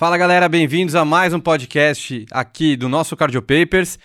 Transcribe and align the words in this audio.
Fala 0.00 0.16
galera, 0.16 0.48
bem-vindos 0.48 0.94
a 0.94 1.04
mais 1.04 1.34
um 1.34 1.38
podcast 1.38 2.24
aqui 2.30 2.74
do 2.74 2.88
nosso 2.88 3.14
Cardio 3.14 3.42
Papers. 3.42 3.98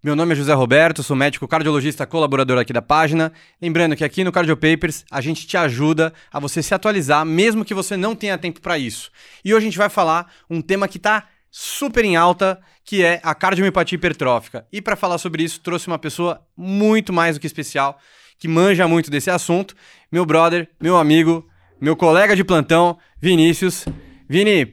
Meu 0.00 0.14
nome 0.14 0.34
é 0.34 0.36
José 0.36 0.52
Roberto, 0.52 1.02
sou 1.02 1.16
médico 1.16 1.48
cardiologista 1.48 2.06
colaborador 2.06 2.58
aqui 2.58 2.72
da 2.72 2.80
página. 2.80 3.32
Lembrando 3.60 3.96
que 3.96 4.04
aqui 4.04 4.22
no 4.22 4.30
Cardio 4.30 4.56
Papers 4.56 5.04
a 5.10 5.20
gente 5.20 5.44
te 5.44 5.56
ajuda 5.56 6.12
a 6.32 6.38
você 6.38 6.62
se 6.62 6.72
atualizar, 6.72 7.26
mesmo 7.26 7.64
que 7.64 7.74
você 7.74 7.96
não 7.96 8.14
tenha 8.14 8.38
tempo 8.38 8.60
para 8.60 8.78
isso. 8.78 9.10
E 9.44 9.52
hoje 9.52 9.64
a 9.64 9.68
gente 9.68 9.78
vai 9.78 9.88
falar 9.88 10.32
um 10.48 10.62
tema 10.62 10.86
que 10.86 10.96
está 10.96 11.26
super 11.50 12.04
em 12.04 12.14
alta, 12.14 12.60
que 12.84 13.02
é 13.02 13.18
a 13.24 13.34
cardiomiopatia 13.34 13.96
hipertrófica. 13.96 14.64
E 14.72 14.80
para 14.80 14.94
falar 14.94 15.18
sobre 15.18 15.42
isso, 15.42 15.58
trouxe 15.58 15.88
uma 15.88 15.98
pessoa 15.98 16.40
muito 16.56 17.12
mais 17.12 17.34
do 17.34 17.40
que 17.40 17.48
especial, 17.48 17.98
que 18.38 18.46
manja 18.46 18.86
muito 18.86 19.10
desse 19.10 19.28
assunto, 19.28 19.74
meu 20.08 20.24
brother, 20.24 20.68
meu 20.80 20.96
amigo, 20.96 21.44
meu 21.80 21.96
colega 21.96 22.36
de 22.36 22.44
plantão, 22.44 22.96
Vinícius. 23.20 23.84
Vini, 24.28 24.72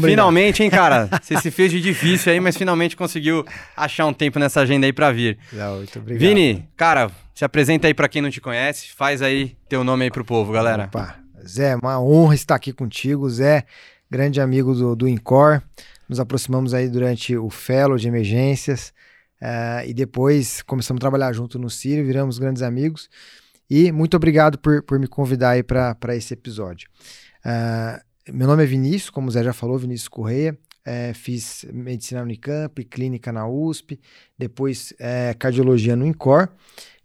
finalmente, 0.00 0.62
hein, 0.62 0.70
cara? 0.70 1.08
Você 1.22 1.38
se 1.40 1.50
fez 1.50 1.70
de 1.70 1.80
difícil 1.80 2.32
aí, 2.32 2.40
mas 2.40 2.56
finalmente 2.56 2.96
conseguiu 2.96 3.44
achar 3.76 4.06
um 4.06 4.12
tempo 4.12 4.38
nessa 4.38 4.60
agenda 4.60 4.86
aí 4.86 4.92
para 4.92 5.10
vir. 5.12 5.38
Não, 5.52 5.76
muito 5.76 5.98
obrigado. 5.98 6.20
Vini, 6.20 6.68
cara, 6.76 7.10
se 7.34 7.44
apresenta 7.44 7.86
aí 7.86 7.94
para 7.94 8.08
quem 8.08 8.22
não 8.22 8.30
te 8.30 8.40
conhece, 8.40 8.88
faz 8.88 9.22
aí 9.22 9.56
teu 9.68 9.82
nome 9.82 10.04
aí 10.04 10.10
pro 10.10 10.24
povo, 10.24 10.52
galera. 10.52 10.84
Opa. 10.84 11.16
Zé, 11.46 11.74
uma 11.76 12.00
honra 12.00 12.34
estar 12.34 12.54
aqui 12.54 12.72
contigo. 12.72 13.28
Zé, 13.28 13.64
grande 14.10 14.40
amigo 14.40 14.74
do, 14.74 14.94
do 14.94 15.08
Incor. 15.08 15.60
Nos 16.08 16.20
aproximamos 16.20 16.74
aí 16.74 16.88
durante 16.88 17.36
o 17.36 17.50
Fellow 17.50 17.96
de 17.96 18.08
Emergências. 18.08 18.92
Uh, 19.40 19.82
e 19.86 19.92
depois 19.92 20.62
começamos 20.62 21.00
a 21.00 21.00
trabalhar 21.00 21.32
junto 21.32 21.58
no 21.58 21.68
Sírio, 21.68 22.04
viramos 22.04 22.38
grandes 22.38 22.62
amigos. 22.62 23.08
E 23.68 23.90
muito 23.90 24.16
obrigado 24.16 24.58
por, 24.58 24.82
por 24.82 24.98
me 24.98 25.08
convidar 25.08 25.50
aí 25.50 25.62
para 25.62 26.14
esse 26.14 26.32
episódio. 26.34 26.88
Uh, 27.44 28.11
meu 28.30 28.46
nome 28.46 28.62
é 28.62 28.66
Vinícius, 28.66 29.10
como 29.10 29.28
o 29.28 29.30
Zé 29.30 29.42
já 29.42 29.52
falou, 29.52 29.78
Vinícius 29.78 30.08
Correia. 30.08 30.56
É, 30.84 31.12
fiz 31.14 31.64
medicina 31.72 32.20
na 32.20 32.24
Unicamp, 32.24 32.84
clínica 32.86 33.30
na 33.30 33.46
USP, 33.46 34.00
depois 34.36 34.92
é, 34.98 35.32
cardiologia 35.38 35.94
no 35.94 36.04
INCOR 36.04 36.48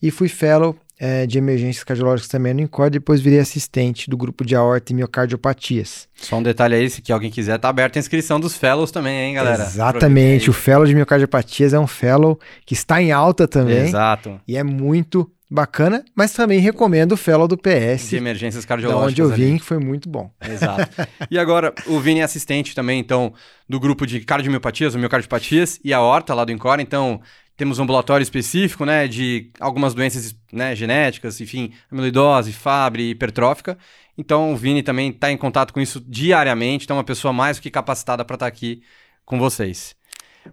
e 0.02 0.10
fui 0.10 0.28
fellow 0.28 0.76
é, 1.00 1.28
de 1.28 1.38
emergências 1.38 1.84
cardiológicas 1.84 2.28
também 2.28 2.56
no 2.56 2.62
INCOR, 2.62 2.90
depois 2.90 3.22
virei 3.22 3.40
assistente 3.40 4.10
do 4.10 4.18
grupo 4.18 4.44
de 4.44 4.56
aorta 4.56 4.92
e 4.92 4.96
miocardiopatias. 4.96 6.08
Só 6.16 6.38
um 6.38 6.44
detalhe 6.44 6.76
aí, 6.76 6.90
se 6.90 7.04
alguém 7.12 7.30
quiser, 7.30 7.60
tá 7.60 7.70
aberta 7.70 8.00
a 8.00 8.02
inscrição 8.02 8.40
dos 8.40 8.58
fellows 8.58 8.90
também, 8.90 9.20
hein, 9.20 9.36
galera? 9.36 9.64
Exatamente, 9.64 10.50
o 10.50 10.54
fellow 10.54 10.86
de 10.86 10.96
miocardiopatias 10.96 11.74
é 11.74 11.80
um 11.80 11.88
fellow 11.88 12.40
que 12.66 12.74
está 12.74 13.00
em 13.00 13.12
alta 13.12 13.48
também. 13.48 13.86
Exato. 13.86 14.42
E 14.48 14.58
é 14.58 14.64
muito 14.64 15.32
bacana, 15.50 16.04
mas 16.16 16.34
também 16.34 16.60
recomendo 16.60 17.14
o 17.14 17.18
Fellow 17.18 17.48
do 17.48 17.58
PS. 17.58 18.10
De 18.10 18.18
emergências 18.18 18.66
cardiológicas. 18.66 19.16
De 19.16 19.22
onde 19.22 19.34
eu 19.34 19.36
vim, 19.36 19.52
ali. 19.52 19.60
que 19.60 19.66
foi 19.66 19.80
muito 19.80 20.10
bom. 20.10 20.32
Exato. 20.42 20.90
e 21.32 21.40
agora, 21.40 21.74
o 21.86 22.00
Vini 22.00 22.20
é 22.20 22.24
assistente 22.24 22.76
também, 22.76 23.00
então, 23.00 23.34
do 23.68 23.80
grupo 23.80 24.06
de 24.06 24.20
cardiomiopatias, 24.22 24.96
miocardiopatias, 24.96 25.80
e 25.84 25.94
a 25.94 26.02
horta 26.02 26.34
lá 26.34 26.46
do 26.46 26.52
Encore, 26.52 26.82
então... 26.82 27.22
Temos 27.56 27.80
um 27.80 27.84
ambulatório 27.86 28.22
específico, 28.22 28.86
né, 28.86 29.08
de 29.08 29.50
algumas 29.60 29.96
doenças 29.96 30.36
né, 30.54 30.76
genéticas, 30.76 31.42
enfim, 31.42 31.74
amiloidose, 31.92 32.54
Fabry, 32.54 33.10
hipertrófica. 33.10 33.76
Então, 34.16 34.54
o 34.54 34.56
Vini 34.56 34.84
também 34.84 35.10
está 35.10 35.32
em 35.32 35.38
contato 35.38 35.74
com 35.74 35.82
isso 35.82 36.00
diariamente, 36.00 36.86
então 36.86 36.98
é 36.98 37.00
uma 37.00 37.04
pessoa 37.04 37.34
mais 37.34 37.58
do 37.58 37.64
que 37.64 37.72
capacitada 37.72 38.24
para 38.24 38.36
estar 38.36 38.46
tá 38.46 38.48
aqui 38.48 38.84
com 39.26 39.40
vocês. 39.40 39.96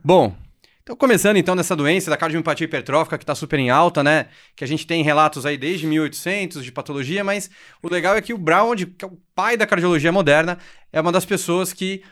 Bom, 0.03 0.35
então, 0.85 0.95
começando 0.95 1.39
então 1.39 1.55
nessa 1.55 1.75
doença 1.75 2.11
da 2.11 2.17
cardiomiopatia 2.17 2.67
hipertrófica 2.67 3.17
que 3.17 3.25
está 3.25 3.35
super 3.35 3.59
em 3.59 3.71
alta, 3.71 4.05
né? 4.05 4.27
Que 4.55 4.63
a 4.63 4.67
gente 4.67 4.87
tem 4.87 5.03
relatos 5.03 5.47
aí 5.47 5.57
desde 5.57 5.87
1800 5.87 6.63
de 6.63 6.71
patologia, 6.71 7.25
mas 7.25 7.49
o 7.83 7.89
legal 7.89 8.15
é 8.15 8.21
que 8.21 8.35
o 8.35 8.39
Brown, 8.39 8.77
que 8.77 9.03
é 9.03 9.09
o 9.09 9.19
pai 9.35 9.57
da 9.57 9.67
cardiologia 9.67 10.13
moderna, 10.13 10.59
é 10.93 11.01
uma 11.01 11.11
das 11.11 11.25
pessoas 11.25 11.73
que 11.73 12.03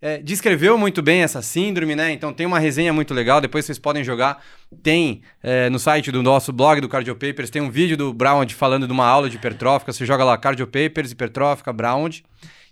é, 0.00 0.16
descreveu 0.16 0.78
muito 0.78 1.02
bem 1.02 1.22
essa 1.22 1.42
síndrome, 1.42 1.94
né? 1.94 2.10
Então 2.10 2.32
tem 2.32 2.46
uma 2.46 2.58
resenha 2.58 2.90
muito 2.90 3.12
legal, 3.12 3.38
depois 3.38 3.66
vocês 3.66 3.78
podem 3.78 4.02
jogar. 4.02 4.42
Tem 4.82 5.20
é, 5.42 5.68
no 5.68 5.78
site 5.78 6.10
do 6.10 6.22
nosso 6.22 6.54
blog 6.54 6.80
do 6.80 6.88
Cardio 6.88 7.14
Papers, 7.14 7.50
tem 7.50 7.60
um 7.60 7.70
vídeo 7.70 7.98
do 7.98 8.14
Brown 8.14 8.48
falando 8.48 8.86
de 8.86 8.92
uma 8.94 9.06
aula 9.06 9.28
de 9.28 9.36
hipertrófica. 9.36 9.92
Você 9.92 10.06
joga 10.06 10.24
lá 10.24 10.38
Cardio 10.38 10.66
Papers, 10.66 11.12
hipertrófica, 11.12 11.70
Brown, 11.70 12.08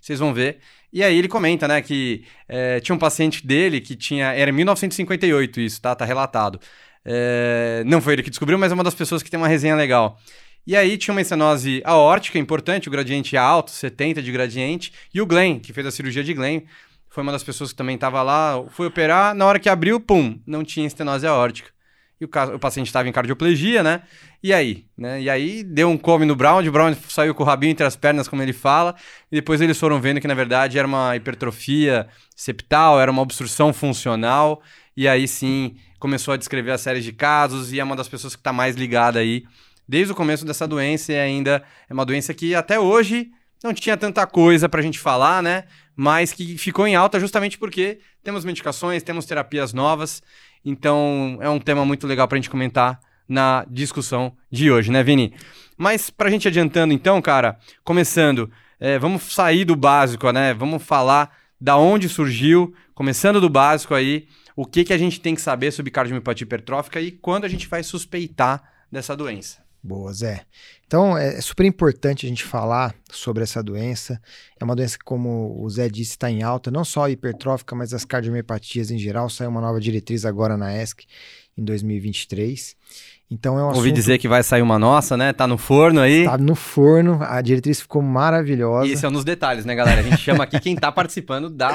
vocês 0.01 0.19
vão 0.19 0.33
ver. 0.33 0.57
E 0.91 1.03
aí 1.03 1.17
ele 1.17 1.27
comenta, 1.27 1.67
né, 1.67 1.81
que 1.81 2.25
é, 2.49 2.79
tinha 2.79 2.95
um 2.95 2.99
paciente 2.99 3.45
dele 3.45 3.79
que 3.79 3.95
tinha. 3.95 4.33
Era 4.33 4.49
em 4.49 4.53
1958 4.53 5.61
isso, 5.61 5.81
tá? 5.81 5.95
Tá 5.95 6.03
relatado. 6.03 6.59
É, 7.05 7.83
não 7.85 8.01
foi 8.01 8.13
ele 8.13 8.23
que 8.23 8.29
descobriu, 8.29 8.57
mas 8.57 8.71
é 8.71 8.75
uma 8.75 8.83
das 8.83 8.95
pessoas 8.95 9.23
que 9.23 9.29
tem 9.29 9.39
uma 9.39 9.47
resenha 9.47 9.75
legal. 9.75 10.19
E 10.65 10.75
aí 10.75 10.97
tinha 10.97 11.13
uma 11.13 11.21
estenose 11.21 11.81
aórtica 11.85 12.37
importante, 12.37 12.87
o 12.87 12.91
gradiente 12.91 13.35
alto, 13.37 13.71
70 13.71 14.21
de 14.21 14.31
gradiente, 14.31 14.93
e 15.13 15.21
o 15.21 15.25
Glenn, 15.25 15.59
que 15.59 15.73
fez 15.73 15.87
a 15.87 15.91
cirurgia 15.91 16.23
de 16.23 16.33
Glenn, 16.33 16.61
foi 17.09 17.23
uma 17.23 17.31
das 17.31 17.43
pessoas 17.43 17.71
que 17.71 17.75
também 17.75 17.95
estava 17.95 18.21
lá, 18.21 18.63
foi 18.69 18.85
operar, 18.85 19.33
na 19.33 19.45
hora 19.45 19.59
que 19.59 19.67
abriu, 19.67 19.99
pum, 19.99 20.39
não 20.45 20.63
tinha 20.63 20.85
estenose 20.85 21.25
aórtica 21.25 21.71
e 22.21 22.25
o, 22.25 22.29
o 22.55 22.59
paciente 22.59 22.85
estava 22.85 23.09
em 23.09 23.11
cardioplegia, 23.11 23.81
né? 23.81 24.03
E 24.43 24.53
aí? 24.53 24.85
Né? 24.95 25.23
E 25.23 25.29
aí 25.29 25.63
deu 25.63 25.89
um 25.89 25.97
come 25.97 26.23
no 26.23 26.35
Brown, 26.35 26.63
o 26.63 26.71
Brown 26.71 26.95
saiu 27.09 27.33
com 27.33 27.41
o 27.41 27.45
rabinho 27.45 27.71
entre 27.71 27.85
as 27.85 27.95
pernas, 27.95 28.27
como 28.27 28.43
ele 28.43 28.53
fala, 28.53 28.95
e 29.31 29.35
depois 29.35 29.59
eles 29.59 29.79
foram 29.79 29.99
vendo 29.99 30.21
que 30.21 30.27
na 30.27 30.35
verdade 30.35 30.77
era 30.77 30.87
uma 30.87 31.15
hipertrofia 31.15 32.07
septal, 32.35 33.01
era 33.01 33.09
uma 33.09 33.23
obstrução 33.23 33.73
funcional, 33.73 34.61
e 34.95 35.07
aí 35.07 35.27
sim 35.27 35.75
começou 35.99 36.33
a 36.33 36.37
descrever 36.37 36.71
a 36.71 36.77
série 36.77 37.01
de 37.01 37.11
casos, 37.11 37.73
e 37.73 37.79
é 37.79 37.83
uma 37.83 37.95
das 37.95 38.07
pessoas 38.07 38.35
que 38.35 38.39
está 38.39 38.53
mais 38.53 38.75
ligada 38.75 39.17
aí 39.17 39.43
desde 39.87 40.13
o 40.13 40.15
começo 40.15 40.45
dessa 40.45 40.67
doença, 40.67 41.11
e 41.11 41.19
ainda 41.19 41.63
é 41.89 41.93
uma 41.93 42.05
doença 42.05 42.33
que 42.33 42.53
até 42.53 42.79
hoje 42.79 43.31
não 43.63 43.73
tinha 43.73 43.97
tanta 43.97 44.25
coisa 44.25 44.69
para 44.69 44.79
a 44.79 44.83
gente 44.83 44.99
falar, 44.99 45.43
né? 45.43 45.65
Mas 45.95 46.33
que 46.33 46.57
ficou 46.57 46.87
em 46.87 46.95
alta 46.95 47.19
justamente 47.19 47.57
porque 47.57 47.99
temos 48.23 48.45
medicações, 48.45 49.03
temos 49.03 49.25
terapias 49.25 49.73
novas 49.73 50.21
então 50.63 51.37
é 51.41 51.49
um 51.49 51.59
tema 51.59 51.85
muito 51.85 52.07
legal 52.07 52.27
para 52.27 52.37
a 52.37 52.39
gente 52.41 52.49
comentar 52.49 52.99
na 53.27 53.65
discussão 53.69 54.35
de 54.51 54.71
hoje, 54.71 54.91
né, 54.91 55.03
Vini? 55.03 55.33
Mas 55.77 56.09
para 56.09 56.27
a 56.27 56.31
gente 56.31 56.47
adiantando, 56.47 56.93
então, 56.93 57.21
cara, 57.21 57.57
começando, 57.83 58.51
é, 58.79 58.99
vamos 58.99 59.33
sair 59.33 59.65
do 59.65 59.75
básico, 59.75 60.31
né? 60.31 60.53
Vamos 60.53 60.83
falar 60.83 61.35
da 61.59 61.77
onde 61.77 62.09
surgiu, 62.09 62.73
começando 62.93 63.39
do 63.39 63.49
básico 63.49 63.95
aí, 63.95 64.27
o 64.55 64.65
que, 64.65 64.83
que 64.83 64.93
a 64.93 64.97
gente 64.97 65.21
tem 65.21 65.33
que 65.33 65.41
saber 65.41 65.71
sobre 65.71 65.91
cardiomiopatia 65.91 66.45
hipertrófica 66.45 66.99
e 66.99 67.11
quando 67.11 67.45
a 67.45 67.47
gente 67.47 67.67
vai 67.67 67.83
suspeitar 67.83 68.61
dessa 68.91 69.15
doença. 69.15 69.60
Boa, 69.83 70.13
Zé. 70.13 70.41
Então, 70.85 71.17
é, 71.17 71.37
é 71.37 71.41
super 71.41 71.65
importante 71.65 72.25
a 72.25 72.29
gente 72.29 72.43
falar 72.43 72.93
sobre 73.09 73.41
essa 73.41 73.63
doença. 73.63 74.21
É 74.59 74.63
uma 74.63 74.75
doença 74.75 74.97
que, 74.97 75.03
como 75.03 75.59
o 75.59 75.69
Zé 75.69 75.89
disse, 75.89 76.11
está 76.11 76.29
em 76.29 76.43
alta, 76.43 76.69
não 76.69 76.85
só 76.85 77.05
a 77.05 77.09
hipertrófica, 77.09 77.75
mas 77.75 77.93
as 77.93 78.05
cardiomiopatias 78.05 78.91
em 78.91 78.97
geral. 78.97 79.29
Saiu 79.29 79.49
uma 79.49 79.61
nova 79.61 79.79
diretriz 79.79 80.23
agora 80.23 80.55
na 80.55 80.75
ESC 80.75 81.05
em 81.57 81.63
2023. 81.63 82.75
Então 83.31 83.57
é 83.57 83.63
um 83.63 83.67
Ouvi 83.67 83.79
assunto... 83.79 83.93
dizer 83.93 84.17
que 84.17 84.27
vai 84.27 84.43
sair 84.43 84.61
uma 84.61 84.77
nossa, 84.77 85.15
né? 85.15 85.31
Tá 85.31 85.47
no 85.47 85.57
forno 85.57 86.01
aí. 86.01 86.25
Tá 86.25 86.37
no 86.37 86.53
forno, 86.53 87.17
a 87.21 87.41
diretriz 87.41 87.79
ficou 87.79 88.01
maravilhosa. 88.01 88.87
E 88.87 88.91
isso 88.91 89.05
é 89.05 89.09
um 89.09 89.13
dos 89.13 89.23
detalhes, 89.23 89.63
né, 89.63 89.73
galera? 89.73 90.01
A 90.01 90.03
gente 90.03 90.17
chama 90.17 90.43
aqui 90.43 90.59
quem 90.59 90.75
tá 90.75 90.91
participando 90.91 91.49
da 91.49 91.71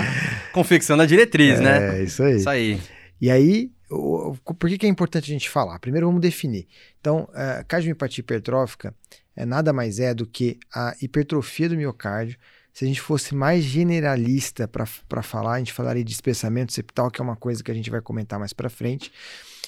confecção 0.52 0.98
da 0.98 1.06
diretriz, 1.06 1.58
é, 1.60 1.62
né? 1.62 2.00
É, 2.00 2.02
isso 2.04 2.22
aí. 2.22 2.36
Isso 2.36 2.50
aí. 2.50 2.80
E 3.18 3.30
aí, 3.30 3.70
por 3.88 4.68
que, 4.68 4.78
que 4.78 4.86
é 4.86 4.88
importante 4.88 5.30
a 5.30 5.32
gente 5.32 5.48
falar? 5.48 5.78
Primeiro 5.78 6.06
vamos 6.06 6.20
definir. 6.20 6.66
Então, 7.00 7.28
a 7.32 7.62
cardiomiopatia 7.64 8.20
hipertrófica 8.20 8.94
é 9.34 9.44
nada 9.44 9.72
mais 9.72 10.00
é 10.00 10.12
do 10.14 10.26
que 10.26 10.58
a 10.74 10.94
hipertrofia 11.00 11.68
do 11.68 11.76
miocárdio. 11.76 12.36
Se 12.72 12.84
a 12.84 12.88
gente 12.88 13.00
fosse 13.00 13.34
mais 13.34 13.64
generalista 13.64 14.68
para 14.68 15.22
falar, 15.22 15.54
a 15.54 15.58
gente 15.58 15.72
falaria 15.72 16.04
de 16.04 16.12
espessamento 16.12 16.72
septal, 16.72 17.10
que 17.10 17.20
é 17.20 17.24
uma 17.24 17.36
coisa 17.36 17.62
que 17.62 17.70
a 17.70 17.74
gente 17.74 17.90
vai 17.90 18.00
comentar 18.00 18.38
mais 18.38 18.52
para 18.52 18.68
frente. 18.68 19.12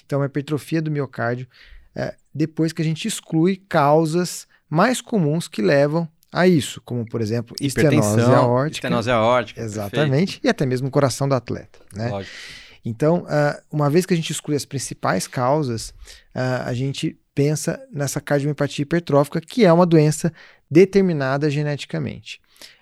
Então, 0.05 0.21
a 0.21 0.27
hipertrofia 0.27 0.83
do 0.83 0.91
miocárdio, 0.91 1.47
é, 1.95 2.15
depois 2.35 2.73
que 2.73 2.83
a 2.83 2.85
gente 2.85 3.07
exclui 3.07 3.63
causas 3.69 4.47
mais 4.69 5.01
comuns 5.01 5.49
que 5.49 5.63
levam 5.63 6.09
a 6.33 6.47
isso, 6.47 6.81
como 6.85 7.07
por 7.07 7.21
exemplo, 7.21 7.57
estenose 7.61 8.21
aórtica. 8.21 8.87
Estenose 8.87 9.11
aórtica. 9.11 9.61
Exatamente, 9.63 10.35
perfeito. 10.35 10.45
e 10.45 10.49
até 10.49 10.67
mesmo 10.67 10.89
o 10.89 10.91
coração 10.91 11.29
do 11.29 11.35
atleta. 11.35 11.79
Né? 11.95 12.09
Lógico. 12.09 12.37
Então, 12.85 13.25
uh, 13.25 13.63
uma 13.71 13.91
vez 13.91 14.07
que 14.07 14.15
a 14.15 14.17
gente 14.17 14.31
exclui 14.33 14.57
as 14.57 14.65
principais 14.65 15.27
causas, 15.27 15.91
uh, 16.35 16.65
a 16.65 16.73
gente 16.73 17.19
pensa 17.35 17.81
nessa 17.93 18.21
cardiomiopatia 18.21 18.83
hipertrófica, 18.83 19.41
que 19.41 19.65
é 19.65 19.73
uma 19.73 19.87
doença 19.87 20.33
determinada 20.71 21.49
geneticamente. 21.51 22.41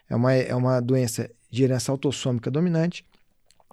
É 0.08 0.16
uma, 0.16 0.32
é 0.32 0.54
uma 0.54 0.80
doença 0.80 1.30
de 1.50 1.64
herança 1.64 1.92
autossômica 1.92 2.50
dominante 2.50 3.04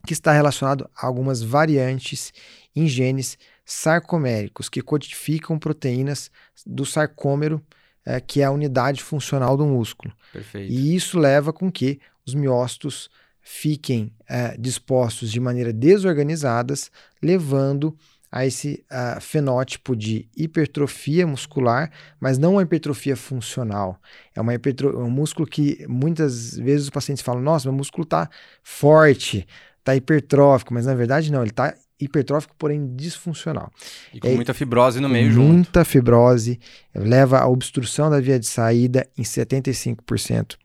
que 0.05 0.13
está 0.13 0.33
relacionado 0.33 0.89
a 0.95 1.05
algumas 1.07 1.41
variantes 1.41 2.33
em 2.75 2.87
genes 2.87 3.37
sarcoméricos 3.65 4.67
que 4.67 4.81
codificam 4.81 5.57
proteínas 5.57 6.29
do 6.65 6.85
sarcômero, 6.85 7.61
uh, 8.05 8.21
que 8.25 8.41
é 8.41 8.45
a 8.45 8.51
unidade 8.51 9.01
funcional 9.01 9.55
do 9.55 9.65
músculo. 9.65 10.13
Perfeito. 10.31 10.71
E 10.71 10.95
isso 10.95 11.17
leva 11.17 11.53
com 11.53 11.71
que 11.71 11.99
os 12.25 12.33
miócitos 12.33 13.09
fiquem 13.43 14.11
é, 14.27 14.55
dispostos 14.57 15.31
de 15.31 15.39
maneira 15.39 15.73
desorganizadas, 15.73 16.89
levando 17.21 17.95
a 18.31 18.47
esse 18.47 18.83
uh, 18.89 19.21
fenótipo 19.21 19.95
de 19.95 20.27
hipertrofia 20.35 21.27
muscular, 21.27 21.91
mas 22.19 22.39
não 22.39 22.53
uma 22.53 22.63
hipertrofia 22.63 23.15
funcional. 23.15 24.01
É 24.33 24.41
uma 24.41 24.55
hipertro... 24.55 24.99
um 24.99 25.09
músculo 25.09 25.47
que 25.47 25.85
muitas 25.87 26.57
vezes 26.57 26.85
os 26.85 26.89
pacientes 26.89 27.23
falam: 27.23 27.43
nossa, 27.43 27.69
meu 27.69 27.77
músculo 27.77 28.05
está 28.05 28.27
forte, 28.63 29.45
está 29.77 29.95
hipertrófico, 29.95 30.73
mas 30.73 30.87
na 30.87 30.95
verdade 30.95 31.31
não, 31.31 31.41
ele 31.41 31.51
está 31.51 31.75
hipertrófico, 31.99 32.55
porém 32.57 32.95
disfuncional. 32.95 33.71
E 34.11 34.19
com 34.19 34.27
é, 34.27 34.33
muita 34.33 34.53
fibrose 34.53 34.99
no 34.99 35.07
meio 35.07 35.25
muita 35.25 35.35
junto. 35.35 35.53
Muita 35.53 35.85
fibrose, 35.85 36.59
leva 36.95 37.37
à 37.37 37.47
obstrução 37.47 38.09
da 38.09 38.19
via 38.19 38.39
de 38.39 38.47
saída 38.47 39.07
em 39.15 39.21
75% 39.21 40.55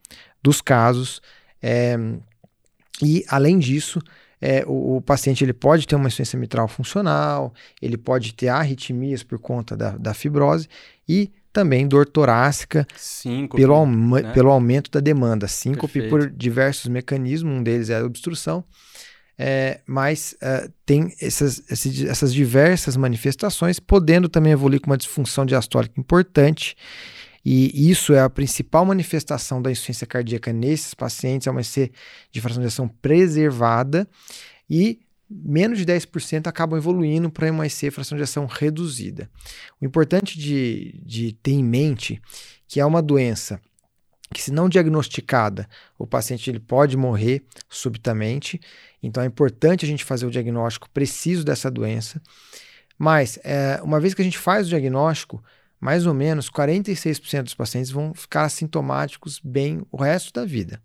dos 0.43 0.63
casos. 0.63 1.21
É, 1.61 1.99
e, 3.03 3.25
além 3.29 3.59
disso, 3.59 4.01
é, 4.41 4.65
o, 4.67 4.97
o, 4.97 5.01
paciente 5.03 5.45
ele 5.45 5.53
pode 5.53 5.87
ter 5.87 5.97
uma 5.97 6.07
insuficiência 6.07 6.39
mitral 6.39 6.69
funcional, 6.69 7.53
ele 7.83 7.97
pode 7.97 8.35
ter 8.35 8.49
arritmias 8.49 9.23
por 9.23 9.39
conta 9.39 9.77
da, 9.77 9.91
da 9.97 10.15
fibrose 10.15 10.69
e 11.09 11.31
também 11.53 11.89
dor 11.89 12.07
torácica 12.07 12.87
síncope, 12.97 13.61
pelo, 13.61 13.87
né? 13.87 14.33
pelo 14.33 14.51
aumento 14.51 14.91
da 14.91 15.01
demanda. 15.01 15.49
Síncope 15.49 15.93
Perfeito. 15.93 16.11
por 16.11 16.31
diversos 16.31 16.87
mecanismos, 16.87 17.53
um 17.53 17.63
deles 17.63 17.91
é 17.91 17.99
a 17.99 18.05
obstrução, 18.05 18.65
é, 19.37 19.81
mas 19.87 20.37
uh, 20.43 20.71
tem 20.85 21.13
essas, 21.21 21.63
essas 21.69 22.33
diversas 22.33 22.97
manifestações, 22.97 23.81
podendo 23.81 24.29
também 24.29 24.53
evoluir 24.53 24.81
com 24.81 24.91
uma 24.91 24.99
disfunção 24.99 25.47
diastólica 25.47 25.99
importante 25.99 26.77
e 27.51 27.91
isso 27.91 28.13
é 28.13 28.21
a 28.21 28.29
principal 28.29 28.85
manifestação 28.85 29.63
da 29.63 29.71
insuficiência 29.71 30.07
cardíaca 30.07 30.53
nesses 30.53 30.93
pacientes, 30.93 31.47
é 31.47 31.51
uma 31.51 31.63
EC 31.63 31.91
de 32.31 32.41
fração 32.41 32.61
de 32.61 32.69
ação 32.69 32.87
preservada 32.87 34.07
e 34.69 35.01
menos 35.31 35.79
de 35.79 35.87
10% 35.87 36.47
acabam 36.47 36.79
evoluindo 36.79 37.31
para 37.31 37.51
uma 37.51 37.67
EC 37.67 37.91
fração 37.91 38.17
de 38.17 38.25
ação 38.25 38.45
reduzida. 38.47 39.31
O 39.81 39.85
importante 39.85 40.39
de, 40.39 41.01
de 41.05 41.33
ter 41.33 41.53
em 41.53 41.65
mente 41.65 42.21
que 42.67 42.81
é 42.81 42.85
uma 42.85 43.01
doença 43.01 43.61
que 44.33 44.43
se 44.43 44.53
não 44.53 44.69
diagnosticada, 44.69 45.67
o 45.99 46.07
paciente 46.07 46.51
ele 46.51 46.61
pode 46.61 46.97
morrer 46.97 47.43
subitamente. 47.69 48.61
Então 49.03 49.23
é 49.23 49.27
importante 49.27 49.85
a 49.85 49.89
gente 49.89 50.05
fazer 50.05 50.27
o 50.27 50.31
diagnóstico 50.31 50.89
preciso 50.91 51.45
dessa 51.45 51.71
doença. 51.71 52.21
Mas 52.99 53.39
é, 53.43 53.81
uma 53.83 53.99
vez 53.99 54.13
que 54.13 54.21
a 54.21 54.25
gente 54.25 54.37
faz 54.37 54.67
o 54.67 54.71
diagnóstico, 54.71 55.43
mais 55.81 56.07
ou 56.07 56.15
menos 56.15 56.51
46% 56.51 57.43
dos 57.45 57.55
pacientes 57.55 57.91
vão 57.91 58.13
ficar 58.15 58.45
assintomáticos 58.45 59.41
bem 59.43 59.83
o 59.91 59.97
resto 59.97 60.33
da 60.33 60.45
vida. 60.45 60.83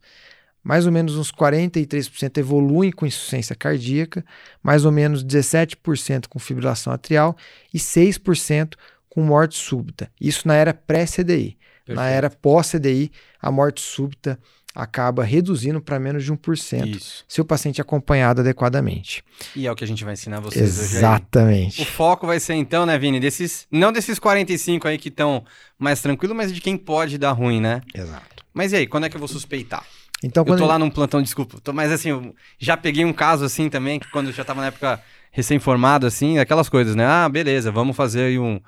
Mais 0.64 0.86
ou 0.86 0.92
menos 0.92 1.18
uns 1.18 1.32
43% 1.32 2.38
evoluem 2.38 2.92
com 2.92 3.06
insuficiência 3.06 3.56
cardíaca, 3.56 4.24
mais 4.62 4.86
ou 4.86 4.92
menos 4.92 5.24
17% 5.24 6.28
com 6.30 6.40
fibrilação 6.40 6.94
atrial 6.94 7.36
e 7.74 7.78
6% 7.78 8.76
com 9.10 9.22
morte 9.22 9.56
súbita. 9.56 10.10
Isso 10.20 10.48
na 10.48 10.56
era 10.56 10.74
pré-CDI. 10.74 11.58
Na 11.88 12.08
era 12.08 12.30
pós-CDI, 12.30 13.12
a 13.42 13.52
morte 13.52 13.82
súbita 13.82 14.40
acaba 14.76 15.24
reduzindo 15.24 15.80
para 15.82 16.00
menos 16.00 16.24
de 16.24 16.34
1% 16.34 16.88
Isso. 16.88 17.26
se 17.28 17.40
o 17.40 17.46
paciente 17.46 17.80
é 17.80 17.84
acompanhado 17.84 18.42
adequadamente. 18.42 19.24
E 19.56 19.68
é 19.68 19.72
o 19.72 19.76
que 19.76 19.84
a 19.84 19.88
gente 19.88 20.04
vai 20.04 20.14
ensinar 20.14 20.40
vocês 20.40 20.64
Exatamente. 20.64 21.82
hoje. 21.82 21.90
O 21.90 21.94
foco 21.94 22.26
vai 22.26 22.40
ser 22.40 22.56
então, 22.56 22.86
né, 22.86 22.98
Vini, 22.98 23.20
desses 23.20 23.68
não 23.72 23.92
desses 23.92 24.18
45 24.18 24.88
aí 24.88 24.98
que 24.98 25.10
estão 25.10 25.44
mais 25.78 26.02
tranquilo, 26.02 26.34
mas 26.34 26.54
de 26.54 26.60
quem 26.60 26.78
pode 26.78 27.18
dar 27.18 27.32
ruim, 27.34 27.62
né? 27.62 27.82
Exato. 27.94 28.44
Mas 28.54 28.72
e 28.72 28.78
aí, 28.78 28.88
quando 28.88 29.06
é 29.06 29.10
que 29.10 29.16
eu 29.16 29.20
vou 29.20 29.28
suspeitar? 29.28 29.86
Então, 30.24 30.46
eu 30.48 30.56
tô 30.56 30.66
lá 30.66 30.80
num 30.80 30.90
plantão, 30.90 31.22
desculpa, 31.22 31.60
tô, 31.62 31.74
mas 31.74 31.92
assim, 31.92 32.34
já 32.58 32.78
peguei 32.78 33.04
um 33.04 33.12
caso 33.12 33.44
assim 33.44 33.70
também, 33.70 34.00
que 34.00 34.10
quando 34.10 34.28
eu 34.28 34.34
já 34.34 34.46
tava 34.46 34.62
na 34.62 34.68
época 34.68 35.02
recém-formado, 35.32 36.08
assim, 36.08 36.40
aquelas 36.40 36.70
coisas, 36.70 36.96
né? 36.96 37.06
Ah, 37.06 37.28
beleza, 37.28 37.72
vamos 37.72 37.96
fazer 37.96 38.22
aí 38.26 38.40
um 38.40 38.62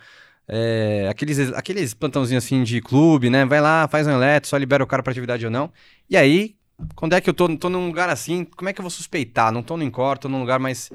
é, 0.47 1.07
aqueles, 1.09 1.39
aqueles 1.53 1.94
plantãozinhos 1.94 2.44
assim 2.44 2.63
de 2.63 2.81
clube, 2.81 3.30
né? 3.30 3.45
Vai 3.45 3.59
lá, 3.59 3.88
faz 3.88 4.06
um 4.07 4.12
eletro, 4.12 4.50
só 4.50 4.57
libera 4.57 4.83
o 4.83 4.88
cara 4.88 5.01
pra 5.01 5.12
atividade 5.12 5.45
ou 5.45 5.51
não. 5.51 5.71
E 6.09 6.15
aí, 6.15 6.56
quando 6.95 7.13
é 7.13 7.21
que 7.21 7.30
eu 7.30 7.33
tô, 7.33 7.56
tô 7.57 7.69
num 7.69 7.88
lugar 7.88 8.09
assim, 8.09 8.45
como 8.56 8.69
é 8.69 8.74
que 8.74 8.80
eu 8.80 8.83
vou 8.83 8.92
suspeitar? 8.92 9.51
Não 9.51 9.63
tô 9.63 9.75
no 9.77 9.83
Incor, 9.83 10.18
tô 10.18 10.30
num 10.30 10.39
lugar 10.39 10.59
mais. 10.59 10.92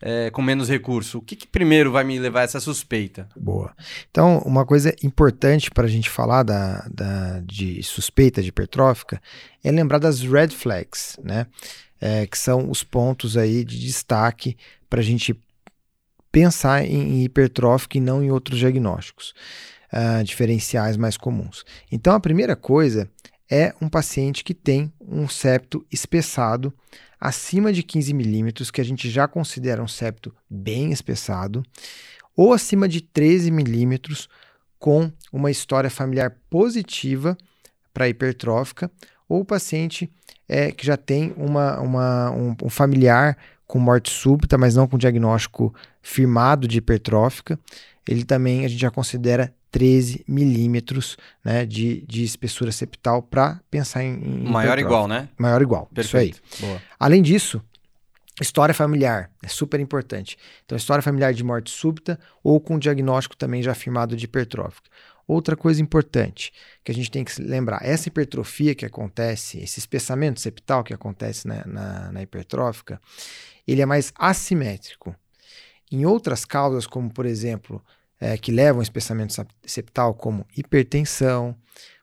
É, 0.00 0.30
com 0.30 0.40
menos 0.40 0.68
recurso. 0.68 1.18
O 1.18 1.20
que, 1.20 1.34
que, 1.34 1.44
primeiro 1.44 1.90
vai 1.90 2.04
me 2.04 2.20
levar 2.20 2.42
a 2.42 2.44
essa 2.44 2.60
suspeita? 2.60 3.28
Boa. 3.34 3.74
Então, 4.08 4.38
uma 4.46 4.64
coisa 4.64 4.94
importante 5.02 5.72
para 5.72 5.86
a 5.86 5.90
gente 5.90 6.08
falar 6.08 6.44
da, 6.44 6.86
da, 6.88 7.40
de 7.40 7.82
suspeita 7.82 8.40
de 8.40 8.50
hipertrófica 8.50 9.20
é 9.62 9.72
lembrar 9.72 9.98
das 9.98 10.20
red 10.20 10.50
flags, 10.50 11.18
né? 11.20 11.48
É, 12.00 12.28
que 12.28 12.38
são 12.38 12.70
os 12.70 12.84
pontos 12.84 13.36
aí 13.36 13.64
de 13.64 13.76
destaque 13.76 14.56
para 14.88 15.00
a 15.00 15.02
gente 15.02 15.34
pensar 16.30 16.84
em 16.84 17.24
hipertrófico 17.24 17.96
e 17.96 18.00
não 18.00 18.22
em 18.22 18.30
outros 18.30 18.58
diagnósticos 18.58 19.34
uh, 19.92 20.22
diferenciais 20.24 20.96
mais 20.96 21.16
comuns. 21.16 21.64
Então, 21.90 22.14
a 22.14 22.20
primeira 22.20 22.54
coisa 22.54 23.10
é 23.50 23.74
um 23.80 23.88
paciente 23.88 24.44
que 24.44 24.54
tem 24.54 24.92
um 25.00 25.28
septo 25.28 25.84
espessado 25.90 26.72
acima 27.20 27.72
de 27.72 27.82
15 27.82 28.12
milímetros, 28.14 28.70
que 28.70 28.80
a 28.80 28.84
gente 28.84 29.10
já 29.10 29.26
considera 29.26 29.82
um 29.82 29.88
septo 29.88 30.34
bem 30.48 30.92
espessado, 30.92 31.64
ou 32.36 32.52
acima 32.52 32.88
de 32.88 33.00
13 33.00 33.50
milímetros, 33.50 34.28
com 34.78 35.10
uma 35.32 35.50
história 35.50 35.90
familiar 35.90 36.36
positiva 36.48 37.36
para 37.92 38.08
hipertrófica, 38.08 38.88
ou 39.28 39.40
o 39.40 39.44
paciente 39.44 40.08
é, 40.48 40.70
que 40.70 40.86
já 40.86 40.96
tem 40.96 41.34
uma, 41.36 41.80
uma 41.80 42.30
um, 42.30 42.56
um 42.62 42.70
familiar 42.70 43.36
com 43.68 43.78
morte 43.78 44.10
súbita, 44.10 44.56
mas 44.56 44.74
não 44.74 44.88
com 44.88 44.96
diagnóstico 44.96 45.72
firmado 46.02 46.66
de 46.66 46.78
hipertrófica. 46.78 47.60
Ele 48.08 48.24
também 48.24 48.64
a 48.64 48.68
gente 48.68 48.80
já 48.80 48.90
considera 48.90 49.54
13 49.70 50.24
milímetros 50.26 51.18
né, 51.44 51.66
de, 51.66 52.04
de 52.06 52.24
espessura 52.24 52.72
septal 52.72 53.22
para 53.22 53.60
pensar 53.70 54.02
em, 54.02 54.14
em 54.14 54.50
Maior 54.50 54.78
igual, 54.78 55.06
né? 55.06 55.28
Maior 55.36 55.60
igual, 55.60 55.86
Perfeito. 55.92 56.40
isso 56.50 56.64
aí. 56.64 56.68
Boa. 56.70 56.82
Além 56.98 57.20
disso, 57.20 57.62
história 58.40 58.74
familiar 58.74 59.30
é 59.42 59.48
super 59.48 59.78
importante. 59.78 60.38
Então, 60.64 60.76
história 60.76 61.02
familiar 61.02 61.34
de 61.34 61.44
morte 61.44 61.70
súbita 61.70 62.18
ou 62.42 62.58
com 62.58 62.78
diagnóstico 62.78 63.36
também 63.36 63.62
já 63.62 63.74
firmado 63.74 64.16
de 64.16 64.24
hipertrófica. 64.24 64.88
Outra 65.28 65.54
coisa 65.54 65.82
importante 65.82 66.50
que 66.82 66.90
a 66.90 66.94
gente 66.94 67.10
tem 67.10 67.22
que 67.22 67.40
lembrar: 67.42 67.80
essa 67.82 68.08
hipertrofia 68.08 68.74
que 68.74 68.86
acontece, 68.86 69.58
esse 69.58 69.78
espessamento 69.78 70.40
septal 70.40 70.82
que 70.82 70.94
acontece 70.94 71.46
na, 71.46 71.66
na, 71.66 72.12
na 72.12 72.22
hipertrófica, 72.22 72.98
ele 73.66 73.82
é 73.82 73.86
mais 73.86 74.10
assimétrico. 74.16 75.14
Em 75.92 76.06
outras 76.06 76.46
causas, 76.46 76.86
como 76.86 77.12
por 77.12 77.26
exemplo, 77.26 77.84
é, 78.18 78.38
que 78.38 78.50
levam 78.50 78.78
ao 78.78 78.82
espessamento 78.82 79.34
septal, 79.66 80.14
como 80.14 80.46
hipertensão, 80.56 81.54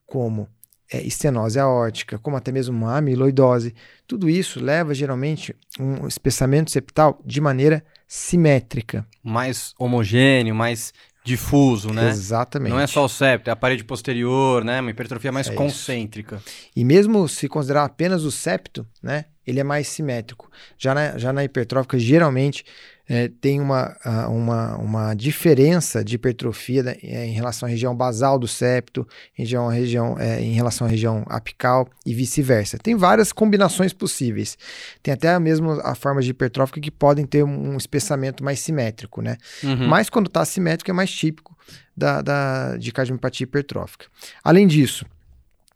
como 0.05 0.47
é, 0.91 1.01
estenose 1.01 1.59
aórtica, 1.59 2.19
como 2.19 2.37
até 2.37 2.51
mesmo 2.51 2.77
uma 2.77 2.95
amiloidose, 2.95 3.73
tudo 4.05 4.29
isso 4.29 4.63
leva 4.63 4.93
geralmente 4.93 5.55
um 5.79 6.07
espessamento 6.07 6.69
septal 6.69 7.19
de 7.25 7.41
maneira 7.41 7.83
simétrica. 8.07 9.03
Mais 9.23 9.73
homogêneo, 9.79 10.53
mais 10.53 10.93
difuso, 11.25 11.91
né? 11.91 12.09
Exatamente. 12.09 12.71
Não 12.71 12.79
é 12.79 12.85
só 12.85 13.03
o 13.03 13.09
septo, 13.09 13.49
é 13.49 13.51
a 13.51 13.55
parede 13.55 13.83
posterior, 13.83 14.63
né? 14.63 14.79
Uma 14.79 14.91
hipertrofia 14.91 15.31
mais 15.31 15.49
é 15.49 15.53
concêntrica. 15.53 16.35
Isso. 16.45 16.69
E 16.75 16.85
mesmo 16.85 17.27
se 17.27 17.49
considerar 17.49 17.83
apenas 17.83 18.23
o 18.23 18.31
septo, 18.31 18.87
né? 19.01 19.25
Ele 19.45 19.59
é 19.59 19.63
mais 19.63 19.87
simétrico. 19.87 20.49
Já 20.77 20.93
na, 20.93 21.17
já 21.17 21.33
na 21.33 21.43
hipertrófica, 21.43 21.97
geralmente, 21.97 22.63
é, 23.07 23.27
tem 23.27 23.61
uma, 23.61 23.95
uma, 24.29 24.77
uma 24.77 25.13
diferença 25.13 26.03
de 26.03 26.15
hipertrofia 26.15 26.83
né, 26.83 26.95
é, 27.03 27.25
em 27.25 27.33
relação 27.33 27.67
à 27.67 27.69
região 27.69 27.95
basal 27.95 28.39
do 28.39 28.47
septo, 28.47 29.07
região, 29.33 29.67
região, 29.67 30.19
é, 30.19 30.41
em 30.41 30.53
relação 30.53 30.87
à 30.87 30.89
região 30.89 31.23
apical 31.27 31.87
e 32.05 32.13
vice-versa. 32.13 32.77
Tem 32.77 32.95
várias 32.95 33.31
combinações 33.31 33.93
possíveis. 33.93 34.57
Tem 35.03 35.13
até 35.13 35.29
a 35.29 35.39
mesma 35.39 35.81
a 35.83 35.93
forma 35.93 36.21
de 36.21 36.31
hipertrófica 36.31 36.79
que 36.79 36.91
podem 36.91 37.25
ter 37.25 37.43
um, 37.43 37.77
espessamento 37.77 38.43
mais 38.43 38.59
simétrico, 38.59 39.21
né? 39.21 39.37
Uhum. 39.63 39.87
Mas 39.87 40.09
quando 40.09 40.27
está 40.27 40.43
simétrico 40.43 40.89
é 40.89 40.93
mais 40.93 41.11
típico 41.11 41.55
da, 41.95 42.21
da, 42.21 42.77
de 42.77 42.91
cardiomiopatia 42.91 43.43
hipertrófica. 43.43 44.05
Além 44.43 44.67
disso, 44.67 45.05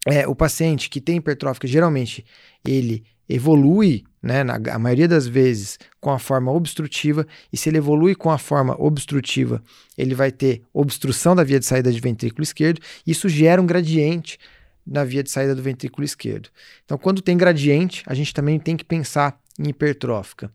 é, 0.06 0.26
o 0.26 0.34
paciente 0.34 0.88
que 0.88 1.00
tem 1.00 1.16
hipertrófica, 1.16 1.68
geralmente, 1.68 2.24
ele 2.64 3.04
evolui, 3.30 4.02
né, 4.20 4.42
na, 4.42 4.56
a 4.72 4.78
maioria 4.78 5.06
das 5.06 5.26
vezes, 5.26 5.78
com 6.00 6.10
a 6.10 6.18
forma 6.18 6.50
obstrutiva, 6.50 7.24
e 7.52 7.56
se 7.56 7.68
ele 7.68 7.78
evolui 7.78 8.14
com 8.14 8.30
a 8.30 8.36
forma 8.36 8.74
obstrutiva, 8.78 9.62
ele 9.96 10.14
vai 10.14 10.32
ter 10.32 10.62
obstrução 10.74 11.36
da 11.36 11.44
via 11.44 11.60
de 11.60 11.64
saída 11.64 11.92
de 11.92 12.00
ventrículo 12.00 12.42
esquerdo, 12.42 12.80
isso 13.06 13.28
gera 13.28 13.62
um 13.62 13.66
gradiente 13.66 14.36
na 14.84 15.04
via 15.04 15.22
de 15.22 15.30
saída 15.30 15.54
do 15.54 15.62
ventrículo 15.62 16.04
esquerdo. 16.04 16.48
Então, 16.84 16.98
quando 16.98 17.22
tem 17.22 17.36
gradiente, 17.36 18.02
a 18.06 18.14
gente 18.14 18.34
também 18.34 18.58
tem 18.58 18.76
que 18.76 18.84
pensar 18.84 19.38
em 19.58 19.68
hipertrófica. 19.68 20.50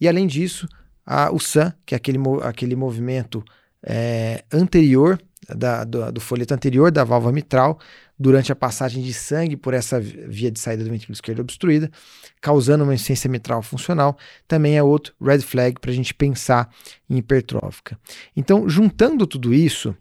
E 0.00 0.06
além 0.06 0.26
disso, 0.26 0.68
a, 1.04 1.32
o 1.32 1.40
SAM, 1.40 1.74
que 1.84 1.94
é 1.94 1.96
aquele, 1.96 2.18
aquele 2.42 2.76
movimento 2.76 3.44
é, 3.84 4.44
anterior 4.52 5.20
da, 5.48 5.82
do, 5.82 6.12
do 6.12 6.20
folheto 6.20 6.54
anterior 6.54 6.92
da 6.92 7.02
válvula 7.02 7.32
mitral 7.32 7.80
durante 8.20 8.52
a 8.52 8.54
passagem 8.54 9.02
de 9.02 9.14
sangue 9.14 9.56
por 9.56 9.72
essa 9.72 9.98
via 9.98 10.50
de 10.50 10.60
saída 10.60 10.84
do 10.84 10.90
ventrículo 10.90 11.14
esquerdo 11.14 11.40
obstruída, 11.40 11.90
causando 12.38 12.84
uma 12.84 12.92
insuficiência 12.92 13.30
mitral 13.30 13.62
funcional, 13.62 14.18
também 14.46 14.76
é 14.76 14.82
outro 14.82 15.14
red 15.18 15.40
flag 15.40 15.80
para 15.80 15.90
a 15.90 15.94
gente 15.94 16.12
pensar 16.12 16.70
em 17.08 17.16
hipertrófica. 17.16 17.98
Então, 18.36 18.68
juntando 18.68 19.26
tudo 19.26 19.54
isso, 19.54 19.96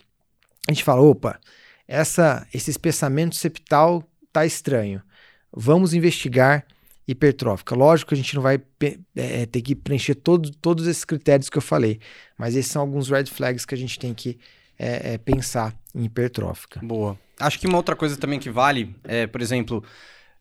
a 0.68 0.74
gente 0.74 0.84
fala, 0.84 1.00
opa, 1.02 1.40
essa, 1.88 2.46
esse 2.54 2.70
espessamento 2.70 3.38
septal 3.38 4.04
tá 4.34 4.46
estranho. 4.46 5.02
Vamos 5.56 5.94
investigar 5.94 6.66
hipertrófica. 7.08 7.74
Lógico 7.74 8.10
que 8.10 8.16
a 8.16 8.18
gente 8.18 8.36
não 8.36 8.42
vai 8.42 8.62
é, 9.16 9.46
ter 9.46 9.62
que 9.62 9.74
preencher 9.76 10.16
todo, 10.16 10.52
todos 10.58 10.88
esses 10.88 11.06
critérios 11.06 11.50
que 11.50 11.58
eu 11.58 11.62
falei, 11.62 12.02
mas 12.38 12.54
esses 12.54 12.70
são 12.70 12.82
alguns 12.82 13.10
red 13.10 13.28
flags 13.28 13.66
que 13.66 13.74
a 13.74 13.78
gente 13.78 13.98
tem 13.98 14.14
que 14.14 14.38
é, 14.78 15.14
é, 15.14 15.18
pensar 15.18 15.74
em 15.96 16.04
hipertrófica. 16.04 16.82
Boa. 16.84 17.18
Acho 17.39 17.60
que 17.60 17.67
uma 17.67 17.77
outra 17.77 17.96
coisa 17.96 18.17
também 18.17 18.39
que 18.39 18.50
vale 18.50 18.96
é, 19.03 19.25
por 19.25 19.41
exemplo, 19.41 19.84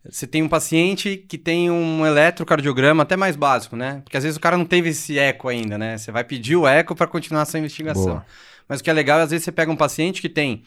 você 0.08 0.26
tem 0.26 0.42
um 0.42 0.48
paciente 0.48 1.16
que 1.28 1.36
tem 1.36 1.70
um 1.70 2.04
eletrocardiograma 2.06 3.02
até 3.02 3.16
mais 3.16 3.36
básico, 3.36 3.76
né? 3.76 4.00
Porque 4.04 4.16
às 4.16 4.24
vezes 4.24 4.36
o 4.36 4.40
cara 4.40 4.56
não 4.56 4.64
teve 4.64 4.90
esse 4.90 5.18
eco 5.18 5.48
ainda, 5.48 5.76
né? 5.76 5.98
Você 5.98 6.10
vai 6.10 6.24
pedir 6.24 6.56
o 6.56 6.66
eco 6.66 6.94
para 6.94 7.06
continuar 7.06 7.42
a 7.42 7.44
sua 7.44 7.58
investigação. 7.58 8.04
Boa. 8.04 8.26
Mas 8.68 8.80
o 8.80 8.84
que 8.84 8.90
é 8.90 8.92
legal, 8.92 9.20
às 9.20 9.30
vezes 9.30 9.44
você 9.44 9.52
pega 9.52 9.70
um 9.70 9.76
paciente 9.76 10.20
que 10.20 10.28
tem 10.28 10.62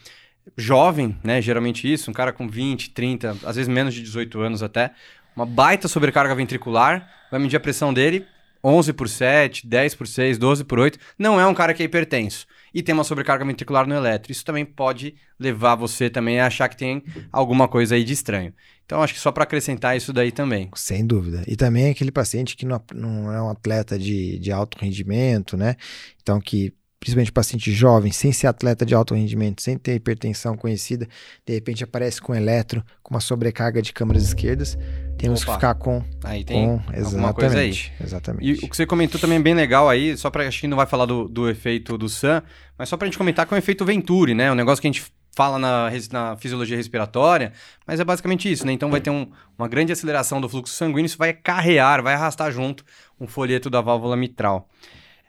jovem, 0.57 1.17
né? 1.23 1.41
Geralmente 1.41 1.91
isso, 1.91 2.09
um 2.09 2.13
cara 2.13 2.31
com 2.31 2.47
20, 2.47 2.91
30, 2.91 3.37
às 3.43 3.55
vezes 3.55 3.67
menos 3.67 3.93
de 3.93 4.01
18 4.01 4.39
anos 4.41 4.63
até, 4.63 4.91
uma 5.35 5.45
baita 5.45 5.87
sobrecarga 5.87 6.35
ventricular, 6.35 7.09
vai 7.29 7.39
medir 7.39 7.57
a 7.57 7.59
pressão 7.59 7.93
dele 7.93 8.25
11 8.63 8.93
por 8.93 9.09
7, 9.09 9.67
10 9.67 9.95
por 9.95 10.07
6, 10.07 10.37
12 10.37 10.63
por 10.63 10.79
8. 10.79 10.99
Não 11.17 11.39
é 11.39 11.45
um 11.45 11.53
cara 11.53 11.73
que 11.73 11.81
é 11.81 11.85
hipertenso. 11.85 12.45
E 12.73 12.81
tem 12.81 12.93
uma 12.93 13.03
sobrecarga 13.03 13.43
ventricular 13.43 13.87
no 13.87 13.95
eletro. 13.95 14.31
Isso 14.31 14.45
também 14.45 14.65
pode 14.65 15.15
levar 15.39 15.75
você 15.75 16.09
também 16.09 16.39
a 16.39 16.47
achar 16.47 16.69
que 16.69 16.77
tem 16.77 17.03
alguma 17.31 17.67
coisa 17.67 17.95
aí 17.95 18.03
de 18.03 18.13
estranho. 18.13 18.53
Então, 18.85 19.01
acho 19.01 19.13
que 19.13 19.19
só 19.19 19.31
para 19.31 19.43
acrescentar 19.43 19.95
isso 19.95 20.11
daí 20.11 20.31
também. 20.31 20.69
Sem 20.75 21.05
dúvida. 21.05 21.43
E 21.47 21.55
também 21.55 21.89
aquele 21.89 22.11
paciente 22.11 22.55
que 22.55 22.65
não, 22.65 22.81
não 22.93 23.31
é 23.31 23.41
um 23.41 23.49
atleta 23.49 23.97
de, 23.97 24.37
de 24.39 24.51
alto 24.51 24.77
rendimento, 24.79 25.55
né? 25.55 25.75
Então, 26.21 26.39
que 26.39 26.73
principalmente 27.01 27.31
paciente 27.31 27.71
jovem, 27.71 28.11
sem 28.11 28.31
ser 28.31 28.45
atleta 28.45 28.85
de 28.85 28.93
alto 28.93 29.15
rendimento, 29.15 29.59
sem 29.59 29.75
ter 29.75 29.95
hipertensão 29.95 30.55
conhecida, 30.55 31.07
de 31.43 31.53
repente 31.53 31.83
aparece 31.83 32.21
com 32.21 32.35
eletro, 32.35 32.85
com 33.01 33.15
uma 33.15 33.19
sobrecarga 33.19 33.81
de 33.81 33.91
câmaras 33.91 34.21
esquerdas, 34.21 34.77
temos 35.21 35.43
Opa. 35.43 35.51
que 35.51 35.57
ficar 35.57 35.75
com. 35.75 36.03
Aí 36.23 36.43
tem 36.43 36.65
com, 36.65 36.81
alguma 37.05 37.33
coisa 37.33 37.59
aí. 37.59 37.73
Exatamente. 38.03 38.45
E 38.45 38.65
o 38.65 38.69
que 38.69 38.75
você 38.75 38.85
comentou 38.85 39.21
também 39.21 39.37
é 39.37 39.41
bem 39.41 39.53
legal 39.53 39.87
aí, 39.87 40.17
só 40.17 40.29
para 40.29 40.47
acho 40.47 40.59
que 40.59 40.67
não 40.67 40.77
vai 40.77 40.85
falar 40.85 41.05
do, 41.05 41.27
do 41.27 41.49
efeito 41.49 41.97
do 41.97 42.09
SAM, 42.09 42.41
mas 42.77 42.89
só 42.89 42.97
para 42.97 43.05
a 43.05 43.09
gente 43.09 43.17
comentar 43.17 43.45
que 43.45 43.53
é 43.53 43.57
o 43.57 43.59
efeito 43.59 43.85
Venturi, 43.85 44.33
né? 44.33 44.51
Um 44.51 44.55
negócio 44.55 44.81
que 44.81 44.87
a 44.87 44.91
gente 44.91 45.03
fala 45.33 45.57
na, 45.57 45.89
na 46.11 46.35
fisiologia 46.37 46.75
respiratória, 46.75 47.53
mas 47.85 47.99
é 47.99 48.03
basicamente 48.03 48.51
isso, 48.51 48.65
né? 48.65 48.73
Então 48.73 48.89
vai 48.89 48.99
ter 48.99 49.09
um, 49.09 49.29
uma 49.57 49.67
grande 49.67 49.91
aceleração 49.91 50.41
do 50.41 50.49
fluxo 50.49 50.73
sanguíneo, 50.73 51.05
isso 51.05 51.17
vai 51.17 51.33
carrear, 51.33 52.01
vai 52.01 52.15
arrastar 52.15 52.51
junto 52.51 52.83
um 53.19 53.27
folheto 53.27 53.69
da 53.69 53.79
válvula 53.79 54.17
mitral. 54.17 54.67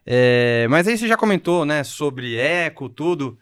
É, 0.04 0.66
mas 0.68 0.88
aí 0.88 0.98
você 0.98 1.06
já 1.06 1.16
comentou, 1.16 1.64
né, 1.64 1.84
sobre 1.84 2.36
eco, 2.36 2.88
tudo. 2.88 3.38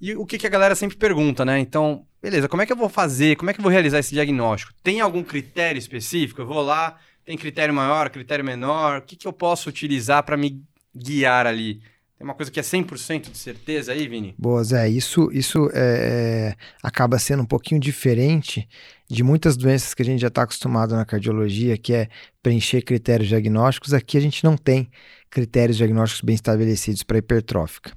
E 0.00 0.14
o 0.14 0.24
que, 0.24 0.38
que 0.38 0.46
a 0.46 0.50
galera 0.50 0.74
sempre 0.74 0.96
pergunta, 0.96 1.44
né? 1.44 1.58
Então, 1.58 2.04
beleza, 2.22 2.48
como 2.48 2.62
é 2.62 2.66
que 2.66 2.72
eu 2.72 2.76
vou 2.76 2.88
fazer? 2.88 3.36
Como 3.36 3.50
é 3.50 3.54
que 3.54 3.60
eu 3.60 3.62
vou 3.62 3.72
realizar 3.72 3.98
esse 3.98 4.14
diagnóstico? 4.14 4.72
Tem 4.82 5.00
algum 5.00 5.22
critério 5.22 5.78
específico? 5.78 6.40
Eu 6.40 6.46
vou 6.46 6.62
lá, 6.62 6.98
tem 7.24 7.36
critério 7.36 7.74
maior, 7.74 8.08
critério 8.10 8.44
menor? 8.44 8.98
O 8.98 9.02
que, 9.02 9.16
que 9.16 9.26
eu 9.26 9.32
posso 9.32 9.68
utilizar 9.68 10.22
para 10.22 10.36
me 10.36 10.62
guiar 10.94 11.46
ali? 11.46 11.80
Tem 12.18 12.24
uma 12.24 12.34
coisa 12.34 12.50
que 12.50 12.58
é 12.58 12.62
100% 12.64 13.30
de 13.30 13.38
certeza 13.38 13.92
aí, 13.92 14.08
Vini? 14.08 14.34
Boa, 14.36 14.64
Zé. 14.64 14.88
Isso, 14.88 15.30
isso 15.32 15.70
é, 15.72 16.54
é, 16.54 16.56
acaba 16.82 17.16
sendo 17.16 17.44
um 17.44 17.46
pouquinho 17.46 17.80
diferente 17.80 18.68
de 19.08 19.22
muitas 19.22 19.56
doenças 19.56 19.94
que 19.94 20.02
a 20.02 20.04
gente 20.04 20.20
já 20.20 20.26
está 20.26 20.42
acostumado 20.42 20.96
na 20.96 21.04
cardiologia, 21.04 21.78
que 21.78 21.94
é 21.94 22.08
preencher 22.42 22.82
critérios 22.82 23.28
diagnósticos. 23.28 23.94
Aqui 23.94 24.18
a 24.18 24.20
gente 24.20 24.42
não 24.42 24.56
tem 24.56 24.90
critérios 25.30 25.76
diagnósticos 25.76 26.22
bem 26.22 26.34
estabelecidos 26.34 27.04
para 27.04 27.18
hipertrófica. 27.18 27.92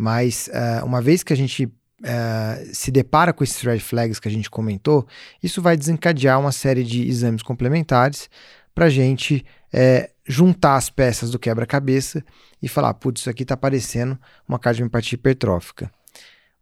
Mas 0.00 0.48
uh, 0.48 0.86
uma 0.86 1.02
vez 1.02 1.22
que 1.22 1.30
a 1.30 1.36
gente 1.36 1.66
uh, 1.66 2.74
se 2.74 2.90
depara 2.90 3.34
com 3.34 3.44
esses 3.44 3.60
red 3.60 3.80
flags 3.80 4.18
que 4.18 4.28
a 4.28 4.30
gente 4.30 4.48
comentou, 4.48 5.06
isso 5.42 5.60
vai 5.60 5.76
desencadear 5.76 6.40
uma 6.40 6.52
série 6.52 6.82
de 6.82 7.06
exames 7.06 7.42
complementares 7.42 8.30
para 8.74 8.86
a 8.86 8.88
gente 8.88 9.44
uh, 9.74 10.10
juntar 10.26 10.76
as 10.76 10.88
peças 10.88 11.30
do 11.30 11.38
quebra-cabeça 11.38 12.24
e 12.62 12.66
falar, 12.66 12.94
putz, 12.94 13.20
isso 13.20 13.28
aqui 13.28 13.42
está 13.42 13.58
parecendo 13.58 14.18
uma 14.48 14.58
cardiomipatia 14.58 15.16
hipertrófica. 15.16 15.92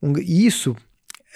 Um, 0.02 0.14
isso, 0.18 0.74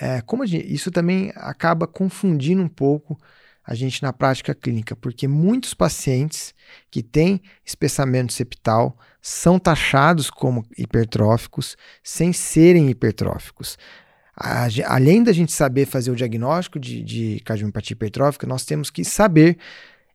é, 0.00 0.20
como 0.22 0.44
gente, 0.44 0.74
isso 0.74 0.90
também 0.90 1.32
acaba 1.36 1.86
confundindo 1.86 2.62
um 2.62 2.68
pouco 2.68 3.16
a 3.64 3.74
gente 3.74 4.02
na 4.02 4.12
prática 4.12 4.54
clínica, 4.54 4.96
porque 4.96 5.28
muitos 5.28 5.72
pacientes 5.72 6.54
que 6.90 7.02
têm 7.02 7.40
espessamento 7.64 8.32
septal 8.32 8.96
são 9.20 9.58
taxados 9.58 10.28
como 10.30 10.66
hipertróficos 10.76 11.76
sem 12.02 12.32
serem 12.32 12.90
hipertróficos. 12.90 13.78
A, 14.36 14.66
além 14.86 15.22
da 15.22 15.32
gente 15.32 15.52
saber 15.52 15.86
fazer 15.86 16.10
o 16.10 16.16
diagnóstico 16.16 16.80
de, 16.80 17.02
de 17.02 17.40
cardiomipatia 17.44 17.94
hipertrófica, 17.94 18.46
nós 18.46 18.64
temos 18.64 18.90
que 18.90 19.04
saber 19.04 19.58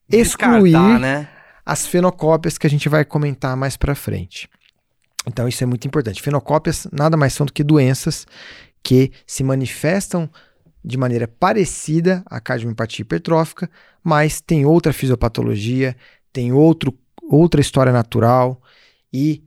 excluir 0.09 0.99
né? 0.99 1.29
as 1.65 1.85
fenocópias 1.85 2.57
que 2.57 2.67
a 2.67 2.69
gente 2.69 2.89
vai 2.89 3.05
comentar 3.05 3.55
mais 3.55 3.77
para 3.77 3.95
frente. 3.95 4.49
Então 5.25 5.47
isso 5.47 5.63
é 5.63 5.67
muito 5.67 5.87
importante. 5.87 6.21
Fenocópias 6.21 6.87
nada 6.91 7.15
mais 7.15 7.33
são 7.33 7.45
do 7.45 7.53
que 7.53 7.63
doenças 7.63 8.25
que 8.81 9.11
se 9.25 9.43
manifestam 9.43 10.29
de 10.83 10.97
maneira 10.97 11.27
parecida 11.27 12.23
à 12.25 12.39
cardiomiopatia 12.39 13.03
hipertrófica, 13.03 13.69
mas 14.03 14.39
tem 14.39 14.65
outra 14.65 14.93
fisiopatologia, 14.93 15.95
tem 16.31 16.51
outro, 16.53 16.93
outra 17.29 17.59
história 17.59 17.91
natural 17.91 18.61
e 19.11 19.43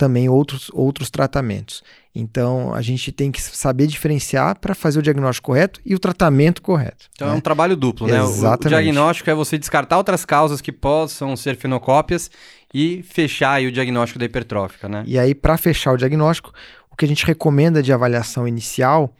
também 0.00 0.30
outros, 0.30 0.70
outros 0.72 1.10
tratamentos. 1.10 1.82
Então 2.14 2.72
a 2.72 2.80
gente 2.80 3.12
tem 3.12 3.30
que 3.30 3.40
saber 3.40 3.86
diferenciar 3.86 4.58
para 4.58 4.74
fazer 4.74 4.98
o 4.98 5.02
diagnóstico 5.02 5.48
correto 5.48 5.78
e 5.84 5.94
o 5.94 5.98
tratamento 5.98 6.62
correto. 6.62 7.06
Então 7.14 7.28
né? 7.28 7.34
é 7.34 7.36
um 7.36 7.40
trabalho 7.40 7.76
duplo, 7.76 8.06
né? 8.06 8.18
Exatamente. 8.18 8.64
O, 8.64 8.78
o 8.78 8.82
diagnóstico 8.82 9.28
é 9.28 9.34
você 9.34 9.58
descartar 9.58 9.98
outras 9.98 10.24
causas 10.24 10.62
que 10.62 10.72
possam 10.72 11.36
ser 11.36 11.54
fenocópias 11.54 12.30
e 12.72 13.02
fechar 13.02 13.60
o 13.60 13.70
diagnóstico 13.70 14.18
da 14.18 14.24
hipertrófica, 14.24 14.88
né? 14.88 15.04
E 15.06 15.18
aí, 15.18 15.34
para 15.34 15.58
fechar 15.58 15.92
o 15.92 15.98
diagnóstico, 15.98 16.50
o 16.90 16.96
que 16.96 17.04
a 17.04 17.08
gente 17.08 17.26
recomenda 17.26 17.82
de 17.82 17.92
avaliação 17.92 18.48
inicial 18.48 19.14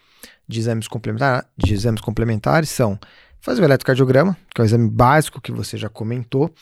de 0.50 0.61
exames, 0.61 0.88
complementar, 0.88 1.47
de 1.57 1.73
exames 1.73 2.00
complementares 2.00 2.69
são 2.69 2.99
fazer 3.40 3.62
o 3.62 3.64
eletrocardiograma, 3.64 4.37
que 4.54 4.61
é 4.61 4.64
o 4.64 4.66
exame 4.66 4.90
básico 4.90 5.40
que 5.40 5.50
você 5.50 5.78
já 5.78 5.88
comentou. 5.88 6.52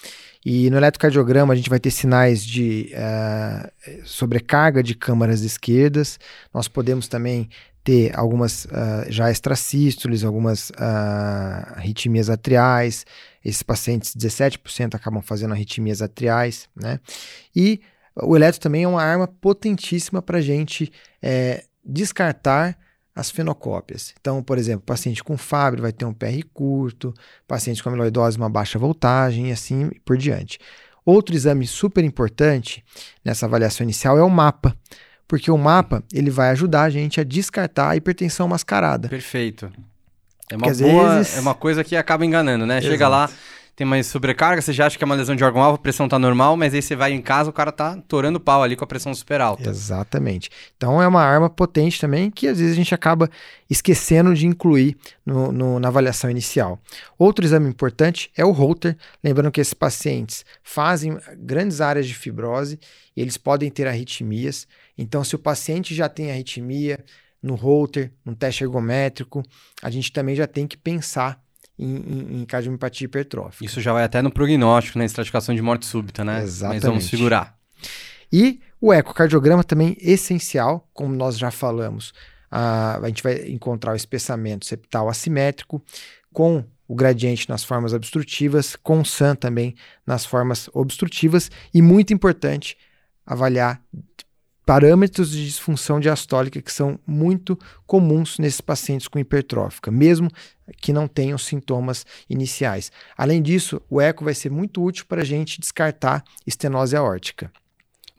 E 0.44 0.70
no 0.70 0.76
eletrocardiograma 0.76 1.52
a 1.52 1.56
gente 1.56 1.68
vai 1.68 1.80
ter 1.80 1.90
sinais 1.90 2.44
de 2.44 2.92
uh, 2.94 3.68
sobrecarga 4.04 4.82
de 4.82 4.94
câmaras 4.94 5.40
esquerdas. 5.40 6.20
Nós 6.54 6.68
podemos 6.68 7.08
também 7.08 7.48
ter 7.82 8.16
algumas 8.16 8.66
uh, 8.66 9.06
já 9.08 9.30
extrasístoles, 9.30 10.22
algumas 10.22 10.70
uh, 10.70 11.74
arritmias 11.74 12.30
atriais. 12.30 13.04
Esses 13.44 13.62
pacientes, 13.62 14.14
17% 14.14 14.94
acabam 14.94 15.22
fazendo 15.22 15.52
arritmias 15.52 16.00
atriais, 16.00 16.68
né? 16.76 17.00
E 17.56 17.80
o 18.14 18.36
eletro 18.36 18.60
também 18.60 18.84
é 18.84 18.88
uma 18.88 19.02
arma 19.02 19.26
potentíssima 19.26 20.20
para 20.20 20.38
a 20.38 20.40
gente 20.40 20.92
é, 21.22 21.64
descartar 21.84 22.76
as 23.18 23.32
fenocópias. 23.32 24.14
Então, 24.20 24.40
por 24.44 24.56
exemplo, 24.58 24.82
paciente 24.86 25.24
com 25.24 25.36
Fabry 25.36 25.80
vai 25.80 25.92
ter 25.92 26.04
um 26.04 26.14
PR 26.14 26.40
curto, 26.54 27.12
paciente 27.48 27.82
com 27.82 27.88
amiloidose 27.88 28.38
uma 28.38 28.48
baixa 28.48 28.78
voltagem 28.78 29.48
e 29.48 29.52
assim 29.52 29.90
por 30.04 30.16
diante. 30.16 30.60
Outro 31.04 31.34
exame 31.34 31.66
super 31.66 32.04
importante 32.04 32.84
nessa 33.24 33.46
avaliação 33.46 33.82
inicial 33.82 34.16
é 34.16 34.22
o 34.22 34.30
mapa, 34.30 34.76
porque 35.26 35.50
o 35.50 35.58
mapa 35.58 36.04
ele 36.12 36.30
vai 36.30 36.50
ajudar 36.50 36.82
a 36.82 36.90
gente 36.90 37.20
a 37.20 37.24
descartar 37.24 37.90
a 37.90 37.96
hipertensão 37.96 38.46
mascarada. 38.46 39.08
Perfeito. 39.08 39.68
É 40.48 40.56
uma, 40.56 40.72
boa, 40.72 41.16
vezes... 41.16 41.36
é 41.36 41.40
uma 41.40 41.54
coisa 41.54 41.82
que 41.82 41.96
acaba 41.96 42.24
enganando, 42.24 42.64
né? 42.64 42.78
Exato. 42.78 42.92
Chega 42.92 43.08
lá, 43.08 43.28
tem 43.78 43.86
mais 43.86 44.08
sobrecarga, 44.08 44.60
você 44.60 44.72
já 44.72 44.86
acha 44.86 44.98
que 44.98 45.04
é 45.04 45.06
uma 45.06 45.14
lesão 45.14 45.36
de 45.36 45.44
órgão-alvo, 45.44 45.76
a 45.76 45.78
pressão 45.78 46.08
tá 46.08 46.18
normal, 46.18 46.56
mas 46.56 46.74
aí 46.74 46.82
você 46.82 46.96
vai 46.96 47.12
em 47.12 47.22
casa, 47.22 47.48
o 47.48 47.52
cara 47.52 47.70
tá 47.70 47.96
torando 48.08 48.40
pau 48.40 48.60
ali 48.60 48.74
com 48.74 48.82
a 48.82 48.86
pressão 48.88 49.14
super 49.14 49.40
alta. 49.40 49.70
Exatamente. 49.70 50.50
Então 50.76 51.00
é 51.00 51.06
uma 51.06 51.22
arma 51.22 51.48
potente 51.48 52.00
também 52.00 52.28
que 52.28 52.48
às 52.48 52.58
vezes 52.58 52.72
a 52.72 52.76
gente 52.76 52.92
acaba 52.92 53.30
esquecendo 53.70 54.34
de 54.34 54.48
incluir 54.48 54.96
no, 55.24 55.52
no, 55.52 55.78
na 55.78 55.86
avaliação 55.86 56.28
inicial. 56.28 56.80
Outro 57.16 57.44
exame 57.44 57.68
importante 57.68 58.32
é 58.36 58.44
o 58.44 58.50
Holter, 58.50 58.96
lembrando 59.22 59.52
que 59.52 59.60
esses 59.60 59.74
pacientes 59.74 60.44
fazem 60.60 61.16
grandes 61.36 61.80
áreas 61.80 62.08
de 62.08 62.14
fibrose 62.14 62.80
eles 63.16 63.36
podem 63.36 63.70
ter 63.70 63.86
arritmias. 63.86 64.66
Então, 64.96 65.22
se 65.22 65.36
o 65.36 65.38
paciente 65.38 65.94
já 65.94 66.08
tem 66.08 66.32
arritmia, 66.32 67.04
no 67.40 67.54
Holter, 67.54 68.12
no 68.24 68.34
teste 68.34 68.64
ergométrico, 68.64 69.42
a 69.82 69.90
gente 69.90 70.12
também 70.12 70.34
já 70.34 70.46
tem 70.46 70.66
que 70.66 70.76
pensar 70.76 71.40
em, 71.78 71.96
em, 71.96 72.40
em 72.40 72.44
cardiomipatia 72.44 73.04
hipertrófica. 73.04 73.64
Isso 73.64 73.80
já 73.80 73.92
vai 73.92 74.04
até 74.04 74.20
no 74.20 74.30
prognóstico, 74.30 74.98
na 74.98 75.02
né? 75.02 75.06
estratificação 75.06 75.54
de 75.54 75.62
morte 75.62 75.86
súbita, 75.86 76.24
né? 76.24 76.42
Exatamente. 76.42 76.82
Mas 76.82 76.90
vamos 76.90 77.04
segurar. 77.04 77.56
E 78.32 78.60
o 78.80 78.92
ecocardiograma 78.92 79.64
também 79.64 79.96
essencial, 80.00 80.88
como 80.92 81.14
nós 81.14 81.38
já 81.38 81.50
falamos. 81.50 82.12
a, 82.50 82.98
a 82.98 83.08
gente 83.08 83.22
vai 83.22 83.48
encontrar 83.48 83.92
o 83.92 83.96
espessamento 83.96 84.66
septal 84.66 85.08
assimétrico 85.08 85.82
com 86.32 86.64
o 86.86 86.94
gradiente 86.94 87.48
nas 87.48 87.62
formas 87.62 87.92
obstrutivas, 87.92 88.74
com 88.74 89.04
SAN 89.04 89.34
também 89.34 89.74
nas 90.06 90.24
formas 90.24 90.70
obstrutivas 90.72 91.50
e 91.72 91.82
muito 91.82 92.14
importante 92.14 92.76
avaliar 93.26 93.82
parâmetros 94.64 95.30
de 95.30 95.44
disfunção 95.46 95.98
diastólica 96.00 96.60
que 96.60 96.72
são 96.72 96.98
muito 97.06 97.58
comuns 97.86 98.38
nesses 98.38 98.60
pacientes 98.60 99.08
com 99.08 99.18
hipertrófica, 99.18 99.90
mesmo 99.90 100.30
que 100.80 100.92
não 100.92 101.08
tenham 101.08 101.38
sintomas 101.38 102.04
iniciais. 102.28 102.92
Além 103.16 103.42
disso, 103.42 103.80
o 103.88 104.00
eco 104.00 104.24
vai 104.24 104.34
ser 104.34 104.50
muito 104.50 104.82
útil 104.82 105.06
para 105.06 105.22
a 105.22 105.24
gente 105.24 105.60
descartar 105.60 106.22
estenose 106.46 106.96
aórtica. 106.96 107.50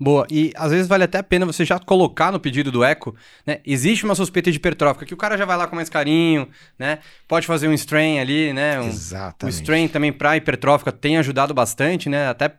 Boa, 0.01 0.25
e 0.31 0.53
às 0.55 0.71
vezes 0.71 0.87
vale 0.87 1.03
até 1.03 1.17
a 1.17 1.23
pena 1.23 1.45
você 1.45 1.65
já 1.65 1.77
colocar 1.77 2.31
no 2.31 2.39
pedido 2.39 2.71
do 2.71 2.85
eco, 2.85 3.13
né? 3.45 3.59
Existe 3.65 4.05
uma 4.05 4.15
suspeita 4.15 4.49
de 4.49 4.55
hipertrófica 4.55 5.05
que 5.05 5.13
o 5.13 5.17
cara 5.17 5.37
já 5.37 5.43
vai 5.43 5.57
lá 5.57 5.67
com 5.67 5.75
mais 5.75 5.89
carinho, 5.89 6.47
né? 6.77 6.99
Pode 7.27 7.45
fazer 7.45 7.67
um 7.67 7.73
strain 7.73 8.17
ali, 8.17 8.53
né? 8.53 8.79
Um, 8.79 8.87
Exatamente. 8.87 9.53
O 9.53 9.59
strain 9.59 9.87
também 9.89 10.13
para 10.13 10.37
hipertrófica 10.37 10.89
tem 10.89 11.17
ajudado 11.17 11.53
bastante, 11.53 12.07
né? 12.07 12.29
Até 12.29 12.53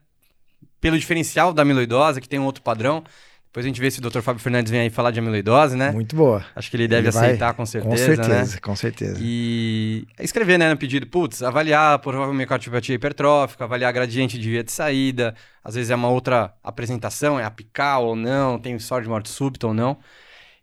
pelo 0.83 0.99
diferencial 0.99 1.55
da 1.55 1.63
amiloidose, 1.63 2.21
que 2.21 2.29
tem 2.29 2.39
um 2.39 2.45
outro 2.45 2.63
padrão. 2.63 3.03
Depois 3.51 3.67
a 3.67 3.69
gente 3.69 3.81
vê 3.81 3.91
se 3.91 3.99
o 3.99 4.03
Dr. 4.09 4.21
Fábio 4.21 4.41
Fernandes 4.41 4.71
vem 4.71 4.83
aí 4.83 4.91
falar 4.91 5.11
de 5.11 5.19
amiloidose, 5.19 5.77
né? 5.77 5.91
Muito 5.91 6.15
boa. 6.15 6.45
Acho 6.55 6.71
que 6.71 6.77
ele 6.77 6.87
deve 6.87 7.09
ele 7.09 7.09
aceitar 7.09 7.47
vai... 7.47 7.55
com 7.55 7.67
certeza. 7.67 7.91
Com 7.91 7.97
certeza, 7.97 8.55
né? 8.55 8.61
com 8.63 8.77
certeza. 8.77 9.19
E 9.21 10.07
escrever, 10.21 10.57
né, 10.57 10.71
no 10.71 10.77
pedido, 10.77 11.05
putz, 11.05 11.43
avaliar 11.43 11.99
provavelmente 11.99 12.47
cardiopatia 12.47 12.95
hipertrófica, 12.95 13.65
avaliar 13.65 13.93
gradiente 13.93 14.39
de 14.39 14.49
via 14.49 14.63
de 14.63 14.71
saída. 14.71 15.35
Às 15.65 15.75
vezes 15.75 15.91
é 15.91 15.97
uma 15.97 16.09
outra 16.09 16.55
apresentação, 16.63 17.41
é 17.41 17.45
apical 17.45 18.07
ou 18.07 18.15
não, 18.15 18.57
tem 18.57 18.77
história 18.77 19.03
de 19.03 19.11
morte 19.11 19.29
súbita 19.29 19.67
ou 19.67 19.75
não. 19.75 19.99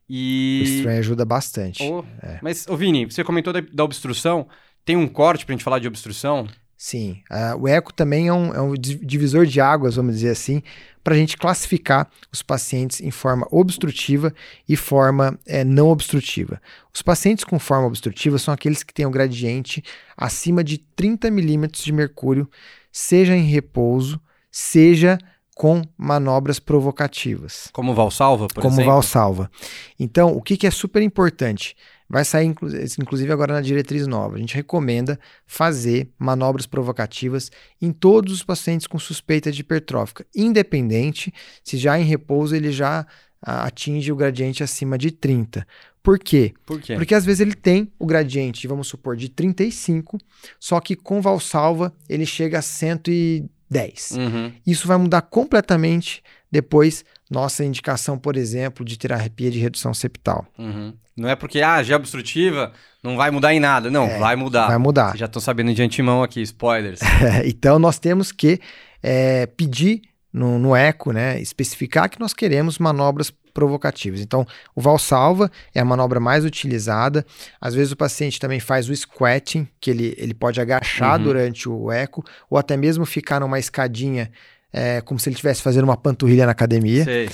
E... 0.09 0.61
O 0.63 0.69
strain 0.77 0.99
ajuda 0.99 1.25
bastante. 1.25 1.83
É. 2.23 2.39
Mas, 2.41 2.65
ô 2.69 2.77
Vini, 2.77 3.03
você 3.03 3.21
comentou 3.21 3.51
da, 3.51 3.59
da 3.59 3.83
obstrução. 3.83 4.47
Tem 4.85 4.95
um 4.95 5.09
corte 5.09 5.45
pra 5.45 5.51
gente 5.51 5.63
falar 5.65 5.79
de 5.79 5.89
obstrução? 5.89 6.47
Sim. 6.77 7.21
Uh, 7.29 7.63
o 7.63 7.67
eco 7.67 7.91
também 7.91 8.27
é 8.27 8.33
um, 8.33 8.53
é 8.53 8.61
um 8.61 8.73
divisor 8.73 9.45
de 9.45 9.59
águas, 9.59 9.95
vamos 9.95 10.13
dizer 10.13 10.29
assim, 10.29 10.61
para 11.07 11.15
a 11.15 11.17
gente 11.17 11.37
classificar 11.37 12.09
os 12.33 12.41
pacientes 12.41 12.99
em 12.99 13.11
forma 13.11 13.47
obstrutiva 13.49 14.33
e 14.67 14.75
forma 14.75 15.39
é, 15.47 15.63
não 15.63 15.87
obstrutiva. 15.87 16.61
Os 16.93 17.01
pacientes 17.01 17.45
com 17.45 17.57
forma 17.57 17.87
obstrutiva 17.87 18.37
são 18.37 18.53
aqueles 18.53 18.83
que 18.83 18.93
têm 18.93 19.05
um 19.05 19.11
gradiente 19.11 19.81
acima 20.17 20.61
de 20.61 20.77
30 20.77 21.31
milímetros 21.31 21.81
de 21.81 21.93
mercúrio, 21.93 22.45
seja 22.91 23.33
em 23.37 23.43
repouso, 23.43 24.19
seja 24.51 25.17
com 25.55 25.81
manobras 25.97 26.59
provocativas. 26.59 27.69
Como 27.71 27.95
Valsalva, 27.95 28.49
por 28.49 28.61
Como 28.61 28.73
exemplo? 28.73 28.83
Como 28.83 28.93
Valsalva. 28.93 29.49
Então, 29.97 30.33
o 30.35 30.41
que, 30.41 30.57
que 30.57 30.67
é 30.67 30.71
super 30.71 31.01
importante? 31.01 31.73
Vai 32.09 32.23
sair, 32.23 32.45
inclusive, 32.45 33.31
agora 33.31 33.53
na 33.53 33.61
diretriz 33.61 34.07
nova. 34.07 34.35
A 34.35 34.39
gente 34.39 34.55
recomenda 34.55 35.19
fazer 35.45 36.09
manobras 36.17 36.65
provocativas 36.65 37.51
em 37.81 37.91
todos 37.91 38.31
os 38.31 38.43
pacientes 38.43 38.87
com 38.87 38.97
suspeita 38.97 39.51
de 39.51 39.61
hipertrófica, 39.61 40.25
independente 40.35 41.33
se 41.63 41.77
já 41.77 41.99
em 41.99 42.05
repouso 42.05 42.55
ele 42.55 42.71
já 42.71 43.05
atinge 43.41 44.11
o 44.11 44.15
gradiente 44.15 44.63
acima 44.63 44.97
de 44.97 45.11
30. 45.11 45.67
Por 46.01 46.17
quê? 46.17 46.53
Por 46.65 46.79
quê? 46.79 46.95
Porque 46.95 47.13
às 47.13 47.25
vezes 47.25 47.41
ele 47.41 47.53
tem 47.53 47.91
o 47.99 48.05
gradiente, 48.05 48.67
vamos 48.67 48.87
supor, 48.87 49.17
de 49.17 49.27
35, 49.27 50.17
só 50.59 50.79
que 50.79 50.95
com 50.95 51.21
Valsalva 51.21 51.93
ele 52.07 52.25
chega 52.25 52.59
a 52.59 52.61
110. 52.61 54.11
Uhum. 54.11 54.53
Isso 54.65 54.87
vai 54.87 54.97
mudar 54.97 55.21
completamente 55.23 56.23
depois 56.51 57.03
nossa 57.29 57.63
indicação, 57.63 58.17
por 58.17 58.37
exemplo, 58.37 58.85
de 58.85 58.97
terapia 58.97 59.51
de 59.51 59.59
redução 59.59 59.93
septal. 59.93 60.45
Uhum. 60.57 60.93
Não 61.15 61.27
é 61.27 61.35
porque, 61.35 61.61
ah, 61.61 61.81
já 61.83 61.95
é 61.95 61.97
obstrutiva, 61.97 62.71
não 63.03 63.17
vai 63.17 63.31
mudar 63.31 63.53
em 63.53 63.59
nada. 63.59 63.89
Não, 63.89 64.05
é, 64.05 64.19
vai 64.19 64.35
mudar. 64.35 64.67
Vai 64.67 64.77
mudar. 64.77 65.09
Vocês 65.09 65.19
já 65.19 65.25
estão 65.25 65.41
sabendo 65.41 65.73
de 65.73 65.81
antemão 65.81 66.23
aqui, 66.23 66.41
spoilers. 66.41 66.99
então, 67.45 67.79
nós 67.79 67.99
temos 67.99 68.31
que 68.31 68.59
é, 69.01 69.45
pedir 69.45 70.01
no, 70.31 70.59
no 70.59 70.75
eco, 70.75 71.11
né, 71.11 71.41
especificar 71.41 72.09
que 72.09 72.19
nós 72.19 72.33
queremos 72.33 72.77
manobras 72.77 73.31
provocativas. 73.57 74.21
Então, 74.21 74.45
o 74.75 74.81
Valsalva 74.81 75.49
é 75.73 75.79
a 75.79 75.85
manobra 75.85 76.19
mais 76.19 76.45
utilizada. 76.45 77.25
Às 77.59 77.73
vezes 77.73 77.91
o 77.91 77.97
paciente 77.97 78.39
também 78.39 78.59
faz 78.59 78.87
o 78.87 78.95
squatting, 78.95 79.67
que 79.81 79.89
ele, 79.89 80.13
ele 80.15 80.35
pode 80.35 80.61
agachar 80.61 81.17
uhum. 81.17 81.23
durante 81.23 81.67
o 81.67 81.91
eco, 81.91 82.23
ou 82.49 82.59
até 82.59 82.77
mesmo 82.77 83.03
ficar 83.03 83.39
numa 83.39 83.57
escadinha, 83.57 84.31
é, 84.71 85.01
como 85.01 85.19
se 85.19 85.29
ele 85.29 85.35
estivesse 85.35 85.61
fazendo 85.61 85.85
uma 85.85 85.97
panturrilha 85.97 86.45
na 86.45 86.51
academia. 86.51 87.03
Sei. 87.03 87.29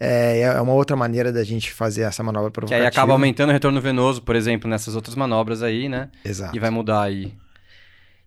É, 0.00 0.40
é 0.42 0.60
uma 0.60 0.74
outra 0.74 0.96
maneira 0.96 1.32
da 1.32 1.42
gente 1.42 1.72
fazer 1.72 2.02
essa 2.02 2.22
manobra 2.22 2.50
provocativa. 2.50 2.80
Que 2.80 2.86
aí 2.86 2.88
acaba 2.88 3.12
aumentando 3.12 3.50
o 3.50 3.52
retorno 3.52 3.80
venoso, 3.80 4.22
por 4.22 4.36
exemplo, 4.36 4.70
nessas 4.70 4.94
outras 4.94 5.16
manobras 5.16 5.62
aí, 5.62 5.88
né? 5.88 6.08
Exato. 6.24 6.56
E 6.56 6.60
vai 6.60 6.70
mudar 6.70 7.02
aí. 7.02 7.32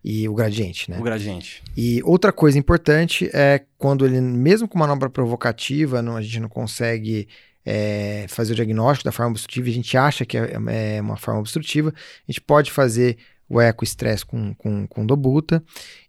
E 0.03 0.27
o 0.27 0.33
gradiente, 0.33 0.89
né? 0.89 0.99
O 0.99 1.03
gradiente. 1.03 1.63
E 1.77 2.01
outra 2.03 2.33
coisa 2.33 2.57
importante 2.57 3.29
é 3.33 3.61
quando 3.77 4.05
ele, 4.05 4.19
mesmo 4.19 4.67
com 4.67 4.77
manobra 4.77 5.09
provocativa, 5.09 6.01
não, 6.01 6.17
a 6.17 6.21
gente 6.21 6.39
não 6.39 6.49
consegue 6.49 7.27
é, 7.65 8.25
fazer 8.27 8.53
o 8.53 8.55
diagnóstico 8.55 9.05
da 9.05 9.11
forma 9.11 9.31
obstrutiva, 9.31 9.69
a 9.69 9.71
gente 9.71 9.95
acha 9.95 10.25
que 10.25 10.37
é, 10.37 10.51
é 10.97 11.01
uma 11.01 11.17
forma 11.17 11.39
obstrutiva, 11.39 11.93
a 12.27 12.31
gente 12.31 12.41
pode 12.41 12.71
fazer 12.71 13.17
o 13.51 13.59
eco-estresse 13.59 14.25
com, 14.25 14.53
com, 14.53 14.87
com 14.87 15.05
dobuta 15.05 15.61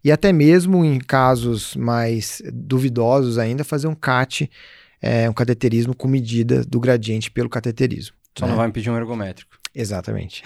e 0.03 0.11
até 0.11 0.31
mesmo 0.31 0.85
em 0.85 0.97
casos 0.99 1.75
mais 1.75 2.41
duvidosos 2.53 3.37
ainda, 3.37 3.63
fazer 3.63 3.87
um 3.87 3.95
CAT 3.95 4.49
é, 5.03 5.29
um 5.29 5.33
cateterismo 5.33 5.93
com 5.93 6.07
medida 6.07 6.63
do 6.63 6.79
gradiente 6.79 7.29
pelo 7.29 7.49
cateterismo. 7.49 8.15
Só 8.39 8.45
né? 8.45 8.51
não 8.51 8.57
vai 8.57 8.67
me 8.67 8.73
pedir 8.73 8.89
um 8.89 8.95
ergométrico. 8.95 9.51
Exatamente. 9.75 10.43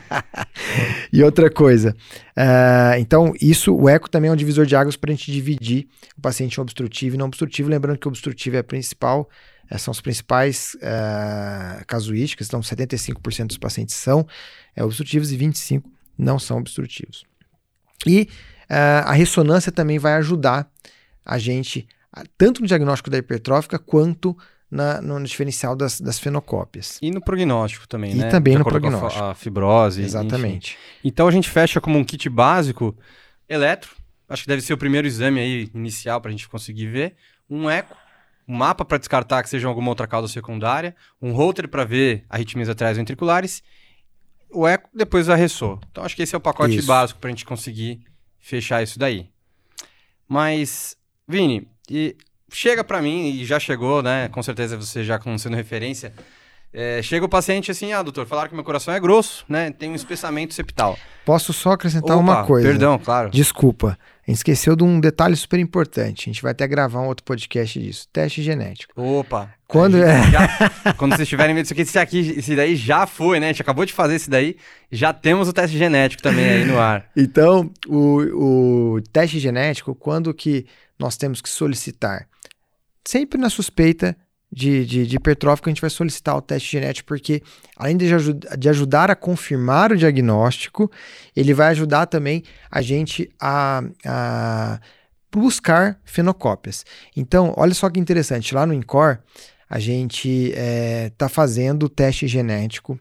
e 1.12 1.22
outra 1.22 1.50
coisa, 1.50 1.94
uh, 2.36 2.98
então 2.98 3.34
isso, 3.40 3.74
o 3.74 3.88
eco 3.88 4.08
também 4.08 4.30
é 4.30 4.32
um 4.32 4.36
divisor 4.36 4.64
de 4.64 4.76
águas 4.76 4.96
para 4.96 5.10
a 5.10 5.14
gente 5.14 5.32
dividir 5.32 5.88
o 6.16 6.20
paciente 6.20 6.60
obstrutivo 6.60 7.16
e 7.16 7.18
não 7.18 7.26
obstrutivo, 7.26 7.68
lembrando 7.68 7.98
que 7.98 8.06
o 8.06 8.08
obstrutivo 8.08 8.54
é 8.56 8.60
a 8.60 8.64
principal, 8.64 9.28
uh, 9.70 9.78
são 9.78 9.90
as 9.90 10.00
principais 10.00 10.76
uh, 10.76 11.84
casuísticas, 11.86 12.46
então 12.46 12.60
75% 12.60 13.48
dos 13.48 13.58
pacientes 13.58 13.96
são 13.96 14.24
obstrutivos 14.76 15.32
e 15.32 15.38
25% 15.38 15.82
não 16.16 16.38
são 16.38 16.58
obstrutivos. 16.58 17.24
E 18.06 18.28
a 18.68 19.12
ressonância 19.12 19.72
também 19.72 19.98
vai 19.98 20.14
ajudar 20.14 20.70
a 21.24 21.38
gente 21.38 21.88
tanto 22.38 22.60
no 22.60 22.66
diagnóstico 22.66 23.10
da 23.10 23.18
hipertrófica 23.18 23.78
quanto 23.78 24.36
na, 24.70 25.02
no 25.02 25.22
diferencial 25.24 25.74
das, 25.74 26.00
das 26.00 26.18
fenocópias. 26.18 26.98
E 27.02 27.10
no 27.10 27.20
prognóstico 27.20 27.88
também, 27.88 28.12
e 28.12 28.14
né? 28.14 28.28
E 28.28 28.30
também 28.30 28.56
no 28.56 28.64
prognóstico. 28.64 29.24
A, 29.24 29.30
a, 29.32 29.34
fibrose. 29.34 30.02
Exatamente. 30.02 30.72
Enfim. 30.72 31.08
Então 31.08 31.26
a 31.26 31.30
gente 31.30 31.50
fecha 31.50 31.80
como 31.80 31.98
um 31.98 32.04
kit 32.04 32.28
básico 32.28 32.96
eletro, 33.48 33.90
acho 34.28 34.42
que 34.42 34.48
deve 34.48 34.62
ser 34.62 34.72
o 34.72 34.78
primeiro 34.78 35.06
exame 35.06 35.40
aí 35.40 35.70
inicial 35.74 36.20
para 36.20 36.28
a 36.28 36.32
gente 36.32 36.48
conseguir 36.48 36.86
ver, 36.86 37.16
um 37.48 37.68
eco, 37.68 37.96
um 38.46 38.54
mapa 38.54 38.84
para 38.84 38.98
descartar 38.98 39.42
que 39.42 39.48
seja 39.48 39.66
alguma 39.66 39.88
outra 39.88 40.06
causa 40.06 40.28
secundária, 40.28 40.94
um 41.20 41.32
holter 41.32 41.66
para 41.68 41.84
ver 41.84 42.24
arritmias 42.28 42.68
atrás 42.68 42.96
ventriculares, 42.96 43.62
o 44.52 44.66
eco, 44.66 44.88
depois 44.94 45.28
a 45.28 45.34
ressor. 45.34 45.78
Então 45.90 46.04
acho 46.04 46.16
que 46.16 46.22
esse 46.22 46.34
é 46.34 46.38
o 46.38 46.40
pacote 46.40 46.76
isso. 46.76 46.86
básico 46.86 47.20
para 47.20 47.28
a 47.28 47.32
gente 47.32 47.44
conseguir 47.44 48.00
fechar 48.38 48.82
isso 48.82 48.98
daí. 48.98 49.28
Mas, 50.26 50.96
Vini, 51.26 51.68
e 51.88 52.16
chega 52.52 52.84
para 52.84 53.02
mim, 53.02 53.30
e 53.30 53.44
já 53.44 53.58
chegou, 53.58 54.02
né? 54.02 54.28
Com 54.28 54.42
certeza 54.42 54.76
você 54.76 55.04
já 55.04 55.18
como 55.18 55.38
sendo 55.38 55.56
referência. 55.56 56.14
É, 56.72 57.02
chega 57.02 57.26
o 57.26 57.28
paciente 57.28 57.70
assim, 57.70 57.92
ah, 57.92 58.00
doutor, 58.00 58.26
falaram 58.26 58.48
que 58.48 58.54
meu 58.54 58.62
coração 58.62 58.94
é 58.94 59.00
grosso, 59.00 59.44
né? 59.48 59.72
Tem 59.72 59.90
um 59.90 59.94
espessamento 59.94 60.54
septal. 60.54 60.96
Posso 61.24 61.52
só 61.52 61.72
acrescentar 61.72 62.16
Opa, 62.16 62.22
uma 62.22 62.44
coisa? 62.44 62.68
Perdão, 62.68 62.96
claro. 62.98 63.28
Desculpa. 63.30 63.98
A 64.26 64.30
gente 64.30 64.38
esqueceu 64.38 64.76
de 64.76 64.84
um 64.84 65.00
detalhe 65.00 65.34
super 65.34 65.58
importante. 65.58 66.30
A 66.30 66.32
gente 66.32 66.42
vai 66.42 66.52
até 66.52 66.68
gravar 66.68 67.00
um 67.00 67.08
outro 67.08 67.24
podcast 67.24 67.80
disso. 67.80 68.06
Teste 68.12 68.40
genético. 68.42 69.00
Opa. 69.00 69.52
Quando 69.66 69.96
é. 70.00 70.30
Já, 70.30 70.94
quando 70.96 71.12
vocês 71.12 71.22
estiverem 71.22 71.54
vendo 71.54 71.64
isso 71.64 71.72
aqui, 71.72 71.82
esse 71.82 71.98
aqui, 71.98 72.34
esse 72.38 72.54
daí 72.54 72.76
já 72.76 73.04
foi, 73.04 73.40
né? 73.40 73.46
A 73.46 73.52
gente 73.52 73.62
acabou 73.62 73.84
de 73.84 73.92
fazer 73.92 74.14
esse 74.14 74.30
daí. 74.30 74.56
Já 74.92 75.12
temos 75.12 75.48
o 75.48 75.52
teste 75.52 75.76
genético 75.76 76.22
também 76.22 76.48
aí 76.48 76.64
no 76.64 76.78
ar. 76.78 77.10
Então, 77.16 77.68
o, 77.88 78.94
o 78.96 79.00
teste 79.12 79.40
genético, 79.40 79.92
quando 79.94 80.32
que 80.32 80.66
nós 80.96 81.16
temos 81.16 81.40
que 81.40 81.48
solicitar? 81.48 82.28
Sempre 83.04 83.40
na 83.40 83.50
suspeita 83.50 84.16
de, 84.52 84.84
de, 84.84 85.06
de 85.06 85.16
hipertrófico, 85.16 85.68
a 85.68 85.70
gente 85.70 85.80
vai 85.80 85.90
solicitar 85.90 86.36
o 86.36 86.42
teste 86.42 86.72
genético, 86.72 87.06
porque 87.06 87.42
além 87.76 87.96
de, 87.96 88.08
de 88.58 88.68
ajudar 88.68 89.10
a 89.10 89.14
confirmar 89.14 89.92
o 89.92 89.96
diagnóstico, 89.96 90.90
ele 91.36 91.54
vai 91.54 91.68
ajudar 91.68 92.06
também 92.06 92.42
a 92.70 92.82
gente 92.82 93.30
a, 93.40 93.82
a 94.04 94.80
buscar 95.32 96.00
fenocópias. 96.04 96.84
Então, 97.16 97.54
olha 97.56 97.74
só 97.74 97.88
que 97.88 98.00
interessante, 98.00 98.54
lá 98.54 98.66
no 98.66 98.74
INCOR, 98.74 99.20
a 99.68 99.78
gente 99.78 100.52
está 101.08 101.26
é, 101.26 101.28
fazendo 101.28 101.84
o 101.84 101.88
teste 101.88 102.26
genético 102.26 102.98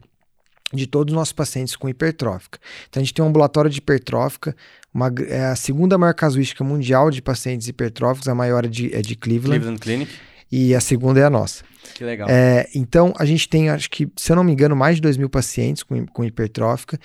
de 0.71 0.85
todos 0.85 1.11
os 1.11 1.17
nossos 1.17 1.33
pacientes 1.33 1.75
com 1.75 1.89
hipertrófica. 1.89 2.59
Então, 2.87 3.01
a 3.01 3.03
gente 3.03 3.13
tem 3.13 3.25
um 3.25 3.29
ambulatório 3.29 3.71
de 3.71 3.79
hipertrófica, 3.79 4.55
uma, 4.93 5.11
é 5.27 5.45
a 5.45 5.55
segunda 5.55 5.97
maior 5.97 6.13
casuística 6.13 6.63
mundial 6.63 7.09
de 7.09 7.23
pacientes 7.23 7.67
hipertróficos, 7.67 8.27
a 8.27 8.35
maior 8.35 8.65
é 8.65 8.67
de, 8.67 8.93
é 8.93 9.01
de 9.01 9.15
Cleveland. 9.15 9.59
Cleveland 9.59 9.79
Clinic. 9.79 10.11
E 10.51 10.73
a 10.73 10.79
segunda 10.79 11.19
é 11.19 11.23
a 11.23 11.29
nossa. 11.29 11.63
Que 11.93 12.03
legal. 12.03 12.27
É, 12.29 12.67
então, 12.75 13.13
a 13.17 13.25
gente 13.25 13.47
tem, 13.47 13.69
acho 13.69 13.89
que, 13.89 14.07
se 14.15 14.31
eu 14.31 14.35
não 14.35 14.43
me 14.43 14.51
engano, 14.51 14.75
mais 14.75 14.95
de 14.95 15.01
2 15.01 15.17
mil 15.17 15.29
pacientes 15.29 15.83
com, 15.83 16.05
com 16.07 16.23
hipertrófica. 16.23 16.99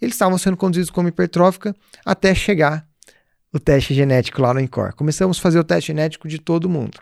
Eles 0.00 0.14
estavam 0.14 0.38
sendo 0.38 0.56
conduzidos 0.56 0.90
como 0.90 1.08
hipertrófica 1.08 1.74
até 2.04 2.34
chegar 2.34 2.86
o 3.52 3.58
teste 3.58 3.92
genético 3.92 4.40
lá 4.40 4.54
no 4.54 4.60
INCOR. 4.60 4.94
Começamos 4.94 5.38
a 5.38 5.42
fazer 5.42 5.58
o 5.58 5.64
teste 5.64 5.88
genético 5.88 6.28
de 6.28 6.38
todo 6.38 6.68
mundo. 6.68 6.98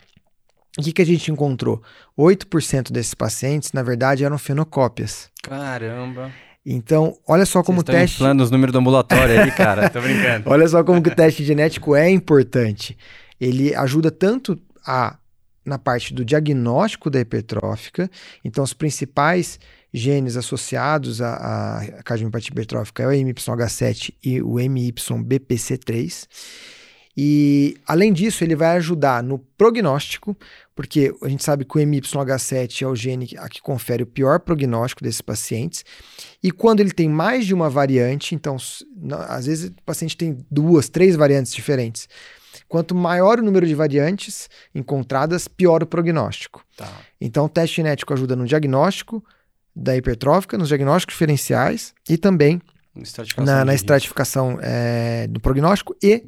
O 0.78 0.82
que, 0.82 0.92
que 0.92 1.02
a 1.02 1.06
gente 1.06 1.30
encontrou? 1.30 1.82
8% 2.18 2.90
desses 2.92 3.14
pacientes, 3.14 3.72
na 3.72 3.82
verdade, 3.82 4.24
eram 4.24 4.38
fenocópias. 4.38 5.30
Caramba. 5.42 6.30
Então, 6.64 7.16
olha 7.26 7.46
só 7.46 7.62
como 7.62 7.80
o 7.80 7.80
Vocês 7.80 7.88
estão 7.88 8.00
teste. 8.00 8.16
inflando 8.16 8.42
os 8.42 8.50
números 8.50 8.72
do 8.72 8.78
ambulatório 8.78 9.40
aí, 9.40 9.50
cara. 9.50 9.88
Tô 9.88 10.00
brincando. 10.00 10.48
Olha 10.50 10.68
só 10.68 10.84
como 10.84 11.02
que 11.02 11.08
o 11.08 11.14
teste 11.14 11.42
genético 11.42 11.96
é 11.96 12.11
importante. 12.11 12.96
Ele 13.40 13.74
ajuda 13.74 14.11
tanto 14.11 14.61
a 14.87 15.16
na 15.68 15.78
parte 15.78 16.12
do 16.12 16.24
diagnóstico 16.24 17.11
da 17.11 17.20
hipertrófica. 17.20 18.11
Então, 18.44 18.64
os 18.64 18.72
principais 18.72 19.61
genes 19.92 20.37
associados 20.37 21.22
à, 21.22 21.78
à 21.78 21.85
hipertrófica 22.38 23.02
é 23.02 23.07
o 23.07 23.11
MYH7 23.11 24.14
e 24.22 24.42
o 24.42 24.54
MYBPC3. 24.54 26.26
E, 27.20 27.76
além 27.85 28.12
disso, 28.12 28.44
ele 28.44 28.54
vai 28.54 28.76
ajudar 28.76 29.24
no 29.24 29.40
prognóstico, 29.40 30.37
porque 30.72 31.12
a 31.20 31.28
gente 31.28 31.42
sabe 31.42 31.64
que 31.64 31.76
o 31.76 31.81
MYH7 31.81 32.83
é 32.83 32.87
o 32.87 32.94
gene 32.94 33.28
a 33.38 33.48
que 33.48 33.61
confere 33.61 34.04
o 34.04 34.07
pior 34.07 34.38
prognóstico 34.38 35.02
desses 35.02 35.20
pacientes. 35.20 35.85
E 36.40 36.52
quando 36.52 36.78
ele 36.78 36.92
tem 36.92 37.09
mais 37.09 37.44
de 37.44 37.52
uma 37.52 37.68
variante, 37.68 38.37
então, 38.37 38.57
às 39.28 39.46
vezes 39.46 39.70
o 39.70 39.83
paciente 39.85 40.16
tem 40.16 40.38
duas, 40.48 40.88
três 40.88 41.16
variantes 41.16 41.52
diferentes. 41.52 42.09
Quanto 42.66 42.94
maior 42.94 43.38
o 43.38 43.42
número 43.42 43.66
de 43.66 43.74
variantes 43.74 44.48
encontradas, 44.74 45.46
pior 45.46 45.82
o 45.82 45.86
prognóstico. 45.86 46.64
Tá. 46.76 46.90
Então, 47.20 47.44
o 47.44 47.48
teste 47.48 47.76
genético 47.76 48.12
ajuda 48.14 48.34
no 48.34 48.46
diagnóstico 48.46 49.22
da 49.76 49.96
hipertrófica, 49.96 50.56
nos 50.58 50.68
diagnósticos 50.68 51.14
diferenciais 51.14 51.94
e 52.08 52.16
também 52.16 52.60
Estratificação 52.96 53.54
na, 53.54 53.64
na 53.64 53.74
estratificação 53.74 54.58
é, 54.60 55.26
do 55.28 55.38
prognóstico 55.38 55.94
e 56.02 56.24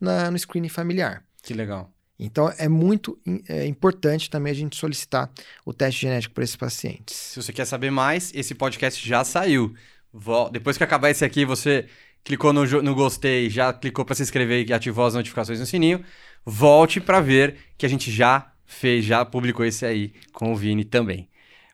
na- 0.00 0.30
no 0.30 0.38
screening 0.38 0.68
familiar. 0.68 1.24
Que 1.42 1.52
legal. 1.54 1.90
Então, 2.18 2.52
é 2.58 2.68
muito 2.68 3.18
é, 3.48 3.66
importante 3.66 4.30
também 4.30 4.52
a 4.52 4.54
gente 4.54 4.76
solicitar 4.76 5.28
o 5.66 5.72
teste 5.72 6.02
genético 6.02 6.32
para 6.32 6.44
esses 6.44 6.54
pacientes. 6.54 7.16
Se 7.16 7.42
você 7.42 7.52
quer 7.52 7.64
saber 7.64 7.90
mais, 7.90 8.30
esse 8.34 8.54
podcast 8.54 9.04
já 9.08 9.24
saiu. 9.24 9.74
Vol- 10.12 10.48
Depois 10.50 10.76
que 10.78 10.84
acabar 10.84 11.10
esse 11.10 11.24
aqui, 11.24 11.44
você 11.44 11.86
clicou 12.24 12.52
no, 12.52 12.64
no 12.82 12.94
gostei, 12.94 13.50
já 13.50 13.72
clicou 13.72 14.04
para 14.04 14.14
se 14.14 14.22
inscrever 14.22 14.68
e 14.68 14.72
ativou 14.72 15.04
as 15.04 15.14
notificações 15.14 15.60
no 15.60 15.66
sininho. 15.66 16.04
Volte 16.44 17.00
para 17.00 17.20
ver 17.20 17.56
que 17.76 17.86
a 17.86 17.88
gente 17.88 18.10
já 18.10 18.52
fez, 18.66 19.04
já 19.04 19.24
publicou 19.24 19.64
esse 19.64 19.84
aí 19.84 20.12
com 20.32 20.52
o 20.52 20.56
Vini 20.56 20.84
também. 20.84 21.28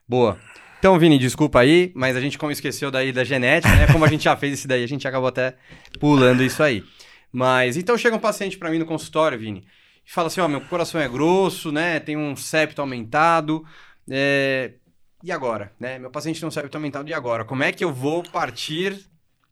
Boa. 0.07 0.39
Então, 0.79 0.97
Vini, 0.97 1.17
desculpa 1.19 1.59
aí, 1.59 1.91
mas 1.93 2.15
a 2.15 2.21
gente 2.21 2.37
como 2.37 2.51
esqueceu 2.51 2.89
daí 2.89 3.11
da 3.11 3.23
genética, 3.23 3.75
né? 3.75 3.87
Como 3.91 4.05
a 4.05 4.07
gente 4.07 4.23
já 4.23 4.35
fez 4.37 4.53
esse 4.53 4.67
daí, 4.67 4.83
a 4.83 4.87
gente 4.87 5.07
acabou 5.07 5.27
até 5.27 5.55
pulando 5.99 6.41
isso 6.41 6.63
aí. 6.63 6.83
Mas 7.31 7.77
então 7.77 7.97
chega 7.97 8.15
um 8.15 8.19
paciente 8.19 8.57
para 8.57 8.69
mim 8.71 8.79
no 8.79 8.85
consultório, 8.85 9.37
Vini, 9.37 9.65
e 10.05 10.11
fala 10.11 10.27
assim: 10.27 10.41
ó, 10.41 10.47
meu 10.47 10.61
coração 10.61 10.99
é 10.99 11.07
grosso, 11.07 11.71
né? 11.71 11.99
Tem 11.99 12.17
um 12.17 12.35
septo 12.35 12.81
aumentado. 12.81 13.63
é, 14.09 14.73
E 15.21 15.31
agora, 15.31 15.73
né? 15.79 15.99
Meu 15.99 16.09
paciente 16.09 16.39
tem 16.39 16.47
um 16.47 16.51
septo 16.51 16.75
aumentado, 16.75 17.09
e 17.09 17.13
agora? 17.13 17.43
Como 17.45 17.61
é 17.63 17.71
que 17.71 17.83
eu 17.83 17.93
vou 17.93 18.23
partir? 18.23 19.05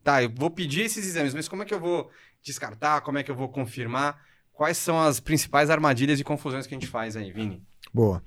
Tá, 0.07 0.23
eu 0.23 0.31
vou 0.33 0.49
pedir 0.49 0.83
esses 0.83 1.05
exames, 1.05 1.33
mas 1.33 1.49
como 1.49 1.63
é 1.63 1.65
que 1.65 1.73
eu 1.73 1.81
vou 1.81 2.09
descartar? 2.41 3.01
Como 3.01 3.17
é 3.17 3.23
que 3.23 3.29
eu 3.29 3.35
vou 3.35 3.49
confirmar? 3.49 4.17
Quais 4.53 4.77
são 4.77 4.97
as 4.97 5.19
principais 5.19 5.69
armadilhas 5.69 6.17
e 6.17 6.23
confusões 6.23 6.65
que 6.65 6.73
a 6.73 6.79
gente 6.79 6.87
faz 6.89 7.17
aí, 7.17 7.29
Vini? 7.29 7.61
Boa. 7.93 8.23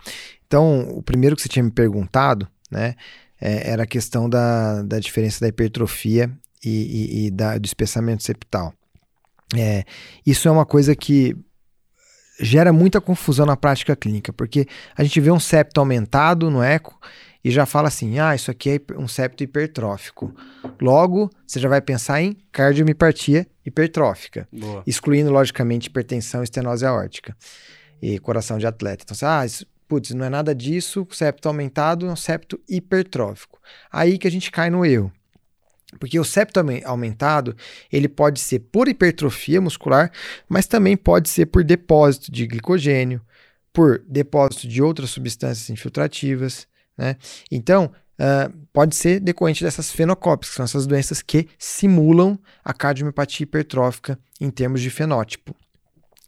Então, 0.46 0.90
o 0.90 1.02
primeiro 1.02 1.34
que 1.34 1.40
você 1.40 1.48
tinha 1.48 1.62
me 1.62 1.70
perguntado, 1.70 2.46
né, 2.70 2.96
é- 3.40 3.70
era 3.70 3.84
a 3.84 3.86
questão 3.86 4.28
da, 4.28 4.82
da 4.82 4.98
diferença 4.98 5.40
da 5.40 5.48
hipertrofia 5.48 6.30
e, 6.62 6.68
e- 6.68 7.26
e 7.26 7.30
da- 7.30 7.56
do 7.56 7.64
espessamento 7.64 8.22
septal. 8.24 8.74
É, 9.56 9.84
isso 10.26 10.48
é 10.48 10.50
uma 10.50 10.66
coisa 10.66 10.94
que 10.94 11.34
gera 12.38 12.74
muita 12.74 13.00
confusão 13.00 13.46
na 13.46 13.56
prática 13.56 13.96
clínica, 13.96 14.34
porque 14.34 14.66
a 14.94 15.02
gente 15.02 15.18
vê 15.18 15.30
um 15.30 15.40
septo 15.40 15.80
aumentado 15.80 16.50
no 16.50 16.62
eco 16.62 17.00
e 17.42 17.50
já 17.50 17.64
fala 17.64 17.88
assim, 17.88 18.18
ah, 18.18 18.34
isso 18.34 18.50
aqui 18.50 18.70
é 18.70 18.98
um 18.98 19.08
septo 19.08 19.42
hipertrófico. 19.42 20.34
Logo, 20.80 21.30
você 21.46 21.58
já 21.58 21.68
vai 21.68 21.80
pensar 21.80 22.20
em 22.20 22.36
cardiomiopatia 22.52 23.46
hipertrófica 23.64 24.46
Boa. 24.52 24.82
excluindo, 24.86 25.30
logicamente, 25.30 25.88
hipertensão 25.88 26.42
e 26.42 26.44
estenose 26.44 26.84
aórtica 26.84 27.36
e 28.00 28.18
coração 28.18 28.58
de 28.58 28.66
atleta. 28.66 29.04
Então, 29.04 29.14
você, 29.14 29.24
ah, 29.24 29.44
isso, 29.44 29.66
putz, 29.88 30.10
não 30.10 30.24
é 30.24 30.28
nada 30.28 30.54
disso, 30.54 31.06
o 31.08 31.14
septo 31.14 31.48
aumentado 31.48 32.06
é 32.06 32.10
um 32.10 32.16
septo 32.16 32.60
hipertrófico. 32.68 33.60
Aí 33.90 34.18
que 34.18 34.28
a 34.28 34.30
gente 34.30 34.50
cai 34.50 34.70
no 34.70 34.84
erro. 34.84 35.12
Porque 35.98 36.20
o 36.20 36.24
septo 36.24 36.60
aumen- 36.60 36.84
aumentado, 36.84 37.56
ele 37.90 38.08
pode 38.08 38.38
ser 38.38 38.60
por 38.60 38.86
hipertrofia 38.86 39.60
muscular, 39.60 40.12
mas 40.48 40.66
também 40.66 40.96
pode 40.96 41.28
ser 41.28 41.46
por 41.46 41.64
depósito 41.64 42.30
de 42.30 42.46
glicogênio, 42.46 43.20
por 43.72 43.98
depósito 44.06 44.68
de 44.68 44.80
outras 44.80 45.10
substâncias 45.10 45.68
infiltrativas, 45.68 46.68
né? 47.00 47.16
Então, 47.50 47.90
ah, 48.22 48.50
pode 48.70 48.94
ser 48.94 49.18
decorrente 49.18 49.64
dessas 49.64 49.90
fenocópias, 49.90 50.50
que 50.50 50.56
são 50.56 50.64
essas 50.66 50.86
doenças 50.86 51.22
que 51.22 51.48
simulam 51.58 52.38
a 52.62 52.74
cardiomiopatia 52.74 53.44
hipertrófica 53.44 54.18
em 54.38 54.50
termos 54.50 54.82
de 54.82 54.90
fenótipo. 54.90 55.56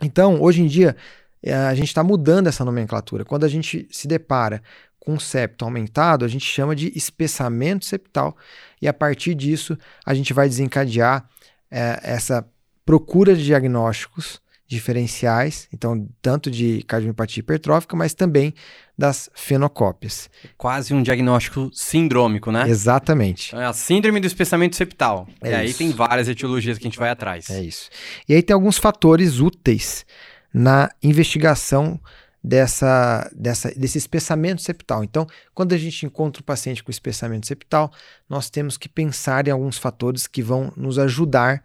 Então, 0.01 0.41
hoje 0.41 0.63
em 0.63 0.67
dia, 0.67 0.97
eh, 1.43 1.55
a 1.55 1.75
gente 1.75 1.89
está 1.89 2.03
mudando 2.03 2.47
essa 2.47 2.65
nomenclatura. 2.65 3.27
Quando 3.27 3.45
a 3.45 3.49
gente 3.49 3.87
se 3.91 4.09
depara 4.09 4.63
com 4.99 5.21
septo 5.21 5.67
aumentado, 5.67 6.25
a 6.25 6.29
gente 6.29 6.47
chama 6.47 6.75
de 6.75 6.91
espessamento 6.97 7.85
septal, 7.85 8.35
e 8.81 8.89
a 8.89 8.95
partir 8.95 9.35
disso, 9.35 9.79
a 10.07 10.15
gente 10.15 10.33
vai 10.33 10.49
desencadear 10.49 11.29
eh, 11.71 12.01
essa 12.03 12.49
procura 12.87 13.37
de 13.37 13.45
diagnósticos 13.45 14.41
diferenciais, 14.75 15.69
então, 15.73 16.09
tanto 16.23 16.51
de 16.51 16.83
cardiomiopatia 16.85 17.41
hipertrófica, 17.41 17.95
mas 17.95 18.15
também 18.15 18.55
das 18.97 19.29
fenocópias. 19.35 20.31
Quase 20.57 20.95
um 20.95 21.03
diagnóstico 21.03 21.71
sindrômico, 21.73 22.51
né? 22.51 22.69
Exatamente. 22.69 23.55
É 23.55 23.65
a 23.65 23.73
síndrome 23.73 24.19
do 24.19 24.27
espessamento 24.27 24.77
septal. 24.77 25.29
É 25.43 25.51
e 25.51 25.55
aí 25.55 25.69
isso. 25.71 25.79
tem 25.79 25.91
várias 25.91 26.29
etiologias 26.29 26.79
que 26.79 26.85
a 26.85 26.89
gente 26.89 26.99
vai 26.99 27.11
atrás. 27.11 27.51
É 27.51 27.63
isso. 27.63 27.91
E 28.29 28.35
aí 28.35 28.43
tem 28.43 28.55
alguns 28.55 28.79
fatores 28.79 29.41
úteis 29.41 30.07
na 30.53 30.91
investigação 31.03 32.01
dessa, 32.43 33.31
dessa, 33.35 33.71
desse 33.75 33.99
espessamento 33.99 34.63
septal. 34.63 35.05
Então, 35.05 35.27
quando 35.55 35.75
a 35.75 35.79
gente 35.79 36.07
encontra 36.07 36.43
um 36.43 36.45
paciente 36.45 36.83
com 36.83 36.91
espessamento 36.91 37.47
septal, 37.47 37.93
nós 38.29 38.49
temos 38.49 38.79
que 38.79 38.89
pensar 38.89 39.47
em 39.47 39.51
alguns 39.51 39.77
fatores 39.77 40.27
que 40.27 40.43
vão 40.43 40.73
nos 40.77 40.99
ajudar 40.99 41.63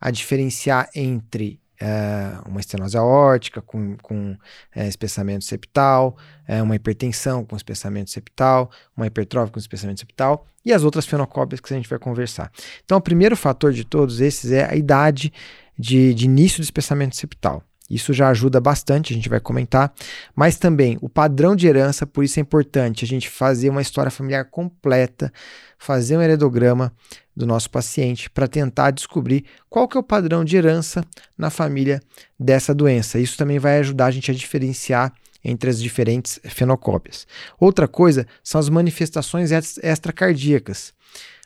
a 0.00 0.10
diferenciar 0.10 0.88
entre 0.94 1.60
eh, 1.80 2.38
uma 2.46 2.60
estenose 2.60 2.96
aórtica 2.96 3.62
com, 3.62 3.96
com 4.02 4.36
eh, 4.74 4.86
espessamento 4.86 5.44
septal, 5.44 6.14
eh, 6.46 6.62
uma 6.62 6.76
hipertensão 6.76 7.42
com 7.44 7.56
espessamento 7.56 8.10
septal, 8.10 8.70
uma 8.94 9.06
hipertrófica 9.06 9.54
com 9.54 9.58
espessamento 9.58 10.00
septal 10.00 10.46
e 10.62 10.74
as 10.74 10.84
outras 10.84 11.06
fenocópias 11.06 11.58
que 11.58 11.72
a 11.72 11.76
gente 11.76 11.88
vai 11.88 11.98
conversar. 11.98 12.52
Então, 12.84 12.98
o 12.98 13.00
primeiro 13.00 13.34
fator 13.34 13.72
de 13.72 13.84
todos 13.84 14.20
esses 14.20 14.52
é 14.52 14.70
a 14.70 14.76
idade 14.76 15.32
de, 15.78 16.12
de 16.12 16.26
início 16.26 16.58
do 16.58 16.64
espessamento 16.64 17.16
septal. 17.16 17.64
Isso 17.88 18.12
já 18.12 18.28
ajuda 18.28 18.60
bastante, 18.60 19.12
a 19.12 19.16
gente 19.16 19.28
vai 19.28 19.40
comentar, 19.40 19.92
mas 20.36 20.56
também 20.56 20.96
o 21.00 21.08
padrão 21.08 21.56
de 21.56 21.66
herança, 21.66 22.06
por 22.06 22.22
isso 22.22 22.38
é 22.38 22.42
importante 22.42 23.04
a 23.04 23.08
gente 23.08 23.28
fazer 23.28 23.68
uma 23.68 23.82
história 23.82 24.12
familiar 24.12 24.44
completa, 24.44 25.32
fazer 25.76 26.16
um 26.16 26.22
heredograma 26.22 26.92
do 27.40 27.46
nosso 27.46 27.70
paciente 27.70 28.30
para 28.30 28.46
tentar 28.46 28.92
descobrir 28.92 29.44
qual 29.68 29.88
que 29.88 29.96
é 29.96 30.00
o 30.00 30.04
padrão 30.04 30.44
de 30.44 30.56
herança 30.56 31.04
na 31.36 31.50
família 31.50 32.00
dessa 32.38 32.72
doença. 32.72 33.18
Isso 33.18 33.36
também 33.36 33.58
vai 33.58 33.78
ajudar 33.78 34.06
a 34.06 34.10
gente 34.10 34.30
a 34.30 34.34
diferenciar 34.34 35.12
entre 35.42 35.70
as 35.70 35.80
diferentes 35.80 36.38
fenocópias. 36.44 37.26
Outra 37.58 37.88
coisa 37.88 38.26
são 38.44 38.58
as 38.58 38.68
manifestações 38.68 39.50
ex- 39.50 39.78
extracardíacas. 39.82 40.92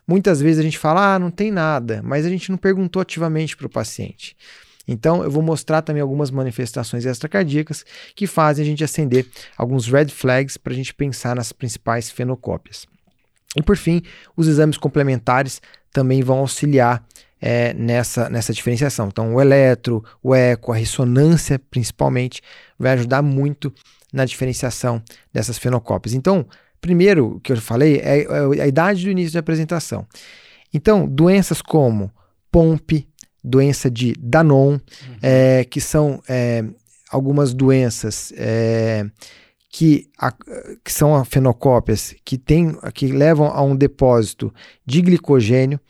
Muitas 0.06 0.40
vezes 0.40 0.58
a 0.58 0.62
gente 0.62 0.78
fala, 0.78 1.14
ah, 1.14 1.18
não 1.18 1.30
tem 1.30 1.50
nada, 1.50 2.02
mas 2.04 2.26
a 2.26 2.28
gente 2.28 2.50
não 2.50 2.58
perguntou 2.58 3.00
ativamente 3.00 3.56
para 3.56 3.66
o 3.66 3.70
paciente. 3.70 4.36
Então, 4.86 5.22
eu 5.24 5.30
vou 5.30 5.42
mostrar 5.42 5.80
também 5.80 6.02
algumas 6.02 6.30
manifestações 6.30 7.06
extracardíacas 7.06 7.86
que 8.14 8.26
fazem 8.26 8.62
a 8.62 8.66
gente 8.66 8.84
acender 8.84 9.26
alguns 9.56 9.86
red 9.86 10.08
flags 10.08 10.58
para 10.58 10.74
a 10.74 10.76
gente 10.76 10.92
pensar 10.92 11.34
nas 11.36 11.52
principais 11.52 12.10
fenocópias. 12.10 12.86
E 13.56 13.62
por 13.62 13.76
fim, 13.76 14.02
os 14.36 14.48
exames 14.48 14.76
complementares 14.76 15.62
também 15.94 16.22
vão 16.22 16.38
auxiliar 16.38 17.02
é, 17.40 17.72
nessa, 17.72 18.28
nessa 18.28 18.52
diferenciação. 18.52 19.08
Então, 19.08 19.34
o 19.34 19.40
eletro, 19.40 20.04
o 20.22 20.34
eco, 20.34 20.72
a 20.72 20.76
ressonância 20.76 21.58
principalmente, 21.70 22.42
vai 22.78 22.92
ajudar 22.92 23.22
muito 23.22 23.72
na 24.12 24.24
diferenciação 24.24 25.02
dessas 25.32 25.56
fenocópias. 25.56 26.14
Então, 26.14 26.46
primeiro 26.80 27.40
que 27.42 27.52
eu 27.52 27.56
falei 27.56 27.98
é, 27.98 28.24
é 28.24 28.62
a 28.62 28.66
idade 28.66 29.04
do 29.04 29.10
início 29.10 29.32
da 29.32 29.40
apresentação. 29.40 30.06
Então, 30.72 31.06
doenças 31.06 31.62
como 31.62 32.10
POMP, 32.50 33.06
doença 33.42 33.90
de 33.90 34.14
Danon, 34.18 34.78
é, 35.22 35.64
que 35.64 35.80
são 35.80 36.20
é, 36.28 36.64
algumas 37.08 37.54
doenças 37.54 38.32
é, 38.36 39.06
que, 39.76 40.08
a, 40.16 40.30
que 40.84 40.92
são 40.92 41.24
fenocópias 41.24 42.14
que, 42.24 42.38
tem, 42.38 42.78
que 42.94 43.08
levam 43.08 43.48
a 43.48 43.60
um 43.60 43.74
depósito 43.74 44.54
de 44.86 45.02
glicogênio 45.02 45.80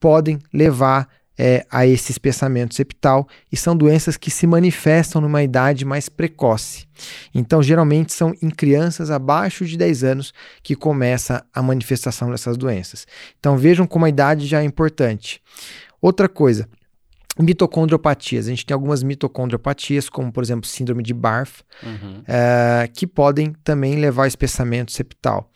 podem 0.00 0.40
levar 0.52 1.08
é, 1.38 1.64
a 1.70 1.86
esse 1.86 2.10
espessamento 2.10 2.74
septal 2.74 3.28
e 3.52 3.56
são 3.56 3.76
doenças 3.76 4.16
que 4.16 4.32
se 4.32 4.48
manifestam 4.48 5.22
numa 5.22 5.44
idade 5.44 5.84
mais 5.84 6.08
precoce. 6.08 6.88
Então, 7.32 7.62
geralmente 7.62 8.12
são 8.12 8.34
em 8.42 8.50
crianças 8.50 9.12
abaixo 9.12 9.64
de 9.64 9.78
10 9.78 10.02
anos 10.02 10.34
que 10.60 10.74
começa 10.74 11.46
a 11.54 11.62
manifestação 11.62 12.32
dessas 12.32 12.56
doenças. 12.56 13.06
Então, 13.38 13.56
vejam 13.56 13.86
como 13.86 14.06
a 14.06 14.08
idade 14.08 14.44
já 14.44 14.60
é 14.60 14.64
importante. 14.64 15.40
Outra 16.02 16.28
coisa, 16.28 16.68
mitocondriopatias. 17.40 18.46
A 18.46 18.50
gente 18.50 18.66
tem 18.66 18.74
algumas 18.74 19.02
mitocondriopatias, 19.02 20.08
como 20.08 20.32
por 20.32 20.42
exemplo 20.42 20.66
síndrome 20.66 21.02
de 21.02 21.14
Barth, 21.14 21.60
uhum. 21.82 22.22
é, 22.26 22.88
que 22.92 23.06
podem 23.06 23.54
também 23.64 23.96
levar 23.96 24.22
ao 24.22 24.28
espessamento 24.28 24.92
septal. 24.92 25.50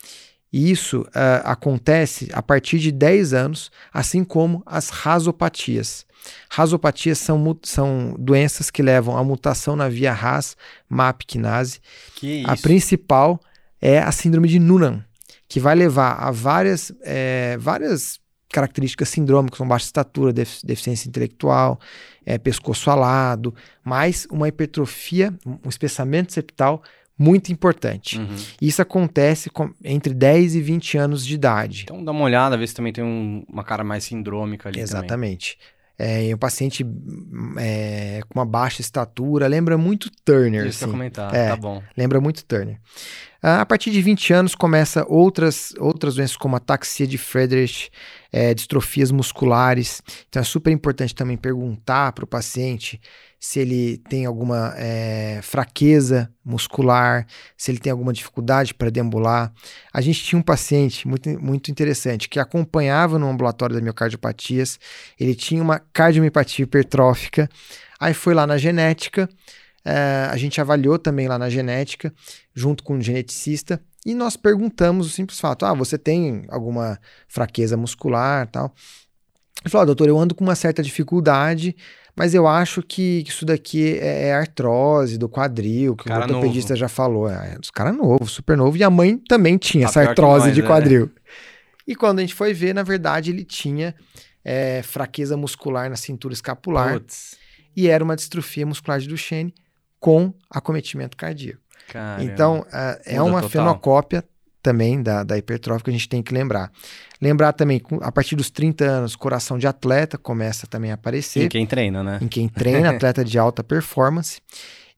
E 0.53 0.71
isso 0.71 1.01
uh, 1.01 1.43
acontece 1.43 2.29
a 2.33 2.41
partir 2.41 2.79
de 2.79 2.93
10 2.93 3.35
anos, 3.35 3.73
assim 3.93 4.23
como 4.23 4.63
as 4.65 4.89
rasopatias. 4.89 6.07
Rasopatias 6.49 7.19
são, 7.19 7.59
são 7.65 8.15
doenças 8.17 8.71
que 8.71 8.81
levam 8.81 9.17
à 9.17 9.25
mutação 9.25 9.75
na 9.75 9.89
via 9.89 10.13
RAS, 10.13 10.57
MAP, 10.89 11.23
quinase. 11.27 11.81
Que 12.15 12.45
a 12.47 12.57
principal 12.57 13.41
é 13.81 13.99
a 13.99 14.13
síndrome 14.13 14.47
de 14.47 14.61
Noonan, 14.61 15.05
que 15.49 15.59
vai 15.59 15.75
levar 15.75 16.13
a 16.13 16.31
várias, 16.31 16.93
é, 17.03 17.57
várias 17.59 18.21
características 18.55 19.09
sindrômicas, 19.09 19.59
como 19.59 19.69
baixa 19.69 19.87
estatura, 19.87 20.33
deficiência 20.33 21.09
intelectual, 21.09 21.81
é, 22.25 22.39
pescoço 22.39 22.89
alado, 22.89 23.53
mais 23.83 24.29
uma 24.31 24.47
hipertrofia, 24.47 25.35
um 25.45 25.69
espessamento 25.69 26.33
septal 26.33 26.81
muito 27.19 27.51
importante. 27.53 28.19
Uhum. 28.19 28.37
Isso 28.61 28.81
acontece 28.81 29.51
com, 29.51 29.73
entre 29.85 30.15
10 30.15 30.55
e 30.55 30.61
20 30.61 30.99
anos 30.99 31.27
de 31.27 31.35
idade. 31.35 31.83
Então 31.83 32.05
dá 32.05 32.13
uma 32.13 32.25
olhada, 32.25 32.57
ver 32.57 32.69
se 32.69 32.75
também 32.75 32.93
tem 32.93 33.03
um, 33.03 33.45
uma 33.49 33.65
cara 33.65 33.83
mais 33.83 34.05
sindrômica 34.05 34.69
ali. 34.69 34.81
Exatamente. 34.81 35.59
É, 35.97 36.33
um 36.35 36.39
paciente 36.39 36.85
é, 37.59 38.21
com 38.29 38.39
uma 38.39 38.47
baixa 38.47 38.81
estatura, 38.81 39.47
lembra 39.47 39.77
muito 39.77 40.11
Turner. 40.25 40.67
Isso 40.67 40.85
assim. 40.85 40.93
comentar, 40.93 41.33
é, 41.35 41.49
tá 41.51 41.57
bom. 41.57 41.83
Lembra 41.97 42.21
muito 42.21 42.45
Turner. 42.45 42.79
Ah, 43.47 43.61
a 43.61 43.67
partir 43.67 43.91
de 43.91 44.01
20 44.01 44.33
anos 44.33 44.55
começa 44.55 45.05
outras, 45.07 45.75
outras 45.79 46.15
doenças 46.15 46.35
como 46.35 46.57
ataxia 46.57 47.07
de 47.07 47.19
Friedrich, 47.19 47.91
é, 48.37 48.53
distrofias 48.53 49.13
musculares. 49.13 50.03
Então 50.29 50.43
é 50.43 50.45
super 50.45 50.73
importante 50.73 51.15
também 51.15 51.37
perguntar 51.37 52.11
para 52.11 52.25
o 52.25 52.27
paciente 52.27 53.01
se 53.39 53.61
ele 53.61 53.99
tem 54.09 54.27
alguma 54.27 54.75
é, 54.77 55.39
fraqueza 55.41 56.29
muscular, 56.45 57.29
se 57.57 57.71
ele 57.71 57.79
tem 57.79 57.93
alguma 57.93 58.13
dificuldade 58.13 58.75
para 58.75 58.91
deambular. 58.91 59.53
A 59.93 60.01
gente 60.01 60.25
tinha 60.25 60.37
um 60.37 60.43
paciente 60.43 61.07
muito, 61.07 61.29
muito 61.41 61.71
interessante 61.71 62.29
que 62.29 62.41
acompanhava 62.41 63.21
no 63.21 63.29
ambulatório 63.29 63.77
da 63.77 63.81
miocardiopatias, 63.81 64.81
ele 65.21 65.37
tinha 65.37 65.63
uma 65.63 65.79
cardiomiopatia 65.79 66.65
hipertrófica, 66.65 67.49
aí 68.01 68.15
foi 68.15 68.35
lá 68.35 68.49
na 68.49 68.59
genética, 68.59 69.29
é, 69.85 70.27
a 70.29 70.37
gente 70.37 70.61
avaliou 70.61 70.99
também 70.99 71.29
lá 71.29 71.39
na 71.39 71.49
genética, 71.49 72.13
junto 72.53 72.83
com 72.83 72.97
um 72.97 73.01
geneticista, 73.01 73.81
e 74.05 74.15
nós 74.15 74.37
perguntamos 74.37 75.07
o 75.07 75.11
simples 75.11 75.41
fato: 75.41 75.65
ah, 75.65 75.75
você 75.75 75.99
tem 75.99 76.45
alguma 76.49 76.99
fraqueza 77.29 77.77
muscular 77.77 78.47
tal? 78.49 78.75
Ele 79.63 79.71
falou: 79.71 79.83
ah, 79.83 79.87
doutor, 79.87 80.09
eu 80.09 80.19
ando 80.19 80.35
com 80.35 80.45
uma 80.45 80.55
certa 80.55 80.83
dificuldade 80.83 81.75
mas 82.17 82.33
eu 82.33 82.47
acho 82.47 82.81
que 82.81 83.25
isso 83.27 83.45
daqui 83.45 83.99
é, 83.99 84.29
é 84.29 84.35
artrose 84.35 85.19
do 85.19 85.29
quadril, 85.29 85.97
que 85.97 86.05
cara 86.05 86.21
o 86.21 86.23
ortopedista 86.23 86.73
novo. 86.73 86.81
já 86.81 86.89
falou. 86.89 87.29
É, 87.29 87.59
dos 87.59 87.71
caras 87.71 87.97
novo, 87.97 88.27
super 88.27 88.57
novo. 88.57 88.77
E 88.77 88.85
a 88.85 88.91
mãe 88.91 89.19
também 89.19 89.59
tinha 89.59 89.87
tá 89.87 89.91
essa 89.91 90.11
artrose 90.11 90.47
nós, 90.47 90.55
de 90.55 90.61
é. 90.61 90.67
quadril. 90.67 91.11
É. 91.17 91.31
E 91.89 91.97
quando 91.97 92.21
a 92.21 92.23
gente 92.23 92.35
foi 92.35 92.55
ver, 92.55 92.73
na 92.73 92.85
verdade, 92.85 93.31
ele 93.31 93.45
tinha 93.45 93.95
é, 94.45 94.81
fraqueza 94.83 95.37
muscular 95.37 95.91
na 95.91 95.97
cintura 95.97 96.33
escapular. 96.33 97.03
E 97.77 97.89
era 97.89 98.05
uma 98.05 98.15
distrofia 98.15 98.65
muscular 98.65 99.01
de 99.01 99.09
Duchenne 99.09 99.53
com 99.99 100.33
acometimento 100.49 101.17
cardíaco. 101.17 101.61
Caramba. 101.89 102.25
Então, 102.25 102.67
é 103.05 103.21
uma 103.21 103.43
total. 103.43 103.51
fenocópia 103.51 104.25
também 104.65 105.03
da, 105.03 105.23
da 105.23 105.37
hipertrófica, 105.37 105.91
a 105.91 105.93
gente 105.93 106.09
tem 106.09 106.23
que 106.23 106.33
lembrar. 106.33 106.73
Lembrar 107.21 107.53
também, 107.53 107.83
a 108.01 108.11
partir 108.11 108.35
dos 108.35 108.51
30 108.51 108.85
anos, 108.85 109.15
coração 109.15 109.59
de 109.59 109.67
atleta 109.67 110.17
começa 110.17 110.67
também 110.67 110.91
a 110.91 110.95
aparecer. 110.95 111.45
Em 111.45 111.49
quem 111.49 111.67
treina, 111.67 112.03
né? 112.03 112.19
Em 112.21 112.27
quem 112.27 112.49
treina, 112.49 112.91
atleta 112.97 113.23
de 113.23 113.39
alta 113.39 113.63
performance. 113.63 114.41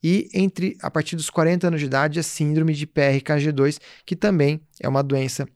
E 0.02 0.28
entre 0.32 0.76
a 0.80 0.90
partir 0.90 1.16
dos 1.16 1.28
40 1.28 1.66
anos 1.66 1.80
de 1.80 1.86
idade, 1.86 2.20
a 2.20 2.22
síndrome 2.22 2.74
de 2.74 2.86
PRKG2, 2.86 3.78
que 4.04 4.14
também 4.14 4.60
é 4.80 4.88
uma 4.88 5.02
doença 5.02 5.48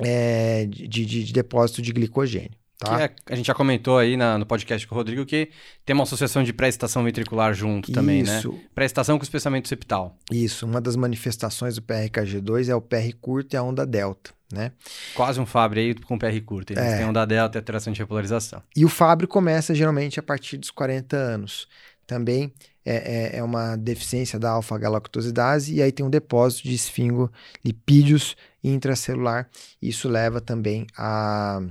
é, 0.00 0.66
de, 0.66 0.86
de, 0.86 1.24
de 1.24 1.32
depósito 1.32 1.82
de 1.82 1.92
glicogênio. 1.92 2.61
Tá? 2.82 3.00
É, 3.00 3.10
a 3.26 3.36
gente 3.36 3.46
já 3.46 3.54
comentou 3.54 3.96
aí 3.96 4.16
na, 4.16 4.36
no 4.36 4.44
podcast 4.44 4.86
com 4.86 4.94
o 4.94 4.98
Rodrigo 4.98 5.24
que 5.24 5.50
tem 5.86 5.94
uma 5.94 6.02
associação 6.02 6.42
de 6.42 6.52
pré-estação 6.52 7.04
ventricular 7.04 7.54
junto 7.54 7.86
Isso. 7.86 7.92
também, 7.92 8.22
né? 8.24 8.42
Pré-estação 8.74 9.18
com 9.18 9.22
espessamento 9.22 9.68
septal. 9.68 10.16
Isso, 10.30 10.66
uma 10.66 10.80
das 10.80 10.96
manifestações 10.96 11.76
do 11.76 11.82
PRKG2 11.82 12.68
é 12.68 12.74
o 12.74 12.80
PR 12.80 13.14
curto 13.20 13.54
e 13.54 13.56
a 13.56 13.62
onda 13.62 13.86
delta, 13.86 14.32
né? 14.52 14.72
Quase 15.14 15.40
um 15.40 15.46
Fabry 15.46 15.80
aí 15.80 15.94
com 15.94 16.18
PR 16.18 16.40
curto. 16.44 16.72
Eles 16.72 16.82
é. 16.82 16.96
têm 16.96 17.06
onda 17.06 17.24
delta 17.24 17.56
e 17.56 17.60
alteração 17.60 17.92
de 17.92 18.00
repolarização. 18.00 18.60
E 18.76 18.84
o 18.84 18.88
Fabry 18.88 19.28
começa 19.28 19.74
geralmente 19.74 20.18
a 20.18 20.22
partir 20.22 20.56
dos 20.56 20.70
40 20.70 21.16
anos. 21.16 21.68
Também 22.04 22.52
é, 22.84 23.36
é, 23.36 23.38
é 23.38 23.42
uma 23.42 23.76
deficiência 23.76 24.38
da 24.38 24.50
alfa-galactosidase 24.50 25.74
e 25.74 25.82
aí 25.82 25.92
tem 25.92 26.04
um 26.04 26.10
depósito 26.10 26.64
de 26.64 26.74
esfingolipídios 26.74 28.36
intracelular. 28.62 29.48
Isso 29.80 30.08
leva 30.08 30.40
também 30.40 30.86
a 30.96 31.62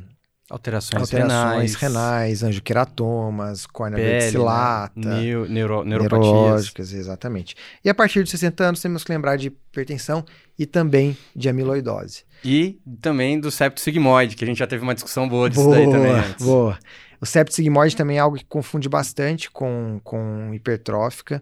Alterações, 0.51 1.01
Alterações 1.01 1.75
renais, 1.75 1.75
renais 1.75 2.43
angioqueratomas, 2.43 3.65
córnea 3.65 3.97
verticillata, 3.97 4.91
né? 4.97 5.21
Neu, 5.21 5.47
neuro, 5.47 5.85
neurológicas, 5.85 6.91
exatamente. 6.91 7.55
E 7.85 7.89
a 7.89 7.95
partir 7.95 8.21
dos 8.21 8.31
60 8.31 8.61
anos 8.65 8.81
temos 8.81 9.01
que 9.01 9.13
lembrar 9.13 9.37
de 9.37 9.47
hipertensão 9.47 10.25
e 10.59 10.65
também 10.65 11.17
de 11.33 11.47
amiloidose. 11.47 12.25
E 12.43 12.81
também 12.99 13.39
do 13.39 13.49
septo 13.49 13.79
sigmoide, 13.79 14.35
que 14.35 14.43
a 14.43 14.47
gente 14.47 14.57
já 14.57 14.67
teve 14.67 14.83
uma 14.83 14.93
discussão 14.93 15.25
boa 15.29 15.49
disso 15.49 15.63
boa, 15.63 15.75
daí 15.77 15.89
também 15.89 16.11
antes. 16.11 16.45
Boa. 16.45 16.77
O 17.21 17.25
septo 17.25 17.55
sigmoide 17.55 17.95
também 17.95 18.17
é 18.17 18.19
algo 18.19 18.35
que 18.35 18.43
confunde 18.43 18.89
bastante 18.89 19.49
com, 19.49 20.01
com 20.03 20.53
hipertrófica, 20.53 21.41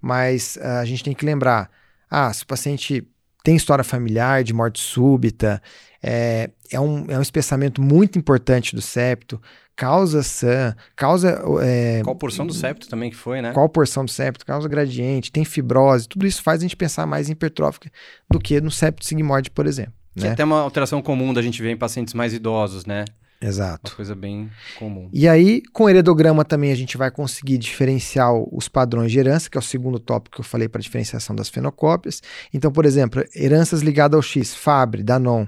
mas 0.00 0.56
uh, 0.56 0.80
a 0.80 0.84
gente 0.86 1.04
tem 1.04 1.12
que 1.12 1.26
lembrar, 1.26 1.70
ah, 2.10 2.32
se 2.32 2.42
o 2.42 2.46
paciente 2.46 3.06
tem 3.46 3.54
história 3.54 3.84
familiar 3.84 4.42
de 4.42 4.52
morte 4.52 4.82
súbita, 4.82 5.62
é, 6.02 6.50
é, 6.68 6.80
um, 6.80 7.04
é 7.08 7.16
um 7.16 7.22
espessamento 7.22 7.80
muito 7.80 8.18
importante 8.18 8.74
do 8.74 8.82
septo, 8.82 9.40
causa 9.76 10.20
SAM, 10.24 10.74
causa. 10.96 11.40
É, 11.62 12.00
qual 12.02 12.16
porção 12.16 12.44
do 12.44 12.52
septo 12.52 12.88
também 12.88 13.08
que 13.08 13.14
foi, 13.14 13.40
né? 13.40 13.52
Qual 13.52 13.68
porção 13.68 14.04
do 14.04 14.10
septo, 14.10 14.44
causa 14.44 14.68
gradiente, 14.68 15.30
tem 15.30 15.44
fibrose, 15.44 16.08
tudo 16.08 16.26
isso 16.26 16.42
faz 16.42 16.58
a 16.58 16.62
gente 16.62 16.74
pensar 16.74 17.06
mais 17.06 17.28
em 17.28 17.34
hipertrófica 17.34 17.88
do 18.28 18.40
que 18.40 18.60
no 18.60 18.70
septo 18.70 19.06
sigmoide, 19.06 19.48
por 19.48 19.64
exemplo. 19.64 19.94
Que 20.16 20.24
né? 20.24 20.30
é 20.30 20.32
até 20.32 20.42
uma 20.42 20.62
alteração 20.62 21.00
comum 21.00 21.32
da 21.32 21.40
gente 21.40 21.62
ver 21.62 21.70
em 21.70 21.76
pacientes 21.76 22.14
mais 22.14 22.34
idosos, 22.34 22.84
né? 22.84 23.04
Exato. 23.40 23.90
Uma 23.90 23.96
coisa 23.96 24.14
bem 24.14 24.50
comum. 24.78 25.08
E 25.12 25.28
aí, 25.28 25.62
com 25.72 25.84
o 25.84 25.90
heredograma 25.90 26.44
também 26.44 26.72
a 26.72 26.74
gente 26.74 26.96
vai 26.96 27.10
conseguir 27.10 27.58
diferenciar 27.58 28.32
os 28.32 28.68
padrões 28.68 29.12
de 29.12 29.18
herança, 29.18 29.50
que 29.50 29.58
é 29.58 29.60
o 29.60 29.62
segundo 29.62 29.98
tópico 29.98 30.36
que 30.36 30.40
eu 30.40 30.44
falei 30.44 30.68
para 30.68 30.80
diferenciação 30.80 31.36
das 31.36 31.48
fenocópias. 31.48 32.22
Então, 32.52 32.72
por 32.72 32.86
exemplo, 32.86 33.22
heranças 33.34 33.82
ligadas 33.82 34.16
ao 34.16 34.22
X, 34.22 34.54
Fabry, 34.54 35.02
Danon. 35.02 35.46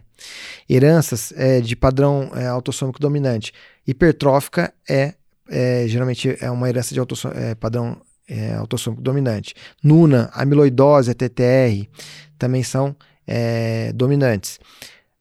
Heranças 0.69 1.33
é, 1.37 1.61
de 1.61 1.75
padrão 1.75 2.31
é, 2.35 2.47
autossômico 2.47 3.01
dominante. 3.01 3.53
Hipertrófica 3.87 4.73
é, 4.89 5.15
é, 5.49 5.85
geralmente 5.89 6.37
é 6.41 6.51
uma 6.51 6.69
herança 6.69 6.93
de 6.93 7.01
é, 7.01 7.55
padrão 7.55 8.01
é, 8.29 8.55
autossômico 8.55 9.03
dominante. 9.03 9.55
Nuna, 9.83 10.31
amiloidose, 10.35 11.15
TTR, 11.15 11.89
também 12.37 12.63
são 12.63 12.95
é, 13.27 13.93
dominantes. 13.95 14.61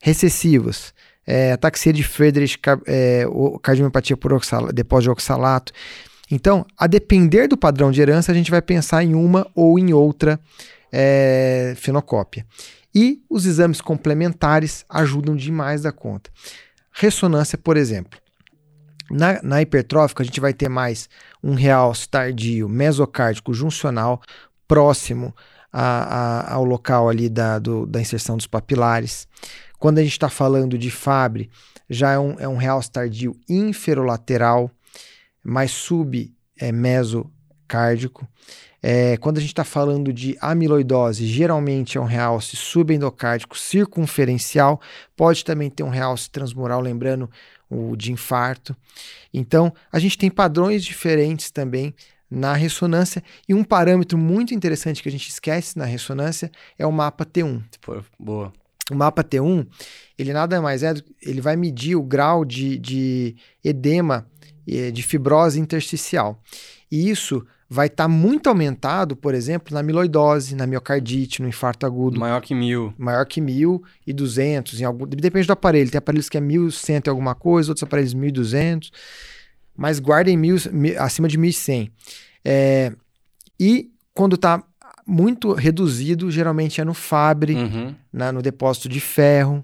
Recessivas 0.02 0.94
é, 1.28 1.52
ataxia 1.52 1.92
de 1.92 2.04
Friedrich, 2.04 2.58
é, 2.88 3.26
cardiomiopatia 3.62 4.16
por 4.16 4.32
oxalato, 4.32 4.74
depósito 4.74 5.04
de 5.04 5.10
oxalato. 5.10 5.74
Então, 6.32 6.66
a 6.78 6.88
depender 6.88 7.48
do 7.48 7.58
padrão 7.58 7.92
de 7.92 8.02
herança, 8.02 8.32
a 8.32 8.36
gente 8.36 8.50
vai 8.50 8.62
pensar 8.62 9.04
em 9.04 9.14
uma 9.14 9.46
ou 9.54 9.78
em 9.78 9.94
outra 9.94 10.40
é, 10.92 11.74
fenocópia. 11.78 12.46
E 12.96 13.22
os 13.30 13.46
exames 13.46 13.82
complementares 13.82 14.86
ajudam 14.90 15.36
demais 15.36 15.84
da 15.84 15.92
conta. 15.92 16.32
Ressonância, 16.92 17.58
por 17.58 17.78
exemplo. 17.78 18.20
Na, 19.10 19.42
na 19.42 19.62
hipertrófica, 19.62 20.24
a 20.24 20.26
gente 20.26 20.40
vai 20.40 20.54
ter 20.54 20.68
mais 20.68 21.10
um 21.44 21.54
realce 21.54 22.10
tardio 22.10 22.68
mesocárdico 22.68 23.54
juncional 23.54 24.22
próximo 24.68 25.34
a, 25.72 26.50
a, 26.50 26.54
ao 26.56 26.66
local 26.66 27.08
ali 27.08 27.30
da, 27.30 27.60
do, 27.60 27.86
da 27.86 28.02
inserção 28.02 28.36
dos 28.36 28.48
papilares. 28.48 29.28
Quando 29.80 30.00
a 30.00 30.04
gente 30.04 30.14
está 30.14 30.30
falando 30.30 30.78
de 30.78 30.90
Fabre, 30.90 31.50
já 31.90 32.12
é 32.12 32.20
um, 32.20 32.40
é 32.40 32.48
um 32.48 32.58
realce 32.58 32.92
tardio 32.92 33.40
inferolateral, 33.48 34.72
mais 35.44 35.72
sub 35.72 36.34
é. 36.60 36.72
É, 38.82 39.18
quando 39.18 39.38
a 39.38 39.42
gente 39.42 39.50
está 39.50 39.64
falando 39.64 40.14
de 40.14 40.38
amiloidose, 40.40 41.26
geralmente 41.26 41.98
é 41.98 42.02
um 42.02 42.06
realce 42.06 42.56
subendocárdico 42.56 43.58
circunferencial, 43.58 44.80
pode 45.16 45.44
também 45.44 45.70
ter 45.70 45.84
um 45.84 45.90
realce 45.90 46.30
transmural, 46.30 46.80
lembrando 46.80 47.30
o 47.70 47.96
de 47.96 48.12
infarto. 48.12 48.76
Então, 49.34 49.74
a 49.92 50.00
gente 50.00 50.18
tem 50.18 50.30
padrões 50.30 50.84
diferentes 50.84 51.52
também 51.52 51.94
na 52.30 52.54
ressonância 52.54 53.24
e 53.48 53.54
um 53.54 53.64
parâmetro 53.64 54.18
muito 54.18 54.54
interessante 54.54 55.02
que 55.02 55.10
a 55.10 55.12
gente 55.12 55.30
esquece 55.30 55.78
na 55.78 55.86
ressonância 55.86 56.52
é 56.78 56.86
o 56.86 56.92
mapa 56.92 57.26
T1. 57.26 57.64
Boa. 58.20 58.54
O 58.92 58.96
mapa 58.96 59.24
T1, 59.24 59.68
ele 60.18 60.34
nada 60.34 60.62
mais 60.62 60.84
é, 60.84 60.94
ele 61.22 61.42
vai 61.42 61.56
medir 61.56 61.96
o 61.96 62.04
grau 62.04 62.46
de, 62.46 62.78
de 62.78 63.36
edema, 63.64 64.26
de 64.66 65.04
fibrose 65.04 65.60
intersticial. 65.60 66.42
E 66.92 67.10
isso 67.10 67.46
vai 67.70 67.88
estar 67.88 68.06
tá 68.06 68.08
muito 68.08 68.48
aumentado, 68.48 69.16
por 69.16 69.34
exemplo, 69.34 69.74
na 69.74 69.82
amiloidose, 69.82 70.56
na 70.56 70.66
miocardite, 70.66 71.42
no 71.42 71.48
infarto 71.48 71.86
agudo. 71.86 72.20
Maior 72.20 72.42
que 72.42 72.56
mil. 72.56 72.94
Maior 72.98 73.26
que 73.26 73.42
mil 73.42 73.84
e 74.06 74.14
duzentos. 74.14 74.80
Em 74.80 74.86
algum, 74.86 75.06
depende 75.06 75.48
do 75.48 75.54
aparelho. 75.54 75.90
Tem 75.90 75.98
aparelhos 76.00 76.30
que 76.30 76.38
é 76.38 76.42
mil 76.42 76.72
cento 76.72 77.08
e 77.08 77.10
alguma 77.10 77.36
coisa, 77.36 77.72
outros 77.72 77.84
aparelhos 77.84 78.14
mil 78.14 78.30
e 78.30 78.32
duzentos. 78.32 78.92
Mas 79.76 80.00
guardem 80.00 80.38
mil, 80.38 80.56
mil, 80.72 81.02
acima 81.02 81.28
de 81.28 81.38
mil 81.38 81.50
e 81.50 81.54
cem. 81.54 81.92
É, 82.44 82.94
e 83.60 83.92
quando 84.14 84.36
está 84.36 84.64
muito 85.08 85.54
reduzido, 85.54 86.30
geralmente 86.30 86.82
é 86.82 86.84
no 86.84 86.94
Fabre, 86.94 87.56
uhum. 87.56 87.96
na, 88.12 88.32
no 88.32 88.42
depósito 88.42 88.90
de 88.90 89.00
ferro. 89.00 89.64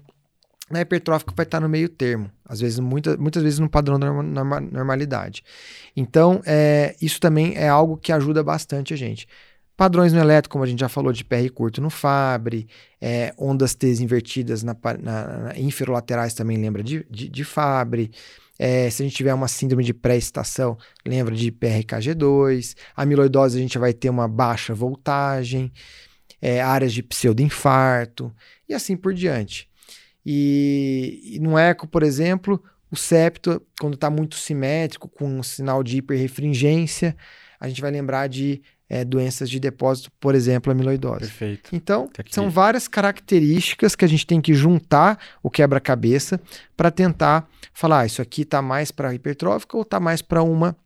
Na 0.70 0.80
hipertrófica 0.80 1.32
vai 1.36 1.44
estar 1.44 1.60
no 1.60 1.68
meio 1.68 1.90
termo, 1.90 2.30
às 2.44 2.60
vezes, 2.60 2.78
muita, 2.78 3.16
muitas 3.18 3.42
vezes 3.42 3.58
no 3.58 3.68
padrão 3.68 3.98
da 3.98 4.10
normalidade. 4.10 5.44
Então, 5.94 6.40
é, 6.46 6.96
isso 7.02 7.20
também 7.20 7.54
é 7.54 7.68
algo 7.68 7.98
que 7.98 8.10
ajuda 8.10 8.42
bastante 8.42 8.94
a 8.94 8.96
gente. 8.96 9.28
Padrões 9.76 10.12
no 10.12 10.20
elétrico, 10.20 10.52
como 10.52 10.64
a 10.64 10.66
gente 10.66 10.80
já 10.80 10.88
falou, 10.88 11.12
de 11.12 11.24
PR 11.24 11.50
curto 11.52 11.82
no 11.82 11.90
Fabre, 11.90 12.66
é, 13.00 13.34
ondas 13.36 13.74
T 13.74 13.92
invertidas 14.00 14.62
na, 14.62 14.74
na, 15.02 15.26
na, 15.38 15.58
inferolaterais 15.58 16.32
também 16.32 16.56
lembra 16.56 16.82
de, 16.82 17.04
de, 17.10 17.28
de 17.28 17.44
Fabre. 17.44 18.10
É, 18.58 18.88
se 18.88 19.02
a 19.02 19.04
gente 19.04 19.16
tiver 19.16 19.34
uma 19.34 19.48
síndrome 19.48 19.82
de 19.82 19.92
pré-estação, 19.92 20.78
lembra 21.04 21.34
de 21.34 21.50
PRKG2. 21.50 22.76
Amiloidose, 22.96 23.58
a 23.58 23.60
gente 23.60 23.78
vai 23.78 23.92
ter 23.92 24.08
uma 24.08 24.28
baixa 24.28 24.74
voltagem, 24.74 25.72
é, 26.40 26.60
áreas 26.60 26.92
de 26.92 27.02
pseudoinfarto 27.02 28.34
e 28.68 28.74
assim 28.74 28.96
por 28.96 29.12
diante. 29.12 29.68
E, 30.24 31.20
e 31.34 31.38
no 31.40 31.58
eco, 31.58 31.86
por 31.86 32.02
exemplo, 32.02 32.62
o 32.90 32.96
septo, 32.96 33.60
quando 33.80 33.94
está 33.94 34.08
muito 34.08 34.36
simétrico, 34.36 35.08
com 35.08 35.26
um 35.26 35.42
sinal 35.42 35.82
de 35.82 35.98
hiperrefringência, 35.98 37.16
a 37.58 37.68
gente 37.68 37.80
vai 37.80 37.90
lembrar 37.90 38.28
de 38.28 38.62
é, 38.94 39.04
doenças 39.04 39.50
de 39.50 39.58
depósito, 39.58 40.08
por 40.20 40.36
exemplo, 40.36 40.70
amiloidose. 40.70 41.18
Perfeito. 41.18 41.74
Então, 41.74 42.08
são 42.30 42.48
várias 42.48 42.86
características 42.86 43.96
que 43.96 44.04
a 44.04 44.08
gente 44.08 44.24
tem 44.24 44.40
que 44.40 44.54
juntar 44.54 45.18
o 45.42 45.50
quebra-cabeça 45.50 46.40
para 46.76 46.92
tentar 46.92 47.48
falar, 47.72 48.02
ah, 48.02 48.06
isso 48.06 48.22
aqui 48.22 48.42
está 48.42 48.62
mais 48.62 48.92
para 48.92 49.12
hipertrófica 49.12 49.76
ou 49.76 49.82
está 49.82 49.98
mais 49.98 50.22
para 50.22 50.44
uma, 50.44 50.76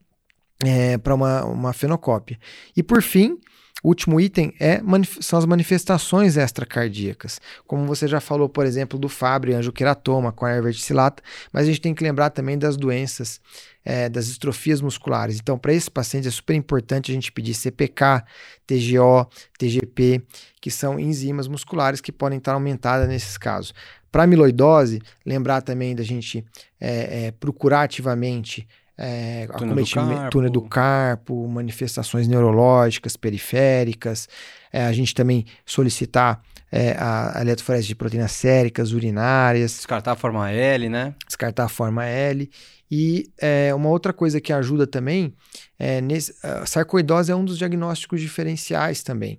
é, 0.65 0.97
para 0.97 1.15
uma, 1.15 1.45
uma 1.45 1.73
fenocópia. 1.75 2.39
E 2.75 2.83
por 2.83 3.03
fim, 3.03 3.39
último 3.83 4.21
item 4.21 4.53
é, 4.59 4.81
são 5.21 5.39
as 5.39 5.45
manifestações 5.45 6.37
extracardíacas. 6.37 7.41
Como 7.67 7.87
você 7.87 8.09
já 8.09 8.21
falou, 8.21 8.49
por 8.49 8.67
exemplo, 8.67 8.99
do 8.99 9.09
Fabry 9.09 9.55
angioqueratoma 9.55 10.33
com 10.33 10.45
a 10.45 10.61
verticillata, 10.61 11.23
mas 11.53 11.65
a 11.65 11.67
gente 11.67 11.81
tem 11.81 11.95
que 11.95 12.03
lembrar 12.03 12.31
também 12.31 12.59
das 12.59 12.77
doenças, 12.77 13.41
é, 13.85 14.09
das 14.09 14.27
estrofias 14.27 14.81
musculares. 14.81 15.39
Então, 15.39 15.59
para 15.59 15.73
esses 15.73 15.89
pacientes 15.89 16.29
é 16.29 16.31
super 16.31 16.55
importante 16.55 17.11
a 17.11 17.15
gente 17.15 17.31
pedir 17.31 17.55
CPK, 17.55 18.25
TGO, 18.67 19.29
TGP, 19.59 20.23
que 20.61 20.71
são 20.71 20.99
enzimas 20.99 21.47
musculares 21.47 22.01
que 22.01 22.13
podem 22.13 22.39
estar 22.39 22.55
aumentadas 22.55 23.09
nesses 23.09 23.39
casos. 23.39 23.73
Para 24.11 24.25
amiloidose, 24.25 25.01
lembrar 25.25 25.61
também 25.61 25.95
da 25.95 26.03
gente 26.03 26.45
é, 26.81 27.27
é, 27.27 27.31
procurar 27.33 27.83
ativamente 27.83 28.67
é, 28.99 29.47
acometimento, 29.49 30.31
túnel 30.31 30.51
do 30.51 30.63
carpo, 30.63 31.47
manifestações 31.47 32.27
neurológicas 32.27 33.17
periféricas. 33.17 34.29
É, 34.73 34.85
a 34.85 34.93
gente 34.93 35.15
também 35.15 35.47
solicitar 35.65 36.43
é, 36.71 36.97
a, 36.99 37.39
a 37.39 37.41
eletroforese 37.41 37.87
de 37.87 37.95
proteínas 37.95 38.33
séricas, 38.33 38.93
urinárias. 38.93 39.77
Descartar 39.77 40.13
a 40.13 40.17
forma 40.17 40.51
L, 40.51 40.89
né? 40.89 41.15
Descartar 41.27 41.65
a 41.65 41.69
forma 41.69 42.05
L. 42.05 42.51
E 42.91 43.31
é, 43.39 43.73
uma 43.75 43.89
outra 43.89 44.13
coisa 44.13 44.41
que 44.41 44.53
ajuda 44.53 44.87
também, 44.87 45.35
é, 45.79 46.01
nesse, 46.01 46.35
a 46.43 46.67
sarcoidose 46.67 47.31
é 47.31 47.37
um 47.37 47.45
dos 47.45 47.59
diagnósticos 47.59 48.21
diferenciais 48.21 49.03
também 49.03 49.39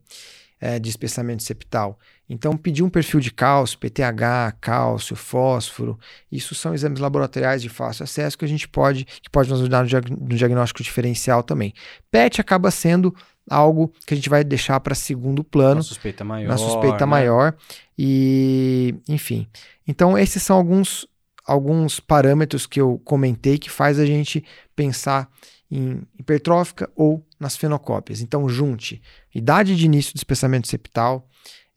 é, 0.59 0.77
de 0.77 0.89
espessamento 0.89 1.43
septal. 1.43 1.97
Então, 2.29 2.55
pedir 2.55 2.83
um 2.83 2.89
perfil 2.89 3.19
de 3.19 3.31
cálcio, 3.31 3.79
PTH, 3.79 4.57
cálcio, 4.61 5.15
fósforo, 5.15 5.97
isso 6.31 6.53
são 6.53 6.73
exames 6.73 6.99
laboratoriais 6.99 7.61
de 7.61 7.69
fácil 7.69 8.03
acesso 8.03 8.37
que 8.37 8.45
a 8.45 8.47
gente 8.47 8.67
pode, 8.67 9.05
que 9.05 9.29
pode 9.29 9.49
nos 9.49 9.61
ajudar 9.61 9.81
no, 9.81 9.87
diag 9.87 10.11
no 10.11 10.35
diagnóstico 10.35 10.83
diferencial 10.83 11.41
também. 11.41 11.73
PET 12.11 12.39
acaba 12.39 12.69
sendo 12.69 13.15
algo 13.49 13.91
que 14.05 14.13
a 14.13 14.17
gente 14.17 14.29
vai 14.29 14.43
deixar 14.43 14.79
para 14.79 14.93
segundo 14.93 15.43
plano. 15.43 15.75
Na 15.75 15.83
suspeita 15.83 16.23
maior. 16.23 16.47
Na 16.47 16.57
suspeita 16.57 17.05
né? 17.05 17.09
maior. 17.09 17.55
E, 17.97 18.95
enfim. 19.07 19.47
Então, 19.87 20.17
esses 20.17 20.43
são 20.43 20.55
alguns, 20.55 21.07
alguns 21.45 21.99
parâmetros 21.99 22.67
que 22.67 22.79
eu 22.79 23.01
comentei 23.03 23.57
que 23.57 23.71
faz 23.71 23.97
a 23.97 24.05
gente 24.05 24.43
pensar 24.75 25.27
em 25.71 26.01
hipertrófica 26.17 26.89
ou 26.95 27.25
nas 27.39 27.55
fenocópias. 27.55 28.21
Então, 28.21 28.47
junte 28.47 29.01
idade 29.33 29.75
de 29.75 29.85
início 29.85 30.13
do 30.13 30.17
espessamento 30.17 30.67
septal, 30.67 31.27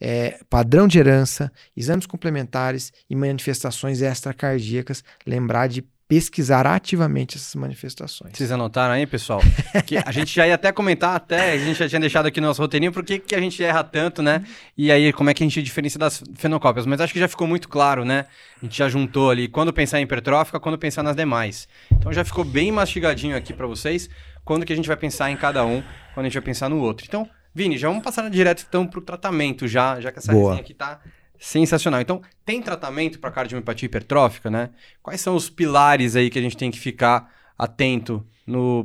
é, 0.01 0.41
padrão 0.51 0.89
de 0.89 0.99
herança, 0.99 1.53
exames 1.77 2.07
complementares 2.07 2.93
e 3.09 3.15
manifestações 3.15 4.03
extracardíacas, 4.03 5.05
lembrar 5.25 5.69
de 5.69 5.85
pesquisar 6.13 6.67
ativamente 6.67 7.39
essas 7.39 7.55
manifestações. 7.55 8.37
Vocês 8.37 8.53
anotaram 8.53 8.93
aí, 8.93 9.07
pessoal? 9.07 9.41
que 9.87 9.97
a 9.97 10.13
gente 10.13 10.35
já 10.35 10.47
ia 10.47 10.57
até 10.57 10.71
comentar, 10.71 11.17
até, 11.17 11.53
a 11.53 11.57
gente 11.57 11.79
já 11.79 11.89
tinha 11.89 12.01
deixado 12.01 12.27
aqui 12.27 12.39
no 12.39 12.49
nosso 12.49 12.61
roteirinho, 12.61 12.93
por 12.93 13.03
que, 13.03 13.19
que 13.19 13.35
a 13.35 13.41
gente 13.41 13.65
erra 13.65 13.83
tanto, 13.83 14.23
né? 14.23 14.45
E 14.77 14.93
aí, 14.93 15.11
como 15.11 15.31
é 15.31 15.35
que 15.35 15.43
a 15.43 15.47
gente 15.47 15.63
diferencia 15.63 15.99
das 15.99 16.23
fenocópias? 16.35 16.85
Mas 16.85 17.01
acho 17.01 17.15
que 17.15 17.19
já 17.19 17.29
ficou 17.29 17.47
muito 17.47 17.67
claro, 17.67 18.05
né? 18.05 18.27
A 18.61 18.65
gente 18.67 18.77
já 18.77 18.91
juntou 18.91 19.31
ali 19.31 19.49
quando 19.49 19.73
pensar 19.73 20.01
em 20.01 20.03
hipertrófica, 20.03 20.61
quando 20.61 20.77
pensar 20.77 21.03
nas 21.03 21.17
demais. 21.17 21.67
Então 21.91 22.13
já 22.13 22.25
ficou 22.25 22.45
bem 22.45 22.71
mastigadinho 22.71 23.35
aqui 23.35 23.55
para 23.55 23.67
vocês, 23.67 24.11
quando 24.45 24.67
que 24.67 24.73
a 24.75 24.77
gente 24.77 24.89
vai 24.89 24.99
pensar 24.99 25.31
em 25.31 25.37
cada 25.37 25.65
um, 25.65 25.83
quando 26.13 26.27
a 26.27 26.29
gente 26.29 26.35
vai 26.35 26.43
pensar 26.43 26.69
no 26.69 26.79
outro. 26.79 27.07
Então, 27.09 27.27
Vini, 27.55 27.77
já 27.77 27.89
vamos 27.89 28.03
passar 28.03 28.29
direto 28.31 28.65
então 28.67 28.87
para 28.87 28.99
o 28.99 29.03
tratamento, 29.03 29.69
já, 29.69 30.01
já 30.01 30.11
que 30.11 30.19
essa 30.19 30.33
Boa. 30.33 30.51
resenha 30.51 30.63
aqui 30.63 30.75
tá 30.75 31.01
sensacional. 31.39 32.01
Então, 32.01 32.23
tem 32.45 32.63
tratamento 32.63 33.19
para 33.19 33.31
cardiomiopatia 33.31 33.87
hipertrófica, 33.87 34.51
né? 34.51 34.71
Quais 35.03 35.21
são 35.21 35.35
os 35.35 35.51
pilares 35.51 36.15
aí 36.15 36.31
que 36.31 36.39
a 36.39 36.43
gente 36.43 36.57
tem 36.57 36.71
que 36.71 36.79
ficar 36.79 37.31
atento 37.59 38.25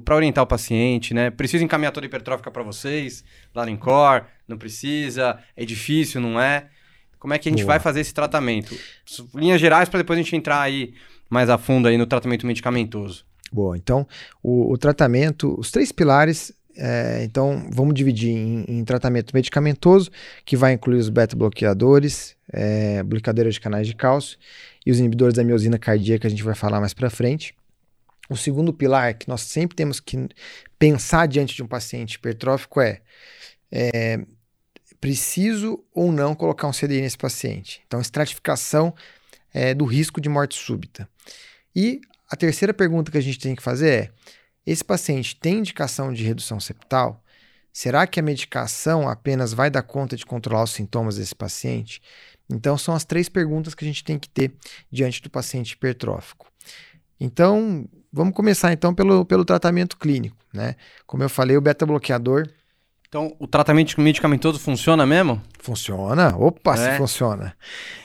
para 0.04 0.16
orientar 0.16 0.44
o 0.44 0.48
paciente, 0.48 1.14
né? 1.14 1.30
Precisa 1.30 1.64
encaminhar 1.64 1.92
toda 1.92 2.06
hipertrófica 2.06 2.50
para 2.50 2.64
vocês, 2.64 3.24
lá 3.54 3.64
no 3.64 3.72
INCOR? 3.72 4.24
Não 4.48 4.58
precisa? 4.58 5.40
É 5.56 5.64
difícil, 5.66 6.20
não 6.20 6.40
é? 6.40 6.68
Como 7.20 7.34
é 7.34 7.38
que 7.38 7.48
a 7.48 7.52
gente 7.52 7.64
Boa. 7.64 7.74
vai 7.74 7.80
fazer 7.80 8.02
esse 8.02 8.14
tratamento? 8.14 8.76
Linhas 9.34 9.62
gerais 9.62 9.88
para 9.90 10.00
depois 10.00 10.18
a 10.18 10.22
gente 10.22 10.36
entrar 10.36 10.62
aí 10.62 10.94
mais 11.30 11.50
a 11.50 11.58
fundo 11.58 11.88
aí 11.88 11.98
no 11.98 12.06
tratamento 12.06 12.46
medicamentoso. 12.46 13.26
Boa, 13.52 13.78
então 13.78 14.08
o, 14.42 14.74
o 14.74 14.78
tratamento, 14.78 15.56
os 15.60 15.72
três 15.72 15.92
pilares 15.92 16.52
é, 16.78 17.24
então, 17.24 17.68
vamos 17.72 17.96
dividir 17.96 18.30
em, 18.30 18.64
em, 18.68 18.86
tratamento 18.86 19.34
medicamentoso, 19.34 20.12
que 20.46 20.56
vai 20.56 20.74
incluir 20.74 20.98
os 20.98 21.10
beta-bloqueadores, 21.10 22.36
é, 22.54 23.02
bloqueadores 23.02 23.56
de 23.56 23.62
canais 23.62 23.88
de 23.88 23.96
cálcio 23.96 24.38
e 24.86 24.92
os 24.92 25.00
inibidores 25.00 25.34
da 25.34 25.44
miosina 25.44 25.80
cardíaca, 25.80 26.22
que 26.22 26.28
a 26.28 26.30
gente 26.30 26.44
vai 26.44 26.54
falar 26.54 26.80
mais 26.80 26.94
para 26.94 27.10
frente. 27.10 27.56
O 28.30 28.38
segundo 28.38 28.72
pilar 28.72 29.16
que 29.16 29.28
nós 29.28 29.42
sempre 29.42 29.76
temos 29.76 30.00
que 30.00 30.30
pensar 30.78 31.28
diante 31.28 31.56
de 31.56 31.64
um 31.64 31.68
paciente 31.68 32.16
hipertrófico 32.16 32.80
é, 32.80 33.02
é 33.72 34.20
preciso 35.02 35.84
ou 35.94 36.12
não 36.12 36.36
colocar 36.36 36.68
um 36.68 36.72
CDI 36.72 37.02
nesse 37.02 37.18
paciente. 37.18 37.82
Então, 37.88 38.00
estratificação 38.00 38.94
é, 39.54 39.74
do 39.74 39.86
risco 39.86 40.22
de 40.22 40.30
morte 40.30 40.56
súbita. 40.56 41.10
E 41.76 42.02
a 42.30 42.36
terceira 42.36 42.74
pergunta 42.74 43.12
que 43.12 43.18
a 43.18 43.22
gente 43.22 43.40
tem 43.40 43.56
que 43.56 43.64
fazer 43.64 43.90
é: 43.90 44.12
esse 44.68 44.84
paciente 44.84 45.34
tem 45.38 45.60
indicação 45.60 46.12
de 46.12 46.24
redução 46.26 46.60
septal? 46.60 47.24
Será 47.72 48.06
que 48.06 48.20
a 48.20 48.24
medicação 48.24 49.08
apenas 49.08 49.54
vai 49.54 49.70
dar 49.70 49.82
conta 49.82 50.18
de 50.18 50.26
controlar 50.26 50.64
os 50.64 50.72
sintomas 50.72 51.16
desse 51.16 51.34
paciente? 51.34 52.02
Então, 52.50 52.78
são 52.78 52.94
as 52.94 53.06
três 53.06 53.30
perguntas 53.30 53.74
que 53.74 53.86
a 53.86 53.88
gente 53.88 54.04
tem 54.04 54.20
que 54.20 54.28
ter 54.28 54.54
diante 54.92 55.22
do 55.22 55.30
paciente 55.30 55.72
hipertrófico. 55.72 56.48
Então, 57.18 57.88
vamos 58.12 58.34
começar 58.34 58.74
então 58.74 58.94
pelo, 58.94 59.24
pelo 59.24 59.46
tratamento 59.46 59.96
clínico, 59.96 60.36
né? 60.54 60.76
Como 61.06 61.24
eu 61.24 61.30
falei, 61.30 61.56
o 61.56 61.62
beta-bloqueador. 61.62 62.50
Então, 63.08 63.34
o 63.40 63.48
tratamento 63.48 64.00
medicamentoso 64.02 64.60
funciona 64.60 65.06
mesmo? 65.06 65.42
Funciona. 65.60 66.36
Opa, 66.36 66.74
é. 66.74 66.92
se 66.92 66.98
funciona. 66.98 67.56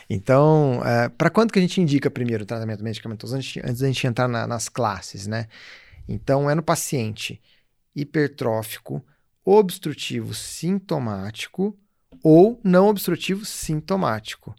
Então, 0.09 0.81
é, 0.85 1.09
para 1.09 1.29
quanto 1.29 1.53
que 1.53 1.59
a 1.59 1.63
gente 1.63 1.81
indica 1.81 2.09
primeiro 2.09 2.45
o 2.45 2.47
tratamento 2.47 2.85
medicamentoso 2.85 3.35
antes, 3.35 3.61
antes 3.65 3.81
da 3.81 3.89
gente 3.89 4.07
entrar 4.07 4.29
na, 4.29 4.47
nas 4.47 4.69
classes, 4.69 5.27
né? 5.27 5.49
Então, 6.09 6.49
é 6.49 6.55
no 6.55 6.63
paciente 6.63 7.41
hipertrófico, 7.95 9.05
obstrutivo 9.45 10.35
sintomático 10.35 11.77
ou 12.23 12.61
não 12.63 12.89
obstrutivo 12.89 13.45
sintomático. 13.45 14.55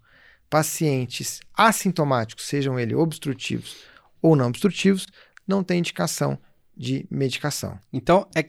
Pacientes 0.50 1.40
assintomáticos, 1.54 2.46
sejam 2.46 2.80
eles 2.80 2.96
obstrutivos 2.96 3.78
ou 4.22 4.36
não 4.36 4.48
obstrutivos, 4.48 5.08
não 5.48 5.64
tem 5.64 5.80
indicação 5.80 6.38
de 6.76 7.06
medicação. 7.10 7.80
Então, 7.92 8.28
é, 8.36 8.46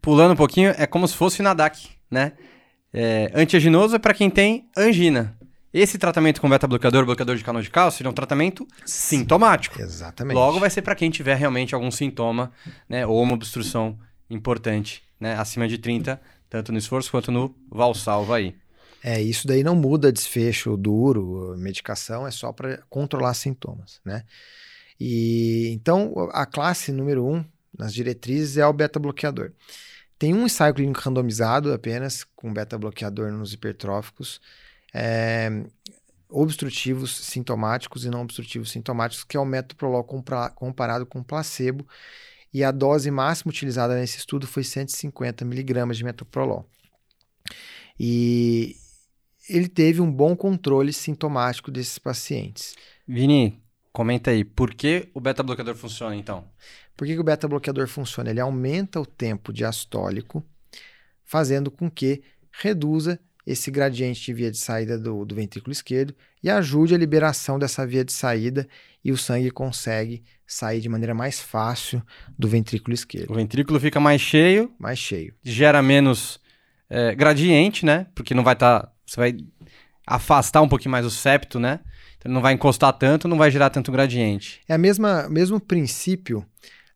pulando 0.00 0.32
um 0.32 0.36
pouquinho, 0.36 0.72
é 0.76 0.86
como 0.86 1.06
se 1.06 1.16
fosse 1.16 1.40
o 1.40 1.44
NADAC, 1.44 1.88
né? 2.10 2.32
É, 2.92 3.30
é 3.34 3.98
para 3.98 4.14
quem 4.14 4.30
tem 4.30 4.70
angina. 4.76 5.35
Esse 5.78 5.98
tratamento 5.98 6.40
com 6.40 6.48
beta-bloqueador, 6.48 7.04
bloqueador 7.04 7.36
de 7.36 7.44
canal 7.44 7.60
de 7.60 7.68
cálcio, 7.68 8.06
é 8.06 8.08
um 8.08 8.12
tratamento 8.14 8.66
sintomático. 8.86 9.78
Exatamente. 9.78 10.34
Logo 10.34 10.58
vai 10.58 10.70
ser 10.70 10.80
para 10.80 10.94
quem 10.94 11.10
tiver 11.10 11.34
realmente 11.34 11.74
algum 11.74 11.90
sintoma, 11.90 12.50
né, 12.88 13.06
ou 13.06 13.22
uma 13.22 13.34
obstrução 13.34 13.98
importante, 14.30 15.02
né, 15.20 15.34
acima 15.34 15.68
de 15.68 15.76
30, 15.76 16.18
tanto 16.48 16.72
no 16.72 16.78
esforço 16.78 17.10
quanto 17.10 17.30
no 17.30 17.54
valsalva 17.70 18.36
aí. 18.36 18.56
É, 19.04 19.20
isso 19.20 19.46
daí 19.46 19.62
não 19.62 19.76
muda 19.76 20.10
desfecho 20.10 20.78
duro, 20.78 21.54
medicação 21.58 22.26
é 22.26 22.30
só 22.30 22.54
para 22.54 22.78
controlar 22.88 23.34
sintomas, 23.34 24.00
né? 24.02 24.24
E 24.98 25.68
então 25.74 26.30
a 26.32 26.46
classe 26.46 26.90
número 26.90 27.22
um 27.22 27.44
nas 27.78 27.92
diretrizes 27.92 28.56
é 28.56 28.66
o 28.66 28.72
beta-bloqueador. 28.72 29.52
Tem 30.18 30.32
um 30.32 30.46
ensaio 30.46 30.72
clínico 30.72 31.00
randomizado 31.00 31.70
apenas 31.70 32.24
com 32.34 32.50
beta-bloqueador 32.50 33.30
nos 33.30 33.52
hipertróficos, 33.52 34.40
é, 34.94 35.64
obstrutivos 36.28 37.16
sintomáticos 37.16 38.04
e 38.04 38.10
não 38.10 38.22
obstrutivos 38.22 38.70
sintomáticos, 38.70 39.24
que 39.24 39.36
é 39.36 39.40
o 39.40 39.44
metoprolol 39.44 40.04
comparado 40.54 41.06
com 41.06 41.22
placebo, 41.22 41.86
e 42.52 42.64
a 42.64 42.70
dose 42.70 43.10
máxima 43.10 43.50
utilizada 43.50 43.94
nesse 43.94 44.18
estudo 44.18 44.46
foi 44.46 44.64
150 44.64 45.44
miligramas 45.44 45.96
de 45.96 46.04
metoprolol. 46.04 46.68
E 47.98 48.76
ele 49.48 49.68
teve 49.68 50.00
um 50.00 50.10
bom 50.10 50.34
controle 50.34 50.92
sintomático 50.92 51.70
desses 51.70 51.98
pacientes. 51.98 52.74
Vini, 53.06 53.62
comenta 53.92 54.30
aí, 54.30 54.44
por 54.44 54.74
que 54.74 55.08
o 55.14 55.20
beta-bloqueador 55.20 55.74
funciona 55.74 56.16
então? 56.16 56.44
Por 56.96 57.06
que, 57.06 57.14
que 57.14 57.20
o 57.20 57.24
beta-bloqueador 57.24 57.86
funciona? 57.86 58.30
Ele 58.30 58.40
aumenta 58.40 59.00
o 59.00 59.06
tempo 59.06 59.52
diastólico, 59.52 60.44
fazendo 61.24 61.70
com 61.70 61.90
que 61.90 62.22
reduza 62.50 63.20
esse 63.46 63.70
gradiente 63.70 64.24
de 64.24 64.32
via 64.32 64.50
de 64.50 64.58
saída 64.58 64.98
do, 64.98 65.24
do 65.24 65.34
ventrículo 65.34 65.72
esquerdo 65.72 66.14
e 66.42 66.50
ajude 66.50 66.94
a 66.94 66.98
liberação 66.98 67.58
dessa 67.58 67.86
via 67.86 68.04
de 68.04 68.12
saída 68.12 68.66
e 69.04 69.12
o 69.12 69.16
sangue 69.16 69.50
consegue 69.50 70.24
sair 70.44 70.80
de 70.80 70.88
maneira 70.88 71.14
mais 71.14 71.40
fácil 71.40 72.02
do 72.36 72.48
ventrículo 72.48 72.92
esquerdo. 72.92 73.30
O 73.30 73.34
ventrículo 73.34 73.78
fica 73.78 74.00
mais 74.00 74.20
cheio. 74.20 74.72
Mais 74.78 74.98
cheio. 74.98 75.32
Gera 75.44 75.80
menos 75.80 76.40
é, 76.90 77.14
gradiente, 77.14 77.86
né? 77.86 78.06
Porque 78.14 78.34
não 78.34 78.42
vai 78.42 78.54
estar. 78.54 78.80
Tá, 78.80 78.92
você 79.06 79.16
vai 79.16 79.36
afastar 80.04 80.62
um 80.62 80.68
pouquinho 80.68 80.90
mais 80.90 81.06
o 81.06 81.10
septo, 81.10 81.60
né? 81.60 81.80
Então 82.18 82.32
não 82.32 82.40
vai 82.40 82.52
encostar 82.52 82.92
tanto, 82.92 83.28
não 83.28 83.38
vai 83.38 83.50
gerar 83.50 83.70
tanto 83.70 83.92
gradiente. 83.92 84.60
É 84.68 84.74
a 84.74 84.78
mesma 84.78 85.28
mesmo 85.28 85.60
princípio 85.60 86.44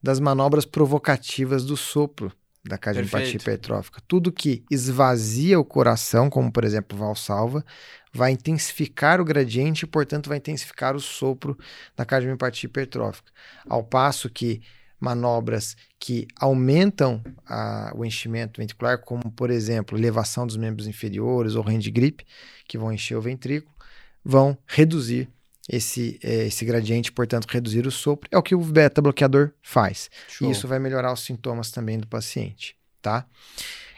das 0.03 0.19
manobras 0.19 0.65
provocativas 0.65 1.65
do 1.65 1.77
sopro 1.77 2.33
da 2.65 2.77
cardiopatia 2.77 3.37
hipertrófica. 3.37 4.01
Tudo 4.07 4.33
que 4.33 4.65
esvazia 4.71 5.59
o 5.59 5.65
coração, 5.65 6.29
como 6.29 6.53
por 6.53 6.65
exemplo 6.65 6.97
valsalva, 6.97 7.65
vai 8.13 8.33
intensificar 8.33 9.21
o 9.21 9.25
gradiente 9.25 9.85
e, 9.85 9.89
portanto, 9.89 10.29
vai 10.29 10.39
intensificar 10.39 10.95
o 10.95 11.01
sopro 11.01 11.57
da 11.97 12.05
cardiopatia 12.05 12.67
hipertrófica. 12.67 13.33
Ao 13.69 13.83
passo 13.83 14.29
que 14.29 14.61
manobras 15.01 15.77
que 15.99 16.29
aumentam 16.39 17.23
a, 17.47 17.93
o 17.97 18.05
enchimento 18.05 18.61
ventricular, 18.61 18.99
como 18.99 19.31
por 19.33 19.51
exemplo, 19.51 19.97
elevação 19.97 20.47
dos 20.47 20.59
membros 20.59 20.87
inferiores 20.87 21.55
ou 21.55 21.67
hand 21.67 21.91
grip, 21.91 22.25
que 22.69 22.77
vão 22.77 22.93
encher 22.93 23.17
o 23.17 23.23
ventrículo, 23.23 23.75
vão 24.23 24.59
reduzir 24.67 25.31
esse, 25.71 26.19
é, 26.23 26.47
esse 26.47 26.65
gradiente, 26.65 27.13
portanto, 27.13 27.47
reduzir 27.49 27.87
o 27.87 27.91
sopro. 27.93 28.29
É 28.33 28.37
o 28.37 28.43
que 28.43 28.57
o 28.57 28.61
beta-bloqueador 28.61 29.53
faz. 29.63 30.11
Show. 30.27 30.49
E 30.49 30.51
isso 30.51 30.67
vai 30.67 30.81
melhorar 30.81 31.13
os 31.13 31.21
sintomas 31.21 31.71
também 31.71 31.97
do 31.97 32.09
paciente, 32.09 32.77
tá? 33.01 33.25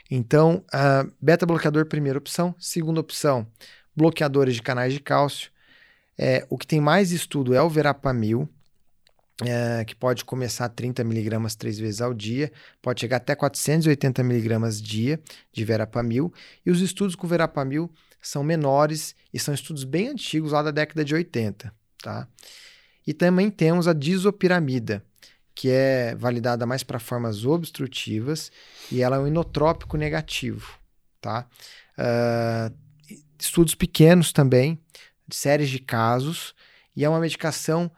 Então, 0.09 0.63
uh, 0.67 1.11
beta-bloqueador, 1.19 1.87
primeira 1.87 2.19
opção. 2.19 2.53
Segunda 2.59 2.99
opção, 2.99 3.47
bloqueadores 3.95 4.53
de 4.53 4.61
canais 4.61 4.93
de 4.93 4.99
cálcio. 4.99 5.49
É, 6.15 6.45
o 6.47 6.59
que 6.59 6.67
tem 6.67 6.79
mais 6.79 7.11
estudo 7.11 7.55
é 7.55 7.61
o 7.63 7.69
verapamil, 7.69 8.47
é, 9.43 9.83
que 9.83 9.95
pode 9.95 10.23
começar 10.23 10.65
a 10.65 10.69
30 10.69 11.03
miligramas 11.03 11.55
três 11.55 11.79
vezes 11.79 12.01
ao 12.01 12.13
dia, 12.13 12.51
pode 12.83 13.01
chegar 13.01 13.17
até 13.17 13.33
480 13.33 14.23
miligramas 14.23 14.79
dia 14.79 15.19
de 15.51 15.65
verapamil. 15.65 16.31
E 16.63 16.69
os 16.69 16.81
estudos 16.81 17.15
com 17.15 17.25
verapamil 17.25 17.89
são 18.23 18.43
menores 18.43 19.15
e 19.33 19.39
são 19.39 19.53
estudos 19.53 19.83
bem 19.83 20.07
antigos 20.07 20.51
lá 20.51 20.63
da 20.63 20.71
década 20.71 21.03
de 21.03 21.13
80, 21.13 21.73
tá? 22.01 22.27
E 23.05 23.13
também 23.13 23.51
temos 23.51 23.87
a 23.87 23.93
disopiramida, 23.93 25.03
que 25.53 25.69
é 25.69 26.15
validada 26.15 26.65
mais 26.65 26.83
para 26.83 26.99
formas 26.99 27.45
obstrutivas 27.45 28.51
e 28.91 29.01
ela 29.01 29.17
é 29.17 29.19
um 29.19 29.27
inotrópico 29.27 29.97
negativo, 29.97 30.79
tá? 31.19 31.47
Uh, 31.97 32.73
estudos 33.37 33.75
pequenos 33.75 34.31
também, 34.31 34.79
séries 35.29 35.69
de 35.69 35.79
casos, 35.79 36.55
e 36.95 37.03
é 37.03 37.09
uma 37.09 37.19
medicação 37.19 37.91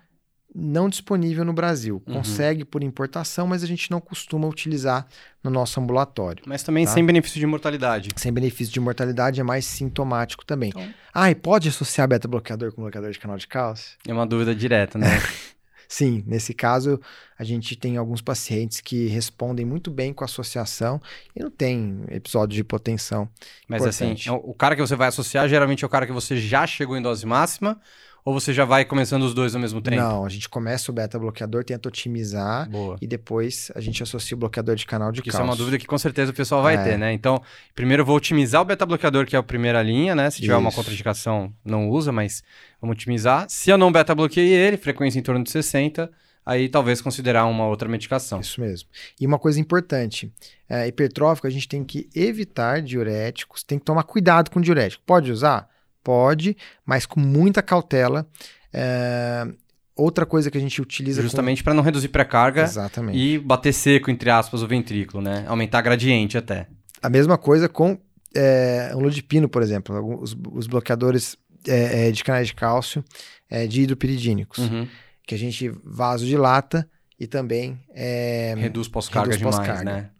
não 0.55 0.87
disponível 0.87 1.43
no 1.43 1.51
Brasil. 1.51 2.01
Uhum. 2.07 2.15
Consegue 2.15 2.63
por 2.63 2.81
importação, 2.81 3.45
mas 3.45 3.61
a 3.61 3.67
gente 3.67 3.91
não 3.91 3.99
costuma 3.99 4.47
utilizar 4.47 5.05
no 5.43 5.51
nosso 5.51 5.79
ambulatório. 5.79 6.43
Mas 6.47 6.63
também 6.63 6.85
tá? 6.85 6.91
sem 6.91 7.05
benefício 7.05 7.39
de 7.39 7.45
mortalidade. 7.45 8.09
Sem 8.15 8.31
benefício 8.31 8.73
de 8.73 8.79
mortalidade, 8.79 9.41
é 9.41 9.43
mais 9.43 9.65
sintomático 9.65 10.45
também. 10.45 10.69
Então... 10.69 10.87
Ah, 11.13 11.29
e 11.29 11.35
pode 11.35 11.67
associar 11.67 12.07
beta-bloqueador 12.07 12.71
com 12.71 12.81
bloqueador 12.81 13.11
de 13.11 13.19
canal 13.19 13.37
de 13.37 13.47
cálcio? 13.47 13.97
É 14.07 14.13
uma 14.13 14.25
dúvida 14.25 14.55
direta, 14.55 14.97
né? 14.97 15.07
Sim, 15.87 16.23
nesse 16.25 16.53
caso 16.53 16.99
a 17.37 17.43
gente 17.43 17.75
tem 17.75 17.97
alguns 17.97 18.21
pacientes 18.21 18.81
que 18.81 19.07
respondem 19.07 19.65
muito 19.65 19.91
bem 19.91 20.13
com 20.13 20.23
associação 20.23 20.99
e 21.35 21.43
não 21.43 21.51
tem 21.51 22.03
episódio 22.09 22.55
de 22.55 22.61
hipotensão. 22.61 23.29
Mas 23.67 23.85
assim, 23.85 24.05
importante. 24.05 24.29
assim, 24.29 24.39
o 24.43 24.53
cara 24.53 24.75
que 24.75 24.81
você 24.81 24.95
vai 24.95 25.09
associar 25.09 25.47
geralmente 25.47 25.83
é 25.83 25.87
o 25.87 25.89
cara 25.89 26.07
que 26.07 26.11
você 26.11 26.37
já 26.37 26.65
chegou 26.65 26.97
em 26.97 27.01
dose 27.01 27.25
máxima 27.25 27.79
ou 28.25 28.33
você 28.33 28.51
já 28.51 28.65
vai 28.65 28.83
começando 28.83 29.21
os 29.21 29.35
dois 29.35 29.53
ao 29.53 29.61
mesmo 29.61 29.79
tempo? 29.79 29.97
Não, 29.97 30.25
a 30.25 30.29
gente 30.29 30.49
começa 30.49 30.91
o 30.91 30.93
beta-bloqueador, 30.93 31.63
tenta 31.63 31.87
otimizar 31.87 32.67
Boa. 32.67 32.97
e 32.99 33.05
depois 33.05 33.71
a 33.75 33.79
gente 33.79 34.01
associa 34.01 34.35
o 34.35 34.39
bloqueador 34.39 34.75
de 34.75 34.83
canal 34.83 35.11
de 35.11 35.21
cálcio. 35.21 35.29
Isso 35.29 35.41
é 35.41 35.43
uma 35.43 35.55
dúvida 35.55 35.77
que 35.77 35.85
com 35.85 35.97
certeza 35.97 36.31
o 36.31 36.33
pessoal 36.33 36.63
vai 36.63 36.73
é. 36.73 36.83
ter, 36.83 36.97
né? 36.97 37.13
Então, 37.13 37.39
primeiro 37.75 38.01
eu 38.01 38.05
vou 38.05 38.17
otimizar 38.17 38.63
o 38.63 38.65
beta-bloqueador, 38.65 39.27
que 39.27 39.35
é 39.35 39.39
a 39.39 39.43
primeira 39.43 39.79
linha, 39.83 40.15
né? 40.15 40.31
Se 40.31 40.41
tiver 40.41 40.53
Isso. 40.53 40.59
uma 40.59 40.71
contraindicação, 40.71 41.53
não 41.63 41.87
usa, 41.87 42.11
mas 42.11 42.43
vamos 42.81 42.95
otimizar. 42.95 43.45
Se 43.47 43.69
eu 43.69 43.77
não 43.77 43.91
beta-bloqueei 43.91 44.51
ele, 44.51 44.75
frequência 44.75 45.19
em 45.19 45.21
torno 45.21 45.43
de 45.43 45.51
60, 45.51 46.09
aí 46.43 46.67
talvez 46.67 47.01
considerar 47.01 47.45
uma 47.45 47.67
outra 47.67 47.87
medicação. 47.87 48.39
Isso 48.39 48.59
mesmo. 48.59 48.89
E 49.21 49.27
uma 49.27 49.37
coisa 49.37 49.59
importante, 49.59 50.33
é, 50.67 50.87
hipertrófico, 50.87 51.45
a 51.45 51.51
gente 51.51 51.67
tem 51.67 51.83
que 51.83 52.09
evitar 52.15 52.81
diuréticos, 52.81 53.61
tem 53.61 53.77
que 53.77 53.85
tomar 53.85 54.01
cuidado 54.01 54.49
com 54.49 54.59
diurético. 54.59 55.03
Pode 55.05 55.31
usar? 55.31 55.69
Pode, 56.05 56.55
mas 56.85 57.07
com 57.07 57.19
muita 57.19 57.63
cautela. 57.63 58.27
É, 58.71 59.47
outra 59.95 60.23
coisa 60.23 60.51
que 60.51 60.57
a 60.57 60.61
gente 60.61 60.79
utiliza. 60.79 61.19
Justamente 61.19 61.63
com... 61.63 61.65
para 61.65 61.73
não 61.73 61.81
reduzir 61.81 62.09
pré-carga 62.09 62.61
Exatamente. 62.61 63.17
e 63.17 63.39
bater 63.39 63.73
seco, 63.73 64.11
entre 64.11 64.29
aspas, 64.29 64.61
o 64.61 64.67
ventrículo, 64.67 65.23
né? 65.23 65.43
Aumentar 65.47 65.81
gradiente 65.81 66.37
até. 66.37 66.67
A 67.01 67.09
mesma 67.09 67.39
coisa 67.39 67.67
com 67.67 67.97
é, 68.35 68.91
um 68.93 68.99
lodipino, 68.99 69.49
por 69.49 69.63
exemplo, 69.63 70.21
os, 70.21 70.37
os 70.51 70.67
bloqueadores 70.67 71.35
é, 71.67 72.09
é, 72.09 72.11
de 72.11 72.23
canais 72.23 72.45
de 72.45 72.53
cálcio 72.53 73.03
é, 73.49 73.65
de 73.65 73.81
hidropiridínicos, 73.81 74.59
uhum. 74.59 74.87
que 75.25 75.33
a 75.33 75.39
gente 75.39 75.73
vasodilata 75.83 76.87
e 77.19 77.25
também 77.25 77.79
é, 77.95 78.53
reduz 78.55 78.87
pós-carga 78.87 79.35
demais, 79.35 79.55
pós 79.55 79.83
né? 79.83 80.11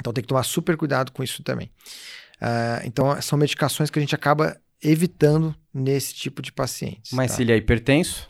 Então 0.00 0.14
tem 0.14 0.22
que 0.22 0.28
tomar 0.28 0.44
super 0.44 0.78
cuidado 0.78 1.12
com 1.12 1.22
isso 1.22 1.42
também. 1.42 1.70
Uh, 2.40 2.84
então 2.84 3.20
são 3.22 3.38
medicações 3.38 3.88
que 3.88 3.98
a 3.98 4.02
gente 4.02 4.14
acaba 4.14 4.58
evitando 4.82 5.54
nesse 5.72 6.14
tipo 6.14 6.42
de 6.42 6.52
pacientes. 6.52 7.12
Mas 7.12 7.30
tá? 7.30 7.36
se 7.36 7.42
ele 7.42 7.52
é 7.52 7.56
hipertenso? 7.56 8.28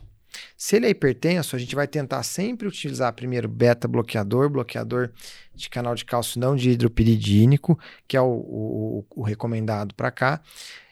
Se 0.56 0.76
ele 0.76 0.86
é 0.86 0.90
hipertenso, 0.90 1.56
a 1.56 1.58
gente 1.58 1.74
vai 1.74 1.86
tentar 1.86 2.22
sempre 2.22 2.68
utilizar 2.68 3.12
primeiro 3.12 3.48
beta-bloqueador, 3.48 4.50
bloqueador 4.50 5.10
de 5.54 5.68
canal 5.68 5.94
de 5.94 6.04
cálcio 6.04 6.40
não 6.40 6.54
de 6.54 6.70
hidropiridínico, 6.70 7.78
que 8.06 8.16
é 8.16 8.20
o, 8.20 8.26
o, 8.26 9.06
o 9.16 9.22
recomendado 9.22 9.94
para 9.94 10.10
cá, 10.10 10.40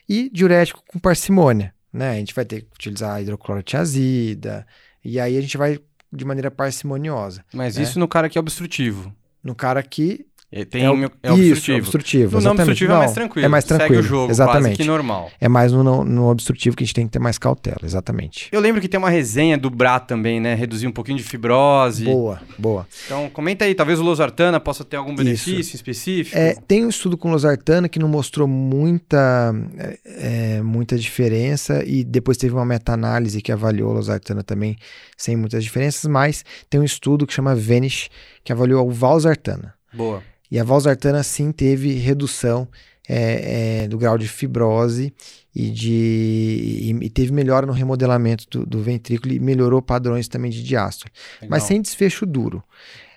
e 0.09 0.31
diurético 0.31 0.83
com 0.87 0.99
parcimônia. 0.99 1.75
Né? 1.93 2.11
A 2.11 2.15
gente 2.15 2.35
vai 2.35 2.45
ter 2.45 2.63
que 2.63 2.69
utilizar 2.75 3.23
hidroclorotiazida, 3.23 4.67
e 5.05 5.21
aí 5.21 5.37
a 5.37 5.41
gente 5.41 5.57
vai 5.57 5.79
de 6.13 6.25
maneira 6.25 6.51
parcimoniosa. 6.51 7.45
Mas 7.53 7.77
né? 7.77 7.83
isso 7.83 7.99
no 7.99 8.09
cara 8.09 8.29
que 8.29 8.39
é 8.39 8.41
obstrutivo. 8.41 9.15
No 9.43 9.55
cara 9.55 9.83
que 9.83 10.27
Tem, 10.71 10.85
é, 10.85 10.91
o, 10.91 10.95
é 10.95 11.33
isso, 11.33 11.53
obstrutivo. 11.53 11.79
obstrutivo. 11.79 12.37
No 12.39 12.45
não 12.45 12.53
obstrutivo 12.53 12.93
é 12.93 12.97
mais 12.97 13.13
tranquilo. 13.13 13.47
É 13.47 13.49
mais 13.49 13.65
tranquilo. 13.65 13.95
Segue 13.95 14.07
o 14.07 14.09
jogo, 14.09 14.31
exatamente. 14.31 14.77
que 14.77 14.85
normal. 14.85 15.31
É 15.41 15.49
mais 15.49 15.73
no, 15.73 16.05
no 16.05 16.29
obstrutivo 16.29 16.77
que 16.77 16.85
a 16.85 16.87
gente 16.87 16.95
tem 16.95 17.07
que 17.07 17.13
ter 17.13 17.19
mais 17.19 17.39
cautela, 17.39 17.81
exatamente. 17.83 18.49
Eu 18.53 18.61
lembro 18.61 18.81
que 18.81 18.89
tem 18.89 18.99
uma 18.99 19.11
resenha 19.11 19.59
do 19.59 19.69
Bra 19.69 19.99
também, 19.99 20.39
né? 20.39 20.55
Reduzir 20.55 20.87
um 20.87 20.93
pouquinho 20.93 21.19
de 21.19 21.25
fibrose. 21.25 22.05
Boa, 22.05 22.41
boa. 22.57 22.87
Então, 23.07 23.29
comenta 23.31 23.65
aí, 23.65 23.75
talvez 23.75 23.99
o 23.99 24.05
losartana 24.05 24.61
possa 24.61 24.85
ter 24.85 24.97
algum 24.97 25.15
benefício 25.15 25.59
Isso. 25.59 25.75
específico. 25.75 26.39
É, 26.39 26.55
tem 26.69 26.87
um 26.87 26.89
estudo 26.89 27.17
com 27.17 27.33
losartana 27.33 27.89
que 27.89 27.99
não 27.99 28.09
mostrou 28.09 28.47
muita, 28.47 29.53
é, 29.77 30.59
é 30.59 30.63
muita 30.63 30.97
diferença 30.97 31.83
e 31.85 32.05
depois 32.05 32.37
teve 32.37 32.55
uma 32.55 32.65
meta-análise 32.65 33.43
que 33.43 33.51
avaliou 33.51 33.93
losartana 33.93 34.45
também 34.45 34.77
sem 35.17 35.35
muitas 35.37 35.65
diferenças, 35.65 36.09
mas 36.09 36.45
tem 36.71 36.81
um 36.81 36.85
estudo 36.85 37.27
que 37.27 37.33
chama 37.33 37.57
Vanish 37.57 38.09
que 38.45 38.53
avaliou 38.53 38.87
o 38.87 38.93
valsartana. 38.93 39.75
Boa. 39.93 40.23
E 40.55 40.61
a 40.61 40.63
valsartana 40.63 41.21
sim 41.25 41.51
teve 41.51 41.95
redução 41.95 42.69
é, 43.09 43.83
é, 43.83 43.89
do 43.89 43.99
grau 43.99 44.17
de 44.17 44.29
fibrose 44.29 45.13
e, 45.53 45.69
de, 45.69 45.91
e, 45.91 46.91
e 47.07 47.11
teve 47.11 47.33
melhora 47.33 47.67
no 47.67 47.73
remodelamento 47.73 48.47
do, 48.49 48.65
do, 48.65 48.81
ventrículo 48.81 49.35
e 49.35 49.41
melhorou 49.41 49.83
padrões 49.83 50.29
também 50.29 50.53
de 50.53 50.63
diástole, 50.63 51.13
Legal. 51.43 51.51
mas 51.51 51.65
sem 51.65 51.83
desfecho 51.83 52.25
duro. 52.25 52.63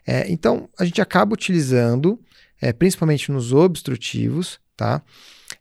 É, 0.08 0.26
então, 0.32 0.68
a 0.80 0.84
gente 0.84 1.00
acaba 1.00 1.36
utilizando, 1.36 2.20
é, 2.60 2.74
principalmente 2.74 3.32
nos 3.32 3.54
obstrutivos, 3.54 4.60
tá? 4.76 5.04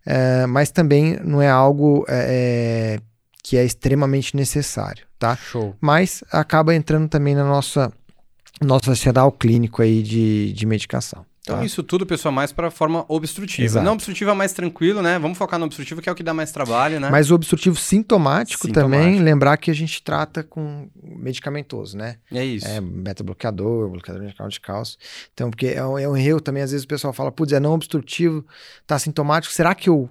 É, 0.06 0.46
mas 0.46 0.70
também 0.70 1.18
não 1.22 1.42
é 1.42 1.50
algo 1.50 2.06
é, 2.08 2.98
que 3.42 3.54
é 3.54 3.62
extremamente 3.66 4.34
necessário, 4.34 5.06
tá? 5.18 5.36
Show. 5.36 5.76
Mas 5.78 6.24
acaba 6.32 6.74
entrando 6.74 7.06
também 7.06 7.34
na 7.34 7.44
nossa 7.44 7.92
nosso 8.62 8.88
arsenal 8.88 9.30
clínico 9.30 9.82
aí 9.82 10.02
de, 10.02 10.54
de 10.54 10.64
medicação. 10.64 11.26
Então, 11.46 11.58
tá. 11.58 11.64
isso 11.64 11.80
tudo, 11.84 12.04
pessoal, 12.04 12.32
mais 12.32 12.50
para 12.50 12.72
forma 12.72 13.04
obstrutiva. 13.06 13.64
Exato. 13.64 13.86
Não 13.86 13.92
obstrutiva 13.92 14.34
mais 14.34 14.52
tranquilo, 14.52 15.00
né? 15.00 15.16
Vamos 15.16 15.38
focar 15.38 15.60
no 15.60 15.66
obstrutivo, 15.66 16.02
que 16.02 16.08
é 16.08 16.12
o 16.12 16.14
que 16.14 16.24
dá 16.24 16.34
mais 16.34 16.50
trabalho, 16.50 16.98
né? 16.98 17.08
Mas 17.08 17.30
o 17.30 17.36
obstrutivo 17.36 17.76
sintomático, 17.76 18.66
sintomático. 18.66 19.00
também, 19.00 19.20
lembrar 19.20 19.56
que 19.56 19.70
a 19.70 19.74
gente 19.74 20.02
trata 20.02 20.42
com 20.42 20.88
medicamentoso, 21.00 21.96
né? 21.96 22.16
É 22.32 22.44
isso. 22.44 22.66
É 22.66 22.80
beta-bloqueador, 22.80 23.88
bloqueador 23.90 24.26
de 24.48 24.60
cálcio. 24.60 24.98
Então, 25.32 25.48
porque 25.48 25.68
é 25.68 25.86
um, 25.86 25.96
é 25.96 26.08
um 26.08 26.16
erro 26.16 26.40
também, 26.40 26.64
às 26.64 26.72
vezes 26.72 26.84
o 26.84 26.88
pessoal 26.88 27.12
fala, 27.12 27.30
putz, 27.30 27.52
é 27.52 27.60
não 27.60 27.74
obstrutivo, 27.74 28.44
tá 28.84 28.98
sintomático, 28.98 29.54
será 29.54 29.72
que 29.72 29.88
eu 29.88 30.10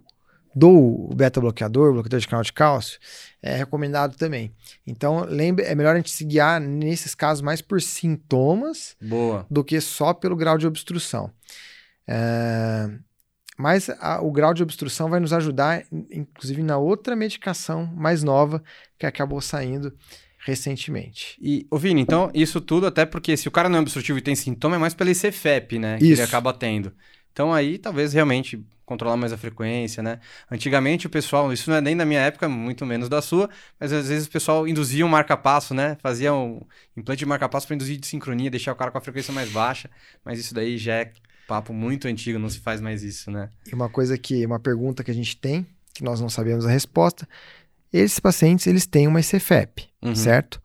dou 0.56 1.12
o 1.12 1.14
beta-bloqueador, 1.14 1.94
bloqueador 1.94 2.20
de 2.20 2.28
canal 2.28 2.44
de 2.44 2.54
cálcio? 2.54 3.00
É 3.42 3.58
recomendado 3.58 4.16
também. 4.16 4.54
Então, 4.88 5.26
lembre, 5.26 5.66
é 5.66 5.76
melhor 5.76 5.94
a 5.94 5.98
gente 5.98 6.12
se 6.12 6.24
guiar 6.24 6.62
nesses 6.62 7.14
casos 7.14 7.42
mais 7.42 7.62
por 7.62 7.82
sintomas 7.82 8.96
Boa. 9.02 9.46
do 9.52 9.64
que 9.64 9.82
só 9.82 10.14
pelo 10.14 10.36
grau 10.36 10.58
de 10.58 10.66
obstrução. 10.66 11.30
É, 12.08 12.90
mas 13.58 13.90
a, 14.00 14.22
o 14.22 14.32
grau 14.32 14.54
de 14.54 14.64
obstrução 14.64 15.10
vai 15.10 15.20
nos 15.20 15.34
ajudar, 15.34 15.84
inclusive, 15.92 16.64
na 16.64 16.78
outra 16.78 17.16
medicação 17.16 17.86
mais 17.96 18.24
nova 18.24 18.64
que 18.98 19.06
acabou 19.06 19.42
saindo 19.42 19.94
recentemente. 20.46 21.38
E, 21.42 21.66
ô 21.72 21.78
Vini, 21.78 22.02
então, 22.02 22.30
isso 22.34 22.62
tudo 22.62 22.86
até 22.86 23.06
porque 23.06 23.36
se 23.36 23.48
o 23.48 23.52
cara 23.52 23.68
não 23.68 23.80
é 23.80 23.82
obstrutivo 23.82 24.20
e 24.20 24.22
tem 24.22 24.36
sintoma, 24.36 24.76
é 24.76 24.80
mais 24.80 24.94
pelo 24.94 25.10
ICFEP, 25.10 25.80
né? 25.80 25.98
Que 25.98 26.06
isso. 26.06 26.14
ele 26.14 26.22
acaba 26.22 26.54
tendo. 26.54 26.94
Então 27.36 27.54
aí 27.54 27.78
talvez 27.78 28.14
realmente 28.14 28.66
controlar 28.86 29.18
mais 29.18 29.34
a 29.34 29.38
frequência, 29.38 30.02
né? 30.02 30.22
Antigamente 30.50 31.06
o 31.06 31.10
pessoal, 31.10 31.52
isso 31.52 31.70
não 31.70 31.76
é 31.76 31.82
nem 31.82 31.98
da 31.98 32.06
minha 32.06 32.22
época, 32.22 32.48
muito 32.48 32.86
menos 32.86 33.10
da 33.10 33.22
sua, 33.22 33.50
mas 33.78 33.92
às 33.92 34.08
vezes 34.08 34.26
o 34.26 34.32
pessoal 34.32 34.66
induzia 34.66 35.06
um 35.06 35.10
marca-passo, 35.10 35.74
né? 35.74 35.98
Fazia 36.02 36.34
um 36.34 36.62
implante 36.96 37.20
de 37.20 37.26
marca-passo 37.26 37.68
para 37.68 37.76
induzir 37.76 37.98
de 37.98 38.08
sincronia, 38.08 38.50
deixar 38.50 38.72
o 38.72 38.76
cara 38.76 38.90
com 38.90 38.98
a 38.98 39.02
frequência 39.02 39.34
mais 39.34 39.52
baixa, 39.52 39.90
mas 40.24 40.40
isso 40.40 40.54
daí 40.54 40.78
já 40.78 40.94
é 40.94 41.12
papo 41.46 41.74
muito 41.74 42.08
antigo, 42.08 42.40
não 42.40 42.48
se 42.48 42.60
faz 42.60 42.80
mais 42.80 43.04
isso, 43.04 43.30
né? 43.30 43.50
E 43.70 43.76
uma 43.76 43.90
coisa 43.90 44.18
que, 44.18 44.46
uma 44.46 44.60
pergunta 44.60 45.04
que 45.04 45.12
a 45.12 45.14
gente 45.14 45.36
tem, 45.36 45.68
que 45.94 46.06
nós 46.06 46.22
não 46.22 46.30
sabemos 46.30 46.66
a 46.66 46.70
resposta, 46.70 47.28
esses 47.92 48.20
pacientes, 48.20 48.66
eles 48.66 48.86
têm 48.86 49.08
uma 49.08 49.20
ICFEP, 49.20 49.90
uhum. 50.02 50.16
certo? 50.16 50.62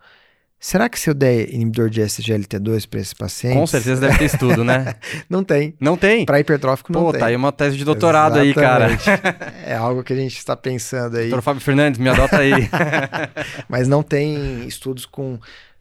Será 0.63 0.91
que 0.91 1.01
se 1.01 1.09
eu 1.09 1.15
der 1.15 1.49
inibidor 1.55 1.89
de 1.89 2.03
SGLT2 2.03 2.87
para 2.87 3.01
esse 3.01 3.15
paciente? 3.17 3.55
Com 3.55 3.67
certeza 3.67 3.99
deve 3.99 4.19
ter 4.19 4.27
estudo, 4.27 4.63
né? 4.63 4.95
não 5.27 5.43
tem. 5.43 5.75
Não 5.81 5.97
tem? 5.97 6.27
Para 6.27 6.39
hipertrófico 6.39 6.93
não 6.93 7.01
Pô, 7.01 7.13
tem. 7.13 7.19
Pô, 7.19 7.21
tá 7.21 7.27
aí 7.31 7.37
uma 7.37 7.51
tese 7.51 7.79
de 7.79 7.85
doutorado 7.85 8.39
Exatamente. 8.39 9.09
aí, 9.11 9.19
cara. 9.19 9.53
é 9.65 9.75
algo 9.75 10.05
que 10.05 10.13
a 10.13 10.17
gente 10.17 10.37
está 10.37 10.55
pensando 10.55 11.17
aí. 11.17 11.31
Doutor 11.31 11.43
Fábio 11.43 11.63
Fernandes, 11.63 11.99
me 11.99 12.11
adota 12.11 12.37
aí. 12.37 12.53
Mas 13.71 13.89
não 13.89 14.03
tem 14.03 14.69
estudos 14.69 15.07
com, 15.07 15.39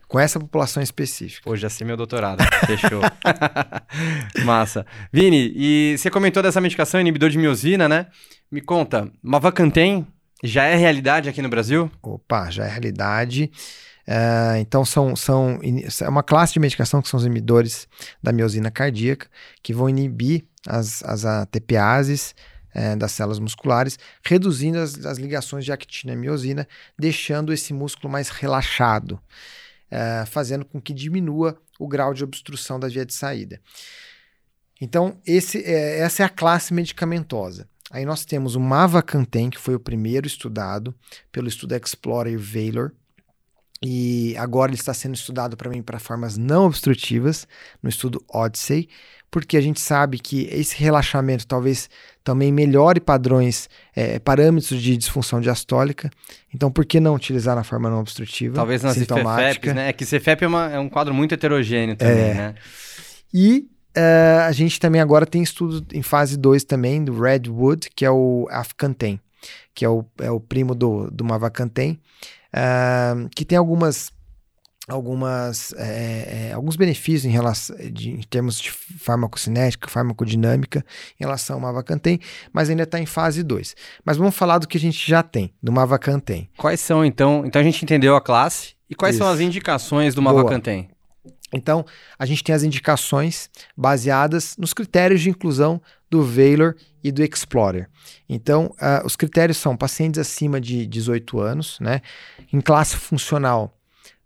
com 0.07 0.17
essa 0.17 0.39
população 0.39 0.81
específica. 0.81 1.41
Pô, 1.43 1.57
já 1.57 1.69
sei 1.69 1.85
meu 1.85 1.97
doutorado. 1.97 2.41
Fechou. 2.65 3.01
Massa. 4.45 4.85
Vini, 5.11 5.51
e 5.57 5.97
você 5.97 6.09
comentou 6.09 6.41
dessa 6.41 6.61
medicação 6.61 7.01
inibidor 7.01 7.29
de 7.29 7.37
miosina, 7.37 7.89
né? 7.89 8.07
Me 8.49 8.61
conta, 8.61 9.11
Mavacantem 9.21 10.07
já 10.41 10.63
é 10.63 10.75
realidade 10.75 11.27
aqui 11.27 11.41
no 11.41 11.49
Brasil? 11.49 11.91
Opa, 12.01 12.49
já 12.49 12.65
é 12.65 12.69
realidade. 12.69 13.51
Uh, 14.09 14.57
então, 14.57 14.83
são, 14.83 15.15
são 15.15 15.59
é 16.01 16.09
uma 16.09 16.23
classe 16.23 16.53
de 16.53 16.59
medicação 16.59 16.99
que 16.99 17.07
são 17.07 17.19
os 17.19 17.25
inibidores 17.27 17.87
da 18.23 18.31
miosina 18.31 18.71
cardíaca, 18.71 19.27
que 19.61 19.71
vão 19.71 19.87
inibir 19.87 20.45
as, 20.65 21.03
as 21.03 21.25
ATPases 21.25 22.33
é, 22.73 22.95
das 22.95 23.11
células 23.11 23.37
musculares, 23.37 23.99
reduzindo 24.25 24.79
as, 24.79 25.05
as, 25.05 25.19
ligações 25.19 25.63
de 25.63 25.71
actina 25.71 26.13
e 26.13 26.15
miosina, 26.15 26.67
deixando 26.97 27.53
esse 27.53 27.71
músculo 27.71 28.11
mais 28.11 28.29
relaxado, 28.29 29.19
é, 29.91 30.25
fazendo 30.25 30.65
com 30.65 30.81
que 30.81 30.93
diminua 30.93 31.61
o 31.77 31.87
grau 31.87 32.11
de 32.11 32.23
obstrução 32.23 32.79
da 32.79 32.87
via 32.87 33.05
de 33.05 33.13
saída. 33.13 33.61
Então, 34.81 35.19
esse, 35.23 35.63
é, 35.63 35.99
essa 35.99 36.23
é 36.23 36.25
a 36.25 36.29
classe 36.29 36.73
medicamentosa. 36.73 37.69
Aí 37.91 38.05
nós 38.05 38.25
temos 38.25 38.55
o 38.55 38.59
Mavacantem, 38.59 39.51
que 39.51 39.59
foi 39.59 39.75
o 39.75 39.79
primeiro 39.79 40.25
estudado 40.25 40.95
pelo 41.31 41.47
estudo 41.47 41.75
Explorer 41.75 42.39
Valor, 42.39 42.93
e 43.81 44.35
agora 44.37 44.71
ele 44.71 44.79
está 44.79 44.93
sendo 44.93 45.15
estudado 45.15 45.55
para 45.55 45.69
mim 45.69 45.81
para 45.81 45.99
formas 45.99 46.37
não 46.37 46.65
obstrutivas, 46.65 47.47
no 47.81 47.89
estudo 47.89 48.23
Odyssey, 48.27 48.89
porque 49.31 49.55
a 49.55 49.61
gente 49.61 49.79
sabe 49.79 50.19
que 50.19 50.49
esse 50.51 50.75
relaxamento 50.77 51.47
talvez 51.47 51.89
também 52.23 52.51
melhore 52.51 52.99
padrões, 52.99 53.69
é, 53.95 54.19
parâmetros 54.19 54.81
de 54.81 54.97
disfunção 54.97 55.39
diastólica. 55.39 56.09
Então, 56.53 56.71
por 56.71 56.85
que 56.85 56.99
não 56.99 57.15
utilizar 57.15 57.55
na 57.55 57.63
forma 57.63 57.89
não 57.89 57.99
obstrutiva? 57.99 58.55
Talvez 58.55 58.83
nas 58.83 58.97
CFEPs, 58.97 59.73
né? 59.73 59.89
É 59.89 59.93
que 59.93 60.05
CFEP 60.05 60.43
é, 60.43 60.47
uma, 60.47 60.71
é, 60.71 60.79
um 60.79 60.89
quadro 60.89 61.13
muito 61.13 61.33
heterogêneo 61.33 61.95
também, 61.95 62.31
é. 62.31 62.33
né? 62.33 62.55
E 63.33 63.67
uh, 63.95 64.41
a 64.47 64.51
gente 64.51 64.79
também 64.79 64.99
agora 64.99 65.25
tem 65.25 65.43
estudo 65.43 65.85
em 65.93 66.01
fase 66.01 66.35
2 66.35 66.63
também 66.63 67.03
do 67.03 67.17
Redwood, 67.17 67.89
que 67.95 68.03
é 68.03 68.11
o 68.11 68.47
Afcantem, 68.49 69.19
que 69.75 69.85
é 69.85 69.89
o, 69.89 70.03
é 70.19 70.31
o 70.31 70.39
primo 70.39 70.73
do, 70.73 71.09
do 71.11 71.23
Mavacantem 71.23 71.99
uh, 72.53 73.29
que 73.35 73.45
tem 73.45 73.57
algumas 73.57 74.11
algumas 74.87 75.71
é, 75.73 76.49
é, 76.49 76.53
alguns 76.53 76.75
benefícios 76.75 77.25
em 77.25 77.29
relação 77.29 77.75
de, 77.91 78.09
em 78.09 78.21
termos 78.21 78.59
de 78.59 78.71
farmacocinética, 78.71 79.87
farmacodinâmica 79.87 80.83
em 81.19 81.23
relação 81.23 81.57
ao 81.57 81.61
Mavacantem, 81.61 82.19
mas 82.51 82.69
ainda 82.69 82.83
está 82.83 82.99
em 82.99 83.05
fase 83.05 83.43
2. 83.43 83.75
Mas 84.03 84.17
vamos 84.17 84.35
falar 84.35 84.57
do 84.57 84.67
que 84.67 84.77
a 84.77 84.79
gente 84.79 85.07
já 85.07 85.21
tem, 85.21 85.53
do 85.61 85.71
Mavacantem. 85.71 86.49
Quais 86.57 86.79
são 86.79 87.05
então? 87.05 87.45
Então 87.45 87.61
a 87.61 87.63
gente 87.63 87.83
entendeu 87.83 88.15
a 88.15 88.21
classe 88.21 88.73
e 88.89 88.95
quais 88.95 89.15
Isso. 89.15 89.23
são 89.23 89.31
as 89.31 89.39
indicações 89.39 90.15
do 90.15 90.21
Mavacantem? 90.21 90.89
Então, 91.53 91.83
a 92.17 92.25
gente 92.25 92.43
tem 92.43 92.53
as 92.53 92.63
indicações 92.63 93.49
baseadas 93.75 94.55
nos 94.57 94.73
critérios 94.73 95.21
de 95.21 95.29
inclusão 95.29 95.81
do 96.09 96.23
Valor 96.23 96.75
e 97.03 97.11
do 97.11 97.23
Explorer. 97.23 97.89
Então, 98.27 98.73
uh, 98.81 99.05
os 99.05 99.15
critérios 99.15 99.57
são 99.57 99.75
pacientes 99.75 100.19
acima 100.19 100.59
de 100.59 100.85
18 100.85 101.39
anos, 101.39 101.79
né? 101.79 102.01
Em 102.51 102.61
classe 102.61 102.95
funcional 102.95 103.77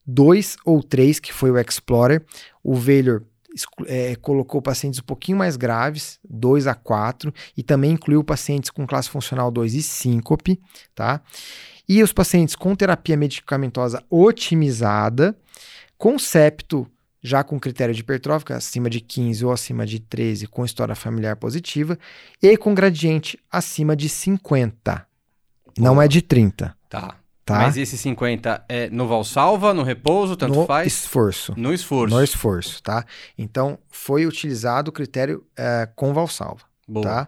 2 0.06 0.58
ou 0.66 0.84
3, 0.84 1.20
que 1.20 1.34
foi 1.34 1.52
o 1.52 1.58
Explorer. 1.60 2.24
O 2.64 2.76
Valor 2.76 3.24
é, 3.86 4.16
colocou 4.16 4.62
pacientes 4.62 5.00
um 5.00 5.04
pouquinho 5.04 5.38
mais 5.38 5.56
graves, 5.56 6.20
2 6.28 6.68
a 6.68 6.74
4, 6.74 7.34
e 7.56 7.64
também 7.64 7.92
incluiu 7.92 8.24
pacientes 8.24 8.70
com 8.70 8.88
classe 8.88 9.10
funcional 9.10 9.52
2 9.52 9.76
e 9.76 9.84
síncope, 9.84 10.60
tá? 10.96 11.22
E 11.88 12.02
os 12.02 12.14
pacientes 12.14 12.56
com 12.56 12.76
terapia 12.76 13.18
medicamentosa 13.18 14.04
otimizada, 14.10 15.38
com 15.98 16.18
septo 16.18 16.90
já 17.24 17.44
com 17.44 17.60
critério 17.60 17.96
de 17.96 18.02
hipertrófica 18.02 18.58
acima 18.58 18.90
de 18.90 19.00
15 19.00 19.46
ou 19.46 19.52
acima 19.52 19.86
de 19.86 20.00
13 20.00 20.46
com 20.48 20.66
história 20.66 20.94
familiar 20.94 21.38
positiva 21.38 21.98
e 22.42 22.58
com 22.58 22.76
gradiente 22.76 23.40
acima 23.50 23.96
de 23.96 24.10
50. 24.10 25.08
Não 25.78 26.02
é 26.02 26.08
de 26.08 26.22
30. 26.22 26.76
Tá. 26.90 27.16
Tá? 27.46 27.58
Mas 27.58 27.76
esse 27.76 27.98
50 27.98 28.64
é 28.70 28.90
no 28.90 29.06
Valsalva, 29.06 29.74
no 29.74 29.84
repouso, 29.84 30.38
tanto 30.38 30.54
no 30.54 30.66
faz? 30.66 30.88
esforço. 30.88 31.54
No 31.58 31.74
esforço. 31.74 32.16
No 32.16 32.24
esforço, 32.24 32.82
tá? 32.82 33.06
Então, 33.38 33.78
foi 33.90 34.26
utilizado 34.26 34.90
o 34.90 34.94
critério 34.94 35.46
é, 35.58 35.90
com 35.94 36.14
Valsalva. 36.14 36.64
Boa. 36.88 37.04
Tá? 37.04 37.28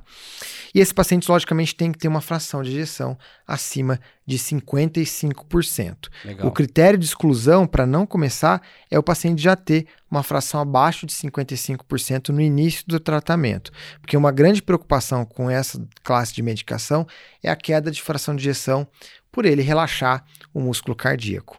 E 0.73 0.79
esses 0.79 0.91
pacientes, 0.91 1.29
logicamente, 1.29 1.75
têm 1.75 1.91
que 1.91 1.97
ter 1.97 2.09
uma 2.09 2.19
fração 2.19 2.61
de 2.61 2.71
ejeção 2.71 3.17
acima 3.47 3.99
de 4.25 4.37
55%. 4.37 6.09
Legal. 6.25 6.47
O 6.47 6.51
critério 6.51 6.99
de 6.99 7.05
exclusão 7.05 7.65
para 7.65 7.85
não 7.85 8.05
começar 8.05 8.61
é 8.91 8.99
o 8.99 9.03
paciente 9.03 9.41
já 9.41 9.55
ter 9.55 9.87
uma 10.11 10.23
fração 10.23 10.59
abaixo 10.59 11.05
de 11.05 11.13
55% 11.13 12.29
no 12.29 12.41
início 12.41 12.83
do 12.85 12.99
tratamento. 12.99 13.71
Porque 14.01 14.17
uma 14.17 14.31
grande 14.31 14.61
preocupação 14.61 15.25
com 15.25 15.49
essa 15.49 15.81
classe 16.03 16.33
de 16.33 16.41
medicação 16.41 17.07
é 17.41 17.49
a 17.49 17.55
queda 17.55 17.89
de 17.89 18.01
fração 18.01 18.35
de 18.35 18.43
ejeção 18.43 18.85
por 19.31 19.45
ele 19.45 19.61
relaxar 19.61 20.25
o 20.53 20.59
músculo 20.59 20.95
cardíaco. 20.95 21.57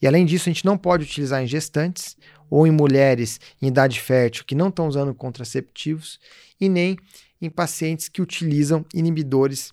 E 0.00 0.06
além 0.06 0.24
disso, 0.24 0.48
a 0.48 0.52
gente 0.52 0.64
não 0.64 0.78
pode 0.78 1.04
utilizar 1.04 1.42
em 1.42 1.46
gestantes 1.46 2.16
ou 2.48 2.66
em 2.66 2.70
mulheres 2.70 3.40
em 3.60 3.66
idade 3.66 4.00
fértil 4.00 4.44
que 4.44 4.54
não 4.54 4.68
estão 4.68 4.86
usando 4.86 5.14
contraceptivos 5.14 6.18
e 6.60 6.68
nem 6.68 6.96
em 7.44 7.50
pacientes 7.50 8.08
que 8.08 8.22
utilizam 8.22 8.84
inibidores 8.94 9.72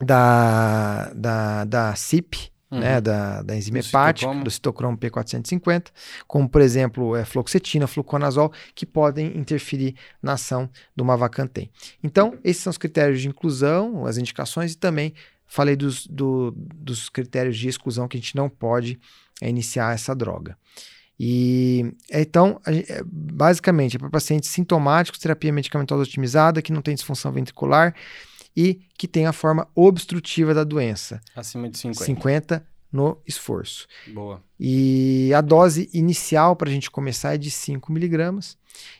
da, 0.00 1.12
da, 1.14 1.64
da 1.64 1.94
CIP, 1.94 2.50
Uhum. 2.68 2.80
né, 2.80 3.00
da, 3.00 3.42
da 3.42 3.56
enzima 3.56 3.78
Do 3.78 3.86
hepática, 3.86 4.18
citocromo. 4.26 4.44
do 4.44 4.50
citocromo 4.50 4.98
P450, 4.98 5.86
como 6.26 6.48
por 6.48 6.60
exemplo 6.60 7.14
é, 7.14 7.24
fluoxetina, 7.24 7.86
fluconazol, 7.86 8.52
que 8.74 8.84
podem 8.84 9.38
interferir 9.38 9.94
na 10.20 10.32
ação 10.32 10.68
do 10.96 11.04
mavacantem. 11.04 11.70
Então, 12.02 12.36
esses 12.42 12.60
são 12.64 12.72
os 12.72 12.76
critérios 12.76 13.20
de 13.20 13.28
inclusão, 13.28 14.04
as 14.04 14.18
indicações 14.18 14.72
e 14.72 14.76
também 14.76 15.14
falei 15.46 15.76
dos, 15.76 16.08
do- 16.08 16.52
dos 16.56 17.08
critérios 17.08 17.56
de 17.56 17.68
exclusão 17.68 18.08
que 18.08 18.16
a 18.16 18.20
gente 18.20 18.34
não 18.34 18.48
pode 18.48 18.98
é, 19.40 19.48
iniciar 19.48 19.94
essa 19.94 20.12
droga. 20.12 20.58
E 21.18 21.94
então, 22.12 22.60
a 22.64 22.72
gen- 22.72 22.84
é, 22.88 23.02
basicamente, 23.04 23.96
é 23.96 23.98
para 23.98 24.10
pacientes 24.10 24.50
sintomáticos, 24.50 25.18
terapia 25.20 25.52
medicamentosa 25.52 26.02
otimizada, 26.02 26.60
que 26.62 26.72
não 26.72 26.82
tem 26.82 26.94
disfunção 26.94 27.32
ventricular 27.32 27.94
e 28.56 28.80
que 28.98 29.08
tem 29.08 29.26
a 29.26 29.32
forma 29.32 29.68
obstrutiva 29.74 30.52
da 30.54 30.64
doença, 30.64 31.20
Acima 31.34 31.68
de 31.68 31.78
50. 31.78 32.04
50 32.04 32.66
no 32.92 33.18
esforço. 33.26 33.86
Boa. 34.14 34.42
E 34.58 35.30
a 35.34 35.40
dose 35.40 35.90
inicial 35.92 36.56
para 36.56 36.70
a 36.70 36.72
gente 36.72 36.90
começar 36.90 37.34
é 37.34 37.38
de 37.38 37.50
5 37.50 37.92
miligramas 37.92 38.56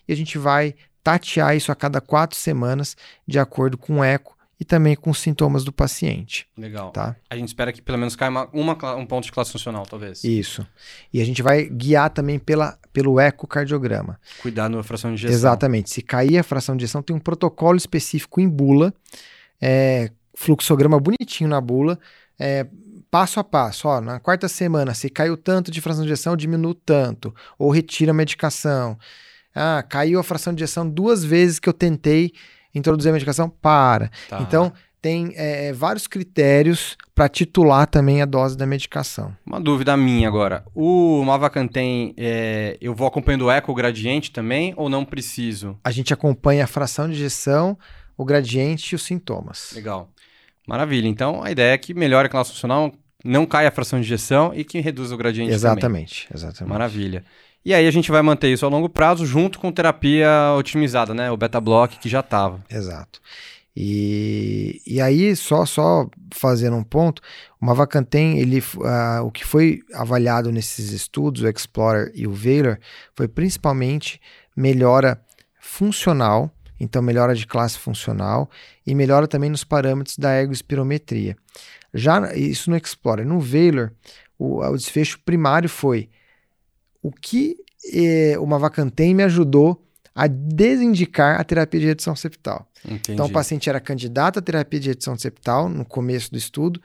e 0.07 0.12
a 0.12 0.17
gente 0.17 0.37
vai 0.39 0.75
tatear 1.03 1.57
isso 1.57 1.71
a 1.71 1.75
cada 1.75 2.01
quatro 2.01 2.37
semanas, 2.37 2.97
de 3.27 3.39
acordo 3.39 3.79
com 3.79 4.01
o 4.01 4.05
eco 4.05 4.36
e 4.59 4.65
também 4.65 4.97
com 4.97 5.11
os 5.11 5.19
sintomas 5.19 5.65
do 5.65 5.73
paciente, 5.73 6.49
Legal. 6.57 6.91
tá? 6.91 7.15
A 7.29 7.37
gente 7.37 7.49
espera 7.49 7.73
que 7.73 7.83
pelo 7.83 7.99
menos 7.99 8.17
caia 8.17 8.31
uma, 8.31 8.49
uma 8.53 8.95
um 8.97 9.05
ponto 9.05 9.25
de 9.25 9.33
classe 9.33 9.53
funcional, 9.53 9.85
talvez. 9.85 10.25
Isso. 10.25 10.67
E 11.13 11.21
a 11.21 11.25
gente 11.25 11.43
vai 11.43 11.67
guiar 11.69 12.09
também 12.11 12.39
pela, 12.39 12.79
pelo 12.93 13.21
ecocardiograma. 13.21 14.19
Cuidar 14.41 14.71
na 14.71 14.83
fração 14.83 15.11
de 15.11 15.17
injeção. 15.17 15.35
Exatamente. 15.35 15.91
Se 15.91 16.01
cair 16.01 16.39
a 16.39 16.43
fração 16.43 16.75
de 16.75 16.85
injeção, 16.85 17.03
tem 17.03 17.15
um 17.15 17.21
protocolo 17.21 17.77
específico 17.77 18.41
em 18.41 18.49
bula, 18.49 18.95
é, 19.61 20.11
fluxograma 20.35 20.99
bonitinho 20.99 21.51
na 21.51 21.61
bula, 21.61 21.99
é, 22.39 22.67
passo 23.11 23.39
a 23.39 23.45
passo. 23.45 23.89
Ó, 23.89 24.01
na 24.01 24.19
quarta 24.19 24.49
semana, 24.49 24.95
se 24.95 25.11
caiu 25.11 25.37
tanto 25.37 25.71
de 25.71 25.83
fração 25.83 26.03
de 26.03 26.09
injeção, 26.09 26.35
diminui 26.35 26.77
tanto, 26.85 27.35
ou 27.59 27.71
retira 27.71 28.11
a 28.13 28.15
medicação. 28.15 28.99
Ah, 29.55 29.83
caiu 29.83 30.19
a 30.19 30.23
fração 30.23 30.55
de 30.55 30.63
injeção 30.63 30.89
duas 30.89 31.25
vezes 31.25 31.59
que 31.59 31.69
eu 31.69 31.73
tentei 31.73 32.33
introduzir 32.79 33.11
a 33.11 33.12
medicação, 33.12 33.49
para. 33.49 34.11
Tá. 34.29 34.41
Então, 34.41 34.72
tem 35.01 35.33
é, 35.37 35.72
vários 35.72 36.07
critérios 36.07 36.97
para 37.14 37.29
titular 37.29 37.87
também 37.87 38.22
a 38.22 38.24
dose 38.24 38.57
da 38.57 38.66
medicação. 38.66 39.37
Uma 39.47 39.61
dúvida 39.61 39.97
minha 39.97 40.27
agora. 40.27 40.64
O 40.74 41.22
Mavacantem, 41.24 42.12
é, 42.16 42.77
eu 42.81 42.95
vou 42.95 43.07
acompanhando 43.07 43.47
o 43.47 43.51
eco, 43.51 43.70
o 43.70 43.74
gradiente 43.74 44.33
também, 44.33 44.74
ou 44.77 44.89
não 44.89 45.05
preciso? 45.05 45.79
A 45.85 45.91
gente 45.93 46.12
acompanha 46.12 46.64
a 46.64 46.66
fração 46.66 47.07
de 47.07 47.14
injeção, 47.14 47.79
o 48.16 48.24
gradiente 48.24 48.95
e 48.95 48.97
os 48.97 49.03
sintomas. 49.03 49.72
Legal. 49.74 50.11
Maravilha. 50.66 51.07
Então, 51.07 51.43
a 51.43 51.53
ideia 51.53 51.74
é 51.74 51.79
que 51.79 51.95
melhore 51.95 52.27
a 52.27 52.29
classe 52.29 52.51
funcional, 52.51 52.93
não 53.24 53.47
caia 53.47 53.68
a 53.68 53.70
fração 53.70 54.01
de 54.01 54.07
injeção 54.07 54.53
e 54.55 54.64
que 54.64 54.81
reduza 54.81 55.14
o 55.14 55.18
gradiente 55.18 55.51
também. 55.51 55.57
Exatamente, 55.57 56.29
exatamente. 56.35 56.72
Maravilha. 56.72 57.24
E 57.67 57.75
aí 57.75 57.89
a 57.89 57.91
gente 57.91 58.12
vai 58.12 58.23
manter 58.23 58.53
isso 58.53 58.64
a 58.64 58.69
longo 58.69 58.89
prazo 58.89 59.27
junto 59.27 59.59
com 59.59 59.73
terapia 59.73 60.55
otimizada, 60.57 61.12
né? 61.12 61.33
O 61.33 61.37
beta 61.37 61.61
block 61.61 61.99
que 61.99 62.09
já 62.09 62.21
estava. 62.21 62.64
Exato. 62.71 63.21
E, 63.75 64.81
e 64.87 65.01
aí, 65.01 65.35
só, 65.35 65.67
só 65.67 66.09
fazendo 66.33 66.77
um 66.77 66.85
ponto, 66.85 67.21
o 67.61 67.67
Mavacantem, 67.67 68.39
ele, 68.39 68.62
ah, 68.85 69.21
o 69.25 69.33
que 69.33 69.45
foi 69.45 69.81
avaliado 69.93 70.53
nesses 70.53 70.93
estudos, 70.93 71.43
o 71.43 71.49
Explorer 71.49 72.12
e 72.14 72.25
o 72.25 72.33
Valor, 72.33 72.79
foi 73.17 73.27
principalmente 73.27 74.21
melhora 74.57 75.21
funcional, 75.59 76.49
então 76.79 77.03
melhora 77.03 77.35
de 77.35 77.49
classe 77.49 77.81
funcional, 77.81 78.49
e 78.87 78.95
melhora 78.95 79.27
também 79.27 79.51
nos 79.51 79.64
parâmetros 79.64 80.17
da 80.17 80.41
ergospirometria. 80.41 81.37
Já 81.93 82.33
isso 82.33 82.71
no 82.71 82.77
Explorer. 82.77 83.27
No 83.27 83.41
Valor, 83.41 83.93
o, 84.39 84.64
o 84.64 84.77
desfecho 84.77 85.19
primário 85.25 85.69
foi 85.69 86.09
o 87.07 87.13
que 87.13 87.57
eh, 87.95 88.37
o 88.41 88.47
Mavacantem 88.47 89.15
me 89.15 89.23
ajudou 89.23 89.81
a 90.13 90.27
desindicar 90.27 91.41
a 91.41 91.45
terapia 91.45 91.79
de 91.79 91.87
redução 91.87 92.17
septal. 92.17 92.67
Entendi. 92.85 93.13
Então, 93.13 93.27
o 93.27 93.31
paciente 93.31 93.69
era 93.69 93.79
candidato 93.79 94.41
à 94.41 94.43
terapia 94.43 94.81
de 94.81 94.89
redução 94.89 95.17
septal 95.17 95.69
no 95.69 95.85
começo 95.85 96.33
do 96.33 96.37
estudo, 96.37 96.81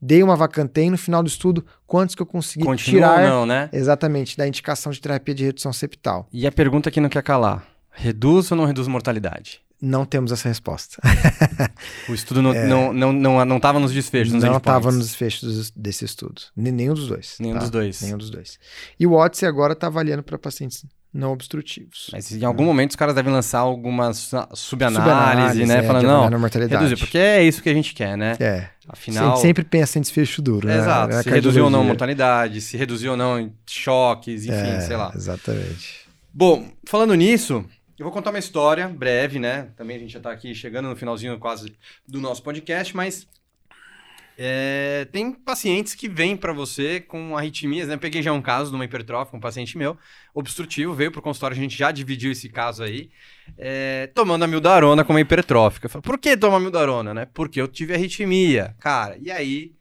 dei 0.00 0.22
uma 0.22 0.36
vacantem 0.36 0.90
no 0.90 0.98
final 0.98 1.24
do 1.24 1.28
estudo, 1.28 1.64
quantos 1.88 2.14
que 2.14 2.22
eu 2.22 2.26
consegui 2.26 2.64
Continua 2.64 3.16
tirar 3.16 3.28
não, 3.28 3.44
né? 3.44 3.68
exatamente 3.72 4.36
da 4.36 4.46
indicação 4.46 4.92
de 4.92 5.00
terapia 5.00 5.34
de 5.34 5.44
redução 5.44 5.72
septal? 5.72 6.28
E 6.32 6.46
a 6.46 6.52
pergunta 6.52 6.88
que 6.88 7.00
não 7.00 7.08
quer 7.08 7.22
calar. 7.24 7.66
Reduz 7.90 8.52
ou 8.52 8.56
não 8.56 8.64
reduz 8.64 8.86
mortalidade? 8.86 9.60
Não 9.84 10.04
temos 10.06 10.32
essa 10.32 10.48
resposta. 10.48 10.96
O 12.08 12.14
estudo 12.14 12.40
não 12.42 12.52
estava 12.52 12.68
não, 12.68 12.92
não, 12.92 13.12
não, 13.12 13.44
não 13.44 13.60
tava 13.60 13.78
nos 13.78 13.92
desfechos, 13.92 14.32
nos 14.32 14.42
É. 14.44 14.48
não 14.48 14.56
estava 14.56 14.90
nos 14.90 15.06
desfechos 15.06 15.70
desse 15.70 16.04
estudo. 16.04 16.40
Nenhum 16.56 16.94
dos 16.94 17.06
dois. 17.08 17.36
Nenhum 17.38 17.54
tá? 17.54 17.60
dos 17.60 17.70
dois. 17.70 18.00
Nenhum 18.02 18.18
dos 18.18 18.30
dois. 18.30 18.58
E 18.98 19.06
o 19.06 19.12
Odyssey 19.12 19.46
agora 19.48 19.72
está 19.74 19.86
avaliando 19.88 20.22
para 20.22 20.38
pacientes 20.38 20.84
não 21.12 21.32
obstrutivos. 21.32 22.08
Mas 22.12 22.32
em 22.32 22.44
algum 22.44 22.64
momento 22.64 22.90
os 22.90 22.96
caras 22.96 23.14
devem 23.14 23.32
lançar 23.32 23.60
alguma 23.60 24.12
su- 24.12 24.36
subanálise, 24.54 25.02
Subanálise, 25.04 25.66
né? 25.66 25.78
é, 25.78 25.82
Falando, 25.82 26.06
não, 26.06 26.40
reduzir, 26.48 26.96
porque 26.96 27.18
é 27.18 27.42
isso 27.44 27.62
que 27.62 27.68
a 27.68 27.74
gente 27.74 27.94
quer, 27.94 28.16
né? 28.16 28.36
É. 28.40 28.68
A 28.88 28.94
Afinal, 28.94 29.30
gente 29.30 29.42
sempre 29.42 29.62
pensa 29.64 29.96
em 29.98 30.02
desfecho 30.02 30.42
duro. 30.42 30.66
né? 30.66 30.76
exato, 30.78 31.14
Na 31.14 31.22
se 31.22 31.30
reduziu 31.30 31.64
ou 31.64 31.70
não 31.70 31.84
mortalidade, 31.84 32.60
se 32.60 32.76
reduziu 32.76 33.12
ou 33.12 33.16
não 33.16 33.38
em 33.38 33.52
choques, 33.64 34.44
enfim, 34.44 34.54
É, 34.56 34.80
sei 34.80 34.96
lá. 34.96 35.12
Exatamente. 35.14 36.00
Bom, 36.32 36.66
falando 36.84 37.14
nisso, 37.14 37.64
eu 37.98 38.04
vou 38.04 38.12
contar 38.12 38.30
uma 38.30 38.38
história 38.38 38.88
breve, 38.88 39.38
né? 39.38 39.70
Também 39.76 39.96
a 39.96 40.00
gente 40.00 40.12
já 40.12 40.20
tá 40.20 40.30
aqui 40.30 40.54
chegando 40.54 40.88
no 40.88 40.96
finalzinho 40.96 41.38
quase 41.38 41.76
do 42.06 42.20
nosso 42.20 42.42
podcast, 42.42 42.96
mas 42.96 43.26
é, 44.36 45.06
tem 45.12 45.32
pacientes 45.32 45.94
que 45.94 46.08
vêm 46.08 46.36
para 46.36 46.52
você 46.52 47.00
com 47.00 47.36
arritmias, 47.36 47.86
né? 47.86 47.96
Peguei 47.96 48.20
já 48.20 48.32
um 48.32 48.42
caso 48.42 48.70
de 48.70 48.76
uma 48.76 48.84
hipertrófica, 48.84 49.36
um 49.36 49.40
paciente 49.40 49.78
meu, 49.78 49.96
obstrutivo, 50.34 50.92
veio 50.92 51.12
pro 51.12 51.22
consultório, 51.22 51.56
a 51.56 51.60
gente 51.60 51.76
já 51.76 51.92
dividiu 51.92 52.32
esse 52.32 52.48
caso 52.48 52.82
aí, 52.82 53.10
é, 53.56 54.08
tomando 54.08 54.42
a 54.42 54.48
mildarona 54.48 55.04
com 55.04 55.12
uma 55.12 55.20
hipertrófica. 55.20 55.86
Eu 55.86 55.90
falei, 55.90 56.02
por 56.02 56.18
que 56.18 56.36
tomar 56.36 56.58
mildarona, 56.58 57.14
né? 57.14 57.28
Porque 57.32 57.60
eu 57.60 57.68
tive 57.68 57.94
arritmia. 57.94 58.74
Cara, 58.80 59.16
e 59.20 59.30
aí 59.30 59.72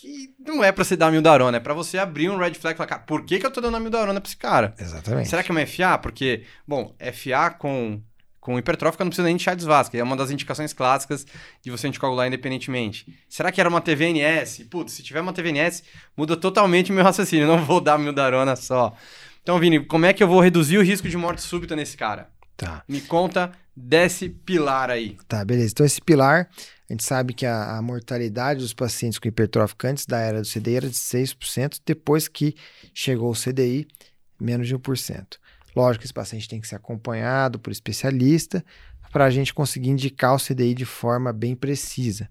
que 0.00 0.34
não 0.38 0.64
é 0.64 0.72
pra 0.72 0.82
você 0.82 0.96
dar 0.96 1.12
mildarona, 1.12 1.58
é 1.58 1.60
pra 1.60 1.74
você 1.74 1.98
abrir 1.98 2.30
um 2.30 2.38
red 2.38 2.54
flag 2.54 2.74
e 2.74 2.76
falar, 2.78 2.88
cara, 2.88 3.02
por 3.02 3.22
que, 3.24 3.38
que 3.38 3.44
eu 3.44 3.50
tô 3.50 3.60
dando 3.60 3.76
a 3.76 3.80
mildarona 3.80 4.18
pra 4.18 4.28
esse 4.28 4.36
cara? 4.36 4.74
Exatamente. 4.78 5.28
Será 5.28 5.42
que 5.42 5.50
é 5.50 5.54
uma 5.54 5.66
FA? 5.66 5.98
Porque, 5.98 6.44
bom, 6.66 6.94
FA 7.12 7.50
com, 7.50 8.00
com 8.40 8.58
hipertrófica 8.58 9.04
não 9.04 9.10
precisa 9.10 9.26
nem 9.26 9.36
de 9.36 9.42
chá 9.42 9.54
de 9.54 9.64
Vasca. 9.64 9.98
É 9.98 10.02
uma 10.02 10.16
das 10.16 10.30
indicações 10.30 10.72
clássicas 10.72 11.26
de 11.62 11.70
você 11.70 11.86
anticoagular 11.86 12.26
independentemente. 12.26 13.14
Será 13.28 13.52
que 13.52 13.60
era 13.60 13.68
uma 13.68 13.82
TVNS? 13.82 14.64
Putz, 14.70 14.94
se 14.94 15.02
tiver 15.02 15.20
uma 15.20 15.34
TVNS, 15.34 15.84
muda 16.16 16.34
totalmente 16.34 16.90
o 16.90 16.94
meu 16.94 17.04
raciocínio. 17.04 17.44
Eu 17.44 17.56
não 17.56 17.64
vou 17.64 17.78
dar 17.78 17.98
mildarona 17.98 18.56
só. 18.56 18.94
Então, 19.42 19.58
Vini, 19.58 19.84
como 19.84 20.06
é 20.06 20.14
que 20.14 20.22
eu 20.22 20.28
vou 20.28 20.40
reduzir 20.40 20.78
o 20.78 20.82
risco 20.82 21.08
de 21.08 21.16
morte 21.16 21.42
súbita 21.42 21.76
nesse 21.76 21.96
cara? 21.96 22.30
Tá. 22.60 22.84
Me 22.86 23.00
conta 23.00 23.52
desse 23.74 24.28
pilar 24.28 24.90
aí. 24.90 25.16
Tá, 25.26 25.42
beleza. 25.42 25.70
Então, 25.72 25.86
esse 25.86 25.98
pilar, 25.98 26.50
a 26.90 26.92
gente 26.92 27.02
sabe 27.02 27.32
que 27.32 27.46
a, 27.46 27.78
a 27.78 27.80
mortalidade 27.80 28.60
dos 28.60 28.74
pacientes 28.74 29.18
com 29.18 29.26
hipertrófica 29.26 29.88
antes 29.88 30.04
da 30.04 30.18
era 30.18 30.42
do 30.42 30.46
CDI 30.46 30.76
era 30.76 30.86
de 30.86 30.94
6%, 30.94 31.80
depois 31.86 32.28
que 32.28 32.54
chegou 32.92 33.30
o 33.30 33.34
CDI, 33.34 33.88
menos 34.38 34.68
de 34.68 34.76
1%. 34.76 35.38
Lógico 35.74 36.00
que 36.00 36.06
esse 36.06 36.12
paciente 36.12 36.50
tem 36.50 36.60
que 36.60 36.68
ser 36.68 36.74
acompanhado 36.74 37.58
por 37.58 37.70
especialista 37.70 38.62
para 39.10 39.24
a 39.24 39.30
gente 39.30 39.54
conseguir 39.54 39.88
indicar 39.88 40.34
o 40.34 40.38
CDI 40.38 40.74
de 40.74 40.84
forma 40.84 41.32
bem 41.32 41.56
precisa. 41.56 42.28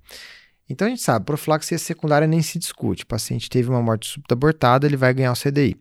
Então 0.70 0.86
a 0.86 0.92
gente 0.92 1.02
sabe, 1.02 1.26
profilaxia 1.26 1.80
secundária 1.80 2.28
nem 2.28 2.44
se 2.44 2.60
discute. 2.60 3.04
O 3.04 3.08
paciente 3.08 3.50
teve 3.50 3.68
uma 3.68 3.82
morte 3.82 4.08
súbita 4.08 4.36
abortada, 4.36 4.86
ele 4.86 4.96
vai 4.96 5.12
ganhar 5.12 5.32
o 5.32 5.36
CDI. 5.36 5.76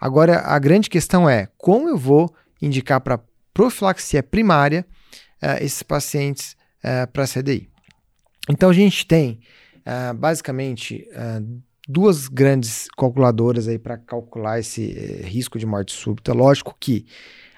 Agora, 0.00 0.40
a 0.40 0.58
grande 0.58 0.90
questão 0.90 1.30
é 1.30 1.48
como 1.56 1.88
eu 1.88 1.96
vou 1.96 2.34
indicar 2.60 3.00
para 3.00 3.20
profilaxia 3.54 4.22
primária 4.22 4.84
eh, 5.40 5.64
esses 5.64 5.82
pacientes 5.82 6.56
para 7.14 7.26
CDI. 7.26 7.70
Então 8.46 8.68
a 8.68 8.72
gente 8.74 9.06
tem 9.06 9.40
ah, 9.86 10.12
basicamente 10.12 11.08
duas 11.88 12.28
grandes 12.28 12.88
calculadoras 12.96 13.68
aí 13.68 13.78
para 13.78 13.96
calcular 13.98 14.58
esse 14.58 14.96
eh, 14.96 15.26
risco 15.26 15.58
de 15.58 15.66
morte 15.66 15.92
súbita. 15.92 16.32
Lógico 16.32 16.74
que 16.78 17.06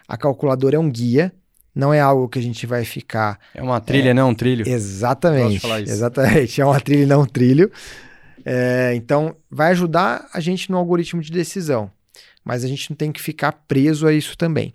a 0.09 0.17
calculadora 0.17 0.77
é 0.77 0.79
um 0.79 0.91
guia, 0.91 1.33
não 1.75 1.93
é 1.93 2.01
algo 2.01 2.29
que 2.29 2.39
a 2.39 2.43
gente 2.43 2.67
vai 2.67 2.85
ficar. 2.85 3.39
É 3.55 3.63
uma 3.63 3.81
trilha, 3.81 4.11
é, 4.11 4.15
não 4.15 4.31
um 4.31 4.35
trilho. 4.35 4.69
Exatamente. 4.69 5.61
falar 5.61 5.81
isso. 5.81 5.93
Exatamente. 5.93 6.61
É 6.61 6.65
uma 6.65 6.81
trilha 6.81 7.07
não 7.07 7.23
um 7.23 7.27
trilho. 7.27 7.71
É, 8.45 8.93
então, 8.95 9.37
vai 9.51 9.73
ajudar 9.73 10.29
a 10.33 10.41
gente 10.41 10.71
no 10.71 10.77
algoritmo 10.77 11.21
de 11.21 11.31
decisão. 11.31 11.91
Mas 12.45 12.65
a 12.65 12.69
gente 12.69 12.91
não 12.91 12.97
tem 12.97 13.11
que 13.11 13.21
ficar 13.21 13.53
preso 13.67 14.07
a 14.07 14.13
isso 14.13 14.37
também. 14.37 14.73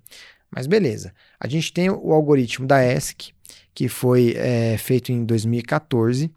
Mas 0.54 0.68
beleza. 0.68 1.14
A 1.40 1.48
gente 1.48 1.72
tem 1.72 1.90
o 1.90 2.14
algoritmo 2.14 2.68
da 2.68 2.84
ESC, 2.84 3.34
que 3.74 3.88
foi 3.88 4.34
é, 4.36 4.78
feito 4.78 5.12
em 5.12 5.24
2014, 5.24 6.30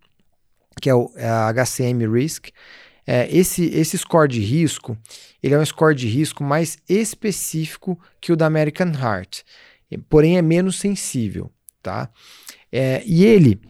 que 0.80 0.88
é 0.88 0.94
o 0.94 1.10
é 1.16 1.28
HCM 1.52 2.06
Risk. 2.06 2.48
É, 3.06 3.28
esse, 3.36 3.66
esse 3.66 3.98
score 3.98 4.28
de 4.28 4.40
risco, 4.40 4.96
ele 5.42 5.54
é 5.54 5.58
um 5.58 5.64
score 5.64 5.94
de 5.94 6.08
risco 6.08 6.42
mais 6.42 6.78
específico 6.88 7.98
que 8.20 8.32
o 8.32 8.36
da 8.36 8.46
American 8.46 8.92
Heart 8.92 9.42
porém 9.98 10.36
é 10.36 10.42
menos 10.42 10.78
sensível, 10.78 11.50
tá? 11.82 12.10
É, 12.70 13.02
e 13.04 13.24
ele, 13.24 13.60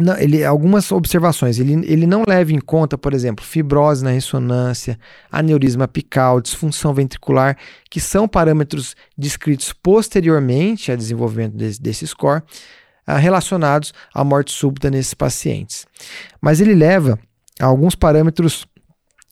não, 0.00 0.16
ele, 0.16 0.42
algumas 0.42 0.90
observações, 0.90 1.58
ele, 1.58 1.72
ele 1.84 2.06
não 2.06 2.24
leva 2.26 2.52
em 2.52 2.60
conta, 2.60 2.96
por 2.96 3.12
exemplo, 3.12 3.44
fibrose 3.44 4.02
na 4.02 4.10
ressonância, 4.10 4.98
aneurisma 5.30 5.84
apical, 5.84 6.40
disfunção 6.40 6.94
ventricular, 6.94 7.58
que 7.90 8.00
são 8.00 8.26
parâmetros 8.26 8.96
descritos 9.16 9.72
posteriormente 9.72 10.90
ao 10.90 10.96
desenvolvimento 10.96 11.56
desse, 11.56 11.80
desse 11.80 12.06
score, 12.06 12.42
ah, 13.06 13.18
relacionados 13.18 13.92
à 14.14 14.24
morte 14.24 14.52
súbita 14.52 14.90
nesses 14.90 15.12
pacientes. 15.12 15.86
Mas 16.40 16.60
ele 16.60 16.74
leva 16.74 17.18
alguns 17.60 17.94
parâmetros 17.94 18.66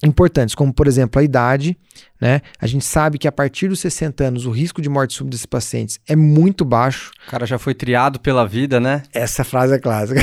importantes, 0.03 0.55
como 0.55 0.73
por 0.73 0.87
exemplo 0.87 1.21
a 1.21 1.25
idade, 1.25 1.77
né? 2.21 2.41
A 2.59 2.67
gente 2.67 2.85
sabe 2.85 3.19
que 3.19 3.29
a 3.29 3.33
partir 3.33 3.69
dos 3.69 3.81
60 3.81 4.25
anos 4.25 4.47
o 4.47 4.51
risco 4.51 4.81
de 4.81 4.89
morte 4.89 5.15
súbita 5.15 5.33
desses 5.33 5.47
pacientes 5.47 6.01
é 6.09 6.17
muito 6.17 6.65
baixo. 6.65 7.13
O 7.27 7.31
cara 7.31 7.47
já 7.47 7.59
foi 7.59 7.75
triado 7.75 8.19
pela 8.19 8.47
vida, 8.47 8.81
né? 8.81 9.03
Essa 9.13 9.45
frase 9.45 9.75
é 9.75 9.79
clássica. 9.79 10.21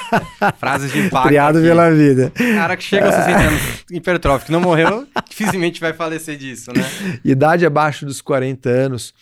Frases 0.58 0.92
de 0.92 1.00
impacto. 1.00 1.28
triado 1.28 1.58
aqui. 1.58 1.66
pela 1.66 1.90
vida. 1.90 2.32
O 2.34 2.54
cara 2.54 2.76
que 2.76 2.84
chega 2.84 3.06
aos 3.06 3.14
60 3.14 3.38
anos 3.38 3.62
hipertrófico 3.90 4.52
não 4.52 4.60
morreu, 4.60 5.06
dificilmente 5.28 5.80
vai 5.80 5.92
falecer 5.92 6.36
disso, 6.36 6.70
né? 6.74 6.84
Idade 7.24 7.66
abaixo 7.66 8.06
dos 8.06 8.20
40 8.20 8.68
anos. 8.68 9.14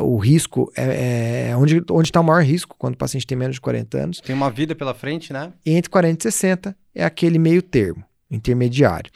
o 0.00 0.18
risco 0.18 0.70
é, 0.76 1.50
é 1.50 1.56
onde 1.56 1.82
está 2.04 2.20
o 2.20 2.24
maior 2.24 2.42
risco 2.42 2.76
quando 2.78 2.94
o 2.94 2.98
paciente 2.98 3.26
tem 3.26 3.36
menos 3.36 3.56
de 3.56 3.60
40 3.60 3.98
anos. 3.98 4.20
Tem 4.20 4.34
uma 4.34 4.50
vida 4.50 4.74
pela 4.74 4.92
frente, 4.92 5.32
né? 5.32 5.52
E 5.64 5.72
entre 5.72 5.90
40 5.90 6.28
e 6.28 6.32
60 6.32 6.76
é 6.94 7.04
aquele 7.04 7.38
meio 7.38 7.62
termo 7.62 8.04
intermediário. 8.30 9.10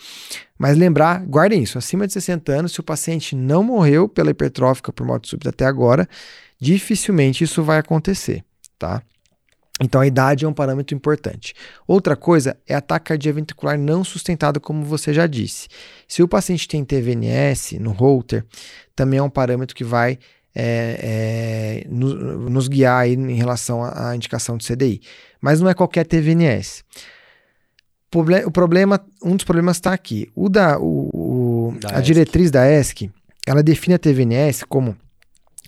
Mas 0.59 0.77
lembrar, 0.77 1.25
guardem 1.25 1.63
isso, 1.63 1.79
acima 1.79 2.07
de 2.07 2.13
60 2.13 2.53
anos, 2.53 2.73
se 2.73 2.81
o 2.81 2.83
paciente 2.83 3.35
não 3.37 3.63
morreu 3.63 4.09
pela 4.09 4.31
hipertrófica 4.31 4.93
por 4.93 5.07
morte 5.07 5.29
súbita 5.29 5.51
até 5.51 5.65
agora, 5.65 6.09
dificilmente 6.61 7.45
isso 7.45 7.63
vai 7.63 7.79
acontecer, 7.79 8.45
tá? 8.79 9.03
Então 9.81 10.01
a 10.01 10.07
idade 10.07 10.45
é 10.45 10.49
um 10.49 10.53
parâmetro 10.53 10.97
importante. 10.97 11.55
Outra 11.87 12.17
coisa 12.17 12.57
é 12.67 12.75
ataque 12.75 13.07
cardíaco 13.07 13.37
ventricular 13.37 13.79
não 13.79 14.03
sustentado, 14.03 14.61
como 14.61 14.85
você 14.85 15.15
já 15.15 15.27
disse. 15.27 15.69
Se 16.07 16.23
o 16.23 16.29
paciente 16.29 16.67
tem 16.67 16.85
TVNS 16.85 17.79
no 17.79 17.93
Holter, 17.93 18.45
também 18.97 19.21
é 19.21 19.23
um 19.23 19.31
parâmetro 19.31 19.77
que 19.77 19.85
vai 19.85 20.19
é, 20.53 21.85
é, 21.85 21.89
nos, 21.89 22.15
nos 22.51 22.67
guiar 22.67 23.07
em 23.07 23.35
relação 23.35 23.85
à 23.85 24.17
indicação 24.17 24.57
de 24.57 24.67
CDI. 24.67 25.01
Mas 25.41 25.61
não 25.61 25.69
é 25.69 25.75
qualquer 25.75 26.05
TVNS 26.05 26.83
o 28.15 28.51
problema, 28.51 29.01
um 29.23 29.37
dos 29.37 29.45
problemas 29.45 29.77
está 29.77 29.93
aqui. 29.93 30.31
O 30.35 30.49
da, 30.49 30.79
o, 30.79 31.11
o 31.13 31.79
da 31.81 31.97
a 31.97 32.01
ESC. 32.01 32.03
diretriz 32.07 32.51
da 32.51 32.71
ESC, 32.71 33.11
ela 33.47 33.63
define 33.63 33.95
a 33.95 33.99
TVNS 33.99 34.65
como 34.69 34.97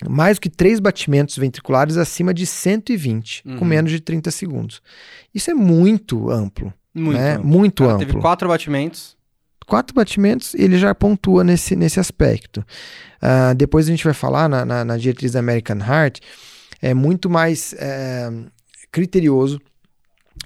mais 0.08 0.38
do 0.38 0.40
que 0.40 0.48
três 0.48 0.80
batimentos 0.80 1.36
ventriculares 1.36 1.96
acima 1.96 2.32
de 2.32 2.46
120, 2.46 3.42
uhum. 3.44 3.58
com 3.58 3.64
menos 3.64 3.90
de 3.90 4.00
30 4.00 4.30
segundos. 4.30 4.80
Isso 5.34 5.50
é 5.50 5.54
muito 5.54 6.30
amplo. 6.30 6.72
Muito 6.94 7.18
né? 7.18 7.32
amplo. 7.32 7.46
Muito 7.46 7.84
amplo. 7.84 8.06
Teve 8.06 8.18
quatro 8.18 8.48
batimentos. 8.48 9.16
Quatro 9.66 9.94
batimentos, 9.94 10.54
ele 10.54 10.78
já 10.78 10.94
pontua 10.94 11.44
nesse, 11.44 11.76
nesse 11.76 12.00
aspecto. 12.00 12.64
Uh, 13.22 13.54
depois 13.54 13.86
a 13.86 13.90
gente 13.90 14.02
vai 14.02 14.14
falar 14.14 14.48
na, 14.48 14.64
na, 14.64 14.84
na, 14.84 14.96
diretriz 14.96 15.32
da 15.32 15.38
American 15.38 15.78
Heart, 15.78 16.20
é 16.82 16.92
muito 16.94 17.28
mais 17.30 17.74
é, 17.74 18.30
criterioso 18.90 19.60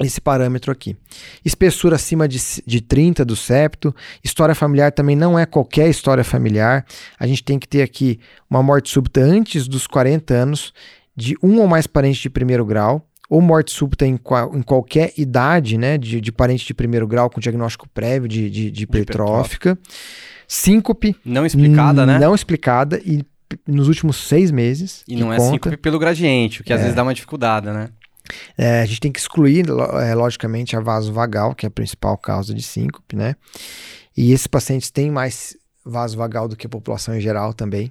esse 0.01 0.21
parâmetro 0.21 0.73
aqui. 0.73 0.97
Espessura 1.45 1.97
acima 1.97 2.27
de, 2.27 2.39
de 2.67 2.81
30 2.81 3.25
do 3.25 3.37
septo. 3.37 3.95
História 4.23 4.55
familiar 4.55 4.91
também 4.93 5.15
não 5.15 5.39
é 5.39 5.47
qualquer 5.47 5.89
história 5.89 6.25
familiar. 6.25 6.85
A 7.19 7.27
gente 7.27 7.45
tem 7.45 7.59
que 7.59 7.69
ter 7.69 7.83
aqui 7.83 8.19
uma 8.51 8.63
morte 8.63 8.91
súbita 8.91 9.21
antes 9.21 9.69
dos 9.69 9.87
40 9.87 10.35
anos, 10.35 10.73
de 11.17 11.37
um 11.43 11.61
ou 11.61 11.69
mais 11.69 11.87
parentes 11.87 12.21
de 12.21 12.29
primeiro 12.29 12.65
grau, 12.65 13.07
ou 13.31 13.41
morte 13.41 13.73
súbita 13.73 14.07
em, 14.07 14.17
qual, 14.17 14.55
em 14.57 14.63
qualquer 14.63 15.13
idade, 15.17 15.79
né, 15.79 15.97
de, 15.97 16.21
de 16.21 16.33
parente 16.33 16.67
de 16.67 16.75
primeiro 16.75 17.07
grau 17.07 17.31
com 17.31 17.41
diagnóstico 17.41 17.89
prévio 17.89 18.29
de, 18.29 18.51
de, 18.51 18.71
de 18.71 18.83
hipertrófica. 18.83 19.79
Síncope. 20.47 21.17
Não 21.25 21.47
explicada, 21.47 22.05
né? 22.05 22.19
Não 22.19 22.35
explicada 22.35 23.01
e 23.05 23.25
nos 23.67 23.89
últimos 23.89 24.17
seis 24.17 24.51
meses. 24.51 25.05
E 25.09 25.17
não 25.17 25.33
é 25.33 25.37
conta. 25.37 25.51
síncope 25.51 25.77
pelo 25.77 25.99
gradiente, 25.99 26.61
o 26.61 26.65
que 26.65 26.73
é. 26.73 26.77
às 26.77 26.83
vezes 26.83 26.95
dá 26.95 27.03
uma 27.03 27.15
dificuldade, 27.15 27.67
né? 27.67 27.89
É, 28.57 28.81
a 28.81 28.87
gente 28.87 29.01
tem 29.01 29.13
que 29.13 29.19
excluir, 29.19 29.67
é, 30.03 30.15
logicamente, 30.15 30.77
a 30.77 30.81
vaso 30.81 31.13
vagal, 31.13 31.55
que 31.55 31.67
é 31.67 31.69
a 31.69 31.71
principal 31.71 32.17
causa 32.17 32.55
de 32.55 32.63
síncope, 32.63 33.17
né? 33.17 33.35
E 34.17 34.33
esses 34.33 34.47
pacientes 34.47 34.91
têm 34.91 35.11
mais 35.11 35.57
vaso 35.85 36.17
vagal 36.17 36.49
do 36.49 36.57
que 36.57 36.67
a 36.67 36.71
população 36.71 37.15
em 37.15 37.21
geral 37.21 37.53
também. 37.53 37.91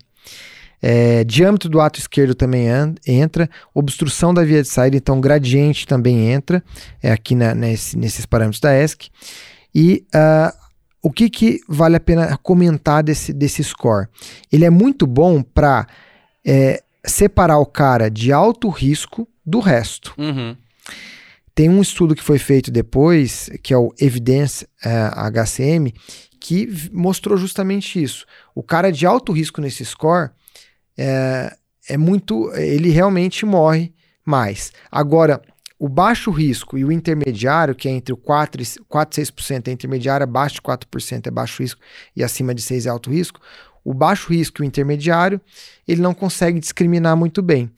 É, 0.82 1.24
diâmetro 1.24 1.70
do 1.70 1.80
ato 1.80 2.00
esquerdo 2.00 2.36
também 2.36 2.68
entra, 3.08 3.50
obstrução 3.74 4.34
da 4.34 4.44
via 4.44 4.62
de 4.62 4.68
saída, 4.68 4.98
então 4.98 5.22
gradiente 5.22 5.88
também 5.88 6.30
entra, 6.30 6.62
é 7.02 7.10
aqui 7.10 7.36
na, 7.36 7.56
nesse, 7.56 7.98
nesses 7.98 8.26
parâmetros 8.26 8.60
da 8.60 8.78
ESC. 8.78 9.10
E 9.74 10.06
uh, 10.14 10.54
o 11.02 11.10
que, 11.10 11.30
que 11.30 11.62
vale 11.70 11.96
a 11.96 12.00
pena 12.00 12.38
comentar 12.38 13.02
desse, 13.02 13.32
desse 13.32 13.64
score? 13.64 14.08
Ele 14.52 14.66
é 14.66 14.70
muito 14.70 15.08
bom 15.08 15.42
para 15.42 15.88
é, 16.46 16.84
separar 17.06 17.60
o 17.60 17.66
cara 17.66 18.10
de 18.10 18.32
alto 18.34 18.70
risco 18.70 19.28
do 19.46 19.60
resto. 19.60 20.14
Uhum. 20.18 20.56
Tem 21.56 21.70
um 21.70 21.82
estudo 21.82 22.16
que 22.16 22.24
foi 22.24 22.40
feito 22.40 22.72
depois, 22.72 23.50
que 23.62 23.74
é 23.74 23.78
o 23.78 23.94
Evidence 24.00 24.66
uh, 24.86 24.88
é, 24.88 25.30
HCM, 25.44 25.94
que 26.40 26.68
mostrou 26.92 27.38
justamente 27.38 28.02
isso. 28.02 28.26
O 28.56 28.64
cara 28.64 28.92
de 28.92 29.06
alto 29.06 29.32
risco 29.32 29.62
nesse 29.62 29.86
score 29.86 30.32
é, 30.98 31.56
é 31.88 31.98
muito. 31.98 32.52
Ele 32.56 32.90
realmente 32.90 33.46
morre 33.46 33.94
mais. 34.26 34.72
Agora, 34.92 35.42
o 35.78 35.88
baixo 35.88 36.32
risco 36.32 36.78
e 36.78 36.84
o 36.84 36.92
intermediário, 36.92 37.76
que 37.76 37.88
é 37.88 37.92
entre 37.92 38.14
o 38.14 38.18
4 38.18 38.62
e 38.62 38.66
4, 38.88 39.22
6% 39.22 39.68
é 39.68 39.72
intermediário, 39.72 40.24
abaixo 40.24 40.56
de 40.56 40.62
4% 40.62 41.28
é 41.28 41.32
baixo 41.32 41.62
risco 41.62 41.82
e 42.16 42.24
acima 42.24 42.56
de 42.56 42.62
6 42.62 42.86
é 42.86 42.90
alto 42.90 43.12
risco. 43.12 43.40
O 43.84 43.94
baixo 43.94 44.32
risco 44.32 44.62
e 44.62 44.64
o 44.64 44.66
intermediário, 44.66 45.42
ele 45.88 46.02
não 46.02 46.14
consegue 46.14 46.60
discriminar 46.60 47.18
muito 47.18 47.42
bem. 47.42 47.70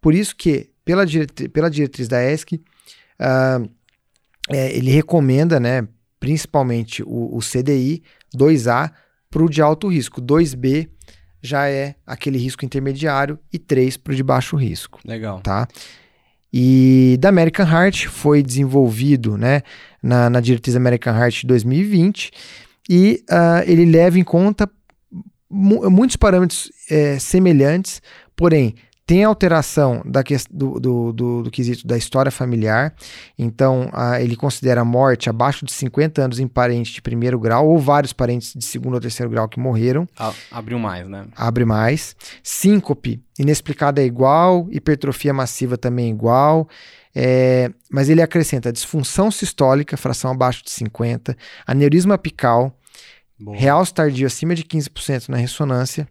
Por 0.00 0.14
isso 0.14 0.36
que 0.36 0.70
pela, 0.84 1.06
diretri 1.06 1.48
pela 1.48 1.70
diretriz 1.70 2.08
da 2.08 2.22
ESC, 2.22 2.54
uh, 2.54 3.68
é, 4.50 4.76
ele 4.76 4.90
recomenda, 4.90 5.58
né, 5.58 5.86
principalmente 6.20 7.02
o, 7.02 7.36
o 7.36 7.40
CDI 7.40 8.02
2A 8.36 8.90
para 9.30 9.42
o 9.42 9.48
de 9.48 9.62
alto 9.62 9.88
risco. 9.88 10.20
2B 10.20 10.88
já 11.42 11.68
é 11.68 11.94
aquele 12.06 12.38
risco 12.38 12.64
intermediário 12.64 13.38
e 13.52 13.58
3 13.58 13.96
para 13.96 14.12
o 14.12 14.16
de 14.16 14.22
baixo 14.22 14.56
risco. 14.56 15.00
Legal. 15.04 15.40
Tá? 15.40 15.68
E 16.52 17.16
da 17.20 17.28
American 17.28 17.66
Heart 17.66 18.06
foi 18.06 18.42
desenvolvido 18.42 19.36
né, 19.36 19.62
na, 20.02 20.30
na 20.30 20.40
diretriz 20.40 20.76
American 20.76 21.14
Heart 21.14 21.40
de 21.40 21.46
2020 21.48 22.30
e 22.88 23.24
uh, 23.30 23.68
ele 23.68 23.84
leva 23.84 24.18
em 24.18 24.24
conta 24.24 24.70
muitos 25.50 26.16
parâmetros 26.16 26.70
é, 26.90 27.18
semelhantes, 27.18 28.02
porém 28.34 28.74
tem 29.06 29.22
alteração 29.22 30.02
da 30.04 30.22
do, 30.50 30.80
do, 30.80 31.12
do, 31.12 31.42
do, 31.42 31.50
quesito 31.50 31.86
da 31.86 31.96
história 31.96 32.32
familiar, 32.32 32.94
então 33.38 33.90
a, 33.92 34.20
ele 34.20 34.34
considera 34.34 34.80
a 34.80 34.84
morte 34.84 35.28
abaixo 35.28 35.64
de 35.64 35.72
50 35.72 36.22
anos 36.22 36.38
em 36.38 36.48
parente 36.48 36.92
de 36.94 37.02
primeiro 37.02 37.38
grau 37.38 37.68
ou 37.68 37.78
vários 37.78 38.12
parentes 38.14 38.54
de 38.54 38.64
segundo 38.64 38.94
ou 38.94 39.00
terceiro 39.00 39.30
grau 39.30 39.46
que 39.46 39.60
morreram. 39.60 40.08
abriu 40.50 40.78
mais, 40.78 41.06
né? 41.06 41.26
Abre 41.36 41.64
mais. 41.66 42.16
Síncope, 42.42 43.22
inexplicada 43.38 44.00
é 44.00 44.06
igual, 44.06 44.66
hipertrofia 44.70 45.34
massiva 45.34 45.76
também 45.76 46.06
é 46.06 46.10
igual. 46.10 46.68
É, 47.14 47.70
mas 47.90 48.08
ele 48.08 48.22
acrescenta 48.22 48.72
disfunção 48.72 49.30
sistólica, 49.30 49.96
fração 49.96 50.32
abaixo 50.32 50.64
de 50.64 50.70
50, 50.70 51.36
aneurisma 51.64 52.14
apical, 52.14 52.76
Boa. 53.38 53.56
realce 53.56 53.94
tardio 53.94 54.26
acima 54.26 54.54
de 54.54 54.64
15% 54.64 55.28
na 55.28 55.36
ressonância, 55.36 56.08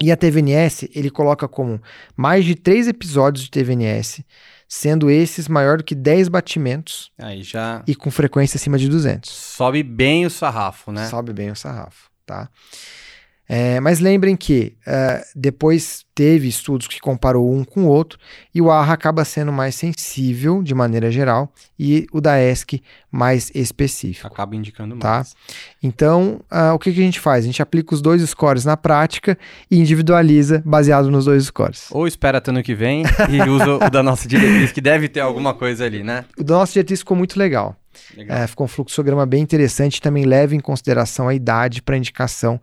e 0.00 0.10
a 0.10 0.16
TVNS 0.16 0.90
ele 0.94 1.10
coloca 1.10 1.46
como 1.46 1.80
mais 2.16 2.44
de 2.44 2.54
três 2.54 2.88
episódios 2.88 3.44
de 3.44 3.50
TVNS, 3.50 4.24
sendo 4.68 5.10
esses 5.10 5.46
maior 5.46 5.78
do 5.78 5.84
que 5.84 5.94
10 5.94 6.28
batimentos. 6.28 7.12
Aí 7.18 7.42
já. 7.42 7.82
E 7.86 7.94
com 7.94 8.10
frequência 8.10 8.56
acima 8.56 8.76
de 8.76 8.88
200. 8.88 9.30
Sobe 9.30 9.82
bem 9.82 10.26
o 10.26 10.30
sarrafo, 10.30 10.90
né? 10.90 11.06
Sobe 11.06 11.32
bem 11.32 11.50
o 11.50 11.56
sarrafo, 11.56 12.10
tá? 12.26 12.48
É, 13.46 13.78
mas 13.78 14.00
lembrem 14.00 14.36
que 14.36 14.74
uh, 14.86 15.22
depois 15.36 16.04
teve 16.14 16.48
estudos 16.48 16.86
que 16.86 16.98
comparou 16.98 17.52
um 17.52 17.62
com 17.62 17.84
o 17.84 17.88
outro 17.88 18.18
e 18.54 18.62
o 18.62 18.70
ARRA 18.70 18.94
acaba 18.94 19.24
sendo 19.24 19.52
mais 19.52 19.74
sensível 19.74 20.62
de 20.62 20.74
maneira 20.74 21.10
geral 21.10 21.52
e 21.78 22.06
o 22.10 22.20
da 22.20 22.40
ESC 22.42 22.82
mais 23.10 23.50
específico. 23.54 24.26
Acaba 24.26 24.56
indicando 24.56 24.96
tá? 24.96 25.16
mais. 25.16 25.34
Então, 25.82 26.40
uh, 26.50 26.72
o 26.72 26.78
que, 26.78 26.92
que 26.92 27.00
a 27.00 27.04
gente 27.04 27.20
faz? 27.20 27.44
A 27.44 27.46
gente 27.46 27.60
aplica 27.60 27.94
os 27.94 28.00
dois 28.00 28.22
scores 28.22 28.64
na 28.64 28.78
prática 28.78 29.36
e 29.70 29.78
individualiza 29.78 30.62
baseado 30.64 31.10
nos 31.10 31.26
dois 31.26 31.44
scores. 31.44 31.88
Ou 31.90 32.06
espera 32.06 32.38
até 32.38 32.50
ano 32.50 32.62
que 32.62 32.74
vem 32.74 33.02
e 33.28 33.42
usa 33.48 33.74
o 33.74 33.90
da 33.90 34.02
nossa 34.02 34.26
diretriz, 34.26 34.72
que 34.72 34.80
deve 34.80 35.06
ter 35.06 35.20
alguma 35.20 35.52
coisa 35.52 35.84
ali, 35.84 36.02
né? 36.02 36.24
O 36.38 36.42
da 36.42 36.54
nossa 36.54 36.72
diretriz 36.72 37.00
ficou 37.00 37.16
muito 37.16 37.38
legal. 37.38 37.76
legal. 38.16 38.38
É, 38.38 38.46
ficou 38.46 38.64
um 38.64 38.68
fluxograma 38.68 39.26
bem 39.26 39.42
interessante, 39.42 40.00
também 40.00 40.24
leva 40.24 40.54
em 40.54 40.60
consideração 40.60 41.28
a 41.28 41.34
idade 41.34 41.82
para 41.82 41.96
indicação 41.96 42.58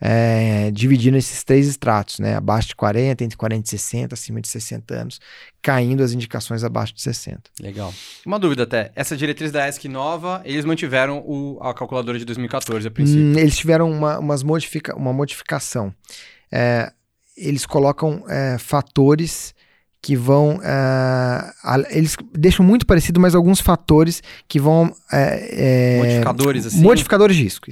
é, 0.00 0.70
dividindo 0.70 1.16
esses 1.16 1.42
três 1.42 1.66
estratos, 1.66 2.18
né? 2.18 2.36
Abaixo 2.36 2.68
de 2.68 2.76
40, 2.76 3.24
entre 3.24 3.36
40 3.36 3.66
e 3.66 3.70
60, 3.70 4.14
acima 4.14 4.40
de 4.40 4.48
60 4.48 4.94
anos, 4.94 5.20
caindo 5.60 6.02
as 6.02 6.12
indicações 6.12 6.62
abaixo 6.62 6.94
de 6.94 7.02
60. 7.02 7.42
Legal. 7.60 7.92
Uma 8.24 8.38
dúvida 8.38 8.62
até, 8.62 8.92
essa 8.94 9.16
diretriz 9.16 9.50
da 9.50 9.68
ESC 9.68 9.88
nova, 9.88 10.40
eles 10.44 10.64
mantiveram 10.64 11.18
o, 11.26 11.58
a 11.60 11.74
calculadora 11.74 12.18
de 12.18 12.24
2014 12.24 12.86
a 12.86 12.90
princípio? 12.90 13.22
Hum, 13.22 13.38
eles 13.38 13.56
tiveram 13.56 13.90
uma, 13.90 14.18
umas 14.18 14.42
modifica, 14.42 14.96
uma 14.96 15.12
modificação. 15.12 15.92
É, 16.50 16.92
eles 17.36 17.66
colocam 17.66 18.24
é, 18.28 18.56
fatores 18.58 19.54
que 20.00 20.16
vão. 20.16 20.56
Uh, 20.56 21.84
eles 21.90 22.16
deixam 22.32 22.64
muito 22.64 22.86
parecido, 22.86 23.20
mas 23.20 23.34
alguns 23.34 23.60
fatores 23.60 24.22
que 24.46 24.60
vão. 24.60 24.86
Uh, 24.86 25.98
modificadores, 25.98 26.66
assim? 26.66 26.80
Modificadores 26.80 27.36
de 27.36 27.42
risco. 27.42 27.66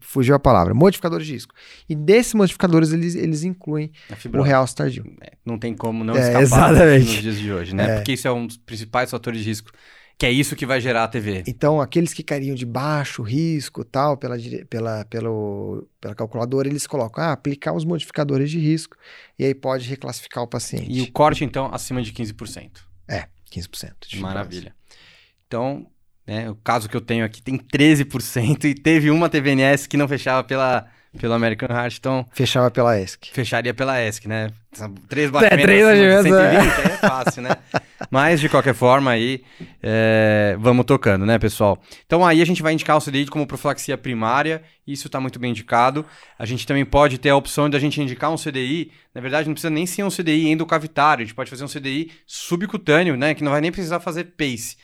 Fugiu 0.00 0.34
a 0.34 0.38
palavra. 0.38 0.74
Modificadores 0.74 1.26
de 1.26 1.34
risco. 1.34 1.54
E 1.88 1.94
desses 1.94 2.34
modificadores, 2.34 2.92
eles, 2.92 3.14
eles 3.14 3.44
incluem 3.44 3.90
o 4.32 4.42
real 4.42 4.66
tardio. 4.68 5.04
É, 5.20 5.32
não 5.44 5.58
tem 5.58 5.74
como 5.74 6.02
não 6.02 6.16
é, 6.16 6.42
escapar 6.42 6.72
nos 6.72 7.06
dias 7.06 7.38
de 7.38 7.52
hoje, 7.52 7.74
né? 7.74 7.90
É. 7.90 7.94
Porque 7.96 8.12
isso 8.12 8.26
é 8.26 8.32
um 8.32 8.46
dos 8.46 8.56
principais 8.56 9.10
fatores 9.10 9.40
de 9.40 9.46
risco 9.46 9.70
que 10.20 10.26
é 10.26 10.30
isso 10.30 10.54
que 10.54 10.66
vai 10.66 10.82
gerar 10.82 11.04
a 11.04 11.08
TV. 11.08 11.44
Então, 11.46 11.80
aqueles 11.80 12.12
que 12.12 12.22
cairiam 12.22 12.54
de 12.54 12.66
baixo 12.66 13.22
risco, 13.22 13.82
tal, 13.82 14.18
pela, 14.18 14.36
pela, 14.68 15.02
pelo, 15.06 15.88
pela 15.98 16.14
calculadora, 16.14 16.68
eles 16.68 16.86
colocam, 16.86 17.24
ah, 17.24 17.32
aplicar 17.32 17.72
os 17.72 17.86
modificadores 17.86 18.50
de 18.50 18.58
risco, 18.58 18.98
e 19.38 19.46
aí 19.46 19.54
pode 19.54 19.88
reclassificar 19.88 20.44
o 20.44 20.46
paciente. 20.46 20.92
E 20.92 21.00
o 21.00 21.10
corte, 21.10 21.42
então, 21.42 21.72
acima 21.72 22.02
de 22.02 22.12
15%. 22.12 22.82
É, 23.08 23.28
15%. 23.50 24.20
Maravilha. 24.20 24.74
Então, 25.46 25.86
né, 26.26 26.50
o 26.50 26.54
caso 26.56 26.86
que 26.86 26.94
eu 26.94 27.00
tenho 27.00 27.24
aqui 27.24 27.40
tem 27.40 27.56
13%, 27.56 28.64
e 28.64 28.74
teve 28.74 29.10
uma 29.10 29.26
TVNS 29.26 29.86
que 29.86 29.96
não 29.96 30.06
fechava 30.06 30.44
pela 30.44 30.86
pelo 31.18 31.34
American 31.34 31.68
Heart, 31.68 31.96
então... 31.98 32.26
Fechava 32.32 32.70
pela 32.70 32.98
ESC. 32.98 33.30
Fecharia 33.32 33.74
pela 33.74 34.00
ESC, 34.00 34.28
né? 34.28 34.50
Três 35.08 35.30
batimentos 35.30 35.58
é, 35.58 35.62
três 35.62 35.98
de 35.98 36.22
120, 36.22 36.32
é. 36.32 36.92
é 36.92 36.96
fácil, 36.96 37.42
né? 37.42 37.56
Mas, 38.08 38.40
de 38.40 38.48
qualquer 38.48 38.74
forma, 38.74 39.10
aí, 39.10 39.42
é, 39.82 40.56
vamos 40.60 40.86
tocando, 40.86 41.26
né, 41.26 41.38
pessoal? 41.38 41.82
Então, 42.06 42.24
aí 42.24 42.40
a 42.40 42.44
gente 42.44 42.62
vai 42.62 42.72
indicar 42.72 42.96
o 42.96 43.00
CDI 43.00 43.26
como 43.26 43.46
profilaxia 43.46 43.98
primária, 43.98 44.62
isso 44.86 45.08
está 45.08 45.20
muito 45.20 45.38
bem 45.40 45.50
indicado. 45.50 46.06
A 46.38 46.46
gente 46.46 46.66
também 46.66 46.84
pode 46.84 47.18
ter 47.18 47.30
a 47.30 47.36
opção 47.36 47.68
de 47.68 47.76
a 47.76 47.80
gente 47.80 48.00
indicar 48.00 48.30
um 48.30 48.36
CDI, 48.36 48.92
na 49.12 49.20
verdade, 49.20 49.48
não 49.48 49.54
precisa 49.54 49.70
nem 49.70 49.86
ser 49.86 50.04
um 50.04 50.10
CDI 50.10 50.48
endocavitário, 50.48 51.22
a 51.22 51.26
gente 51.26 51.34
pode 51.34 51.50
fazer 51.50 51.64
um 51.64 51.68
CDI 51.68 52.12
subcutâneo, 52.24 53.16
né, 53.16 53.34
que 53.34 53.42
não 53.42 53.50
vai 53.50 53.60
nem 53.60 53.72
precisar 53.72 53.98
fazer 53.98 54.24
PACE, 54.36 54.76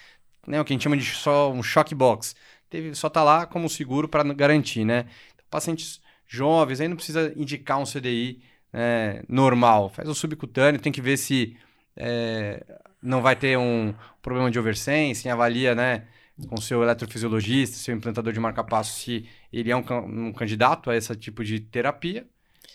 né, 0.47 0.61
o 0.61 0.65
que 0.65 0.73
a 0.73 0.75
gente 0.75 0.83
chama 0.83 0.97
de 0.97 1.05
só 1.05 1.53
um 1.53 1.63
shock 1.63 1.95
box. 1.95 2.35
Teve, 2.69 2.95
só 2.97 3.09
tá 3.09 3.23
lá 3.23 3.47
como 3.47 3.69
seguro 3.69 4.09
para 4.09 4.25
garantir, 4.35 4.85
né? 4.85 5.07
Então, 5.35 5.47
pacientes 5.49 6.01
jovens, 6.27 6.81
aí 6.81 6.89
não 6.89 6.97
precisa 6.97 7.33
indicar 7.37 7.79
um 7.79 7.85
CDI 7.85 8.43
é, 8.73 9.25
normal. 9.29 9.89
Faz 9.91 10.09
o 10.09 10.15
subcutâneo, 10.15 10.81
tem 10.81 10.93
que 10.93 11.01
ver 11.01 11.17
se 11.17 11.57
é, 11.97 12.65
não 13.03 13.23
vai 13.23 13.37
ter 13.37 13.57
um 13.57 13.95
problema 14.21 14.51
de 14.51 14.59
oversense, 14.59 15.29
avalia, 15.29 15.75
né, 15.75 16.05
com 16.49 16.61
seu 16.61 16.83
eletrofisiologista, 16.83 17.77
seu 17.77 17.95
implantador 17.95 18.33
de 18.33 18.41
marca-passo, 18.41 19.01
se 19.01 19.27
ele 19.53 19.71
é 19.71 19.77
um, 19.77 19.85
um, 20.27 20.33
candidato 20.33 20.91
a 20.91 20.97
esse 20.97 21.15
tipo 21.17 21.43
de 21.45 21.61
terapia. 21.61 22.27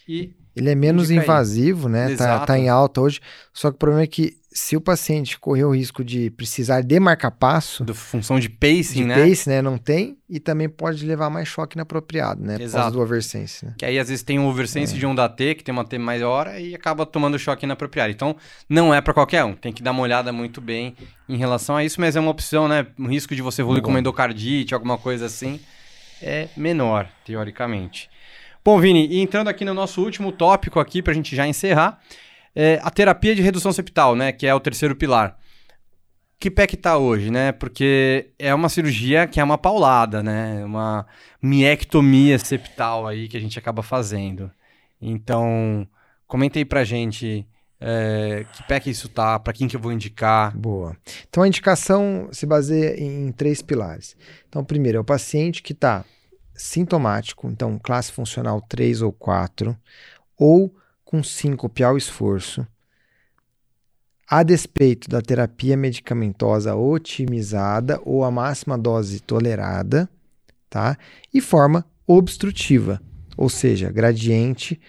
E 0.08 0.34
ele 0.56 0.70
é 0.70 0.76
menos 0.76 1.10
invasivo, 1.10 1.88
aí. 1.88 1.94
né? 1.94 2.16
Tá, 2.16 2.46
tá, 2.46 2.60
em 2.60 2.68
alta 2.68 3.02
hoje. 3.02 3.20
Só 3.54 3.70
que 3.70 3.76
o 3.76 3.80
problema 3.80 4.04
é 4.04 4.08
que 4.08 4.36
se 4.54 4.76
o 4.76 4.82
paciente 4.82 5.40
correr 5.40 5.64
o 5.64 5.74
risco 5.74 6.04
de 6.04 6.30
precisar 6.30 6.82
de 6.82 7.00
marca-passo... 7.00 7.86
Da 7.86 7.94
função 7.94 8.38
de 8.38 8.50
pacing, 8.50 8.96
de 8.96 9.04
né? 9.06 9.16
pace, 9.16 9.48
né? 9.48 9.62
Não 9.62 9.78
tem. 9.78 10.18
E 10.30 10.42
também 10.42 10.68
pode 10.68 11.06
levar 11.06 11.30
mais 11.30 11.48
choque 11.48 11.78
inapropriado, 11.78 12.44
né? 12.44 12.56
Exato. 12.56 12.70
Por 12.70 12.78
causa 12.78 12.92
do 12.92 13.02
oversense, 13.02 13.66
né? 13.66 13.74
Que 13.78 13.86
aí, 13.86 13.98
às 13.98 14.10
vezes, 14.10 14.24
tem 14.24 14.38
um 14.40 14.48
oversense 14.48 14.94
é. 14.94 15.00
de 15.00 15.06
onda 15.06 15.30
T, 15.30 15.56
que 15.56 15.64
tem 15.64 15.72
uma 15.72 15.86
T 15.86 15.98
maior, 15.98 16.54
e 16.60 16.76
acaba 16.76 17.06
tomando 17.06 17.40
choque 17.40 17.66
inapropriado. 17.66 18.12
Então, 18.12 18.36
não 18.68 18.94
é 18.94 19.00
para 19.00 19.14
qualquer 19.14 19.46
um. 19.46 19.54
Tem 19.54 19.72
que 19.72 19.82
dar 19.82 19.92
uma 19.92 20.02
olhada 20.02 20.34
muito 20.34 20.60
bem 20.60 20.98
em 21.30 21.38
relação 21.38 21.78
a 21.78 21.86
isso, 21.86 22.02
mas 22.02 22.18
é 22.18 22.20
uma 22.20 22.32
opção, 22.32 22.68
né? 22.68 22.86
O 23.00 23.08
risco 23.08 23.34
de 23.34 23.42
você 23.42 23.62
evoluir 23.62 23.82
com 23.82 23.98
endocardite, 23.98 24.74
alguma 24.74 24.98
coisa 24.98 25.28
assim, 25.28 25.62
é 26.22 26.50
menor, 26.58 27.08
teoricamente. 27.26 28.10
Bom, 28.64 28.80
Vini, 28.80 29.08
e 29.08 29.20
entrando 29.20 29.48
aqui 29.48 29.66
no 29.66 29.74
nosso 29.74 30.04
último 30.04 30.32
tópico 30.32 30.80
aqui, 30.80 31.02
para 31.02 31.12
a 31.12 31.16
gente 31.16 31.36
já 31.36 31.48
encerrar 31.48 32.00
é, 32.56 32.80
a 32.84 32.92
terapia 32.92 33.34
de 33.34 33.42
redução 33.42 33.72
septal, 33.72 34.16
né? 34.16 34.32
Que 34.32 34.46
é 34.46 34.54
o 34.54 34.60
terceiro 34.60 34.96
pilar. 34.96 35.36
Que 36.40 36.52
pé 36.52 36.68
que 36.68 36.78
tá 36.78 36.98
hoje, 36.98 37.32
né? 37.32 37.52
Porque 37.52 38.30
é 38.38 38.54
uma 38.54 38.70
cirurgia 38.70 39.26
que 39.26 39.40
é 39.40 39.44
uma 39.44 39.58
paulada, 39.58 40.22
né? 40.22 40.64
Uma 40.64 41.08
miectomia 41.42 42.38
septal 42.38 43.08
aí 43.08 43.28
que 43.28 43.38
a 43.38 43.40
gente 43.40 43.58
acaba 43.58 43.82
fazendo. 43.82 44.52
Então, 45.02 45.88
comenta 46.28 46.60
aí 46.60 46.66
pra 46.66 46.84
gente 46.84 47.48
é, 47.80 48.46
que 48.54 48.64
pé 48.64 48.80
que 48.80 48.92
isso 48.92 49.10
tá, 49.10 49.40
para 49.40 49.54
quem 49.54 49.68
que 49.68 49.76
eu 49.76 49.80
vou 49.80 49.92
indicar. 49.92 50.56
Boa. 50.56 50.96
Então 51.28 51.42
a 51.42 51.48
indicação 51.48 52.30
se 52.32 52.46
baseia 52.46 52.96
em 53.00 53.32
três 53.32 53.62
pilares. 53.64 54.16
Então, 54.48 54.64
primeiro 54.64 55.00
é 55.00 55.02
o 55.02 55.06
paciente 55.06 55.64
que 55.64 55.74
está 55.74 56.06
sintomático, 56.54 57.48
então 57.48 57.80
classe 57.80 58.12
funcional 58.12 58.62
3 58.62 59.02
ou 59.02 59.12
4, 59.12 59.76
ou 60.38 60.74
com 61.04 61.24
síncope 61.24 61.84
ao 61.84 61.98
esforço, 61.98 62.66
a 64.32 64.44
despeito 64.44 65.10
da 65.10 65.22
terapia 65.22 65.76
medicamentosa 65.76 66.74
otimizada 66.74 68.00
ou 68.06 68.24
a 68.24 68.32
máxima 68.32 68.78
dose 68.78 69.20
tolerada, 69.20 70.10
tá? 70.70 70.98
E 71.34 71.42
forma 71.42 71.86
obstrutiva, 72.08 73.02
ou 73.36 73.50
seja, 73.50 73.92
gradiente. 73.92 74.80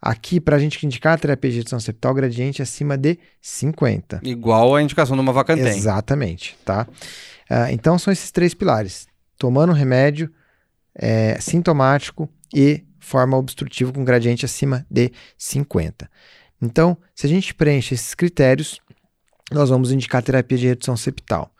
Aqui, 0.00 0.38
para 0.38 0.56
a 0.56 0.58
gente 0.60 0.84
indicar 0.86 1.14
a 1.14 1.18
terapia 1.18 1.50
de 1.50 1.56
redução 1.56 1.80
septal, 1.80 2.14
gradiente 2.14 2.62
acima 2.62 2.96
de 2.96 3.18
50. 3.40 4.20
Igual 4.22 4.76
a 4.76 4.82
indicação 4.82 5.16
de 5.16 5.22
uma 5.22 5.32
vacantém. 5.32 5.66
Exatamente, 5.66 6.56
tá? 6.64 6.86
Uh, 7.50 7.72
então, 7.72 7.98
são 7.98 8.12
esses 8.12 8.30
três 8.30 8.54
pilares. 8.54 9.08
Tomando 9.36 9.72
remédio, 9.72 10.30
é, 10.94 11.38
sintomático 11.40 12.28
e 12.54 12.84
forma 13.00 13.36
obstrutiva 13.36 13.92
com 13.92 14.04
gradiente 14.04 14.44
acima 14.44 14.86
de 14.90 15.12
50. 15.36 16.08
Então, 16.60 16.96
se 17.14 17.26
a 17.26 17.28
gente 17.28 17.54
preenche 17.54 17.94
esses 17.94 18.14
critérios, 18.14 18.80
nós 19.52 19.68
vamos 19.68 19.92
indicar 19.92 20.22
terapia 20.22 20.56
de 20.56 20.66
redução 20.66 20.96
septal. 20.96 21.50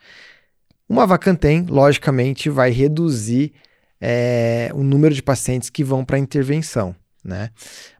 Uma 0.87 1.05
vacantem, 1.05 1.65
logicamente, 1.67 2.49
vai 2.49 2.71
reduzir 2.71 3.53
é, 3.99 4.69
o 4.73 4.83
número 4.83 5.13
de 5.13 5.21
pacientes 5.21 5.69
que 5.69 5.83
vão 5.83 6.03
para 6.05 6.19
intervenção, 6.19 6.95
né? 7.23 7.49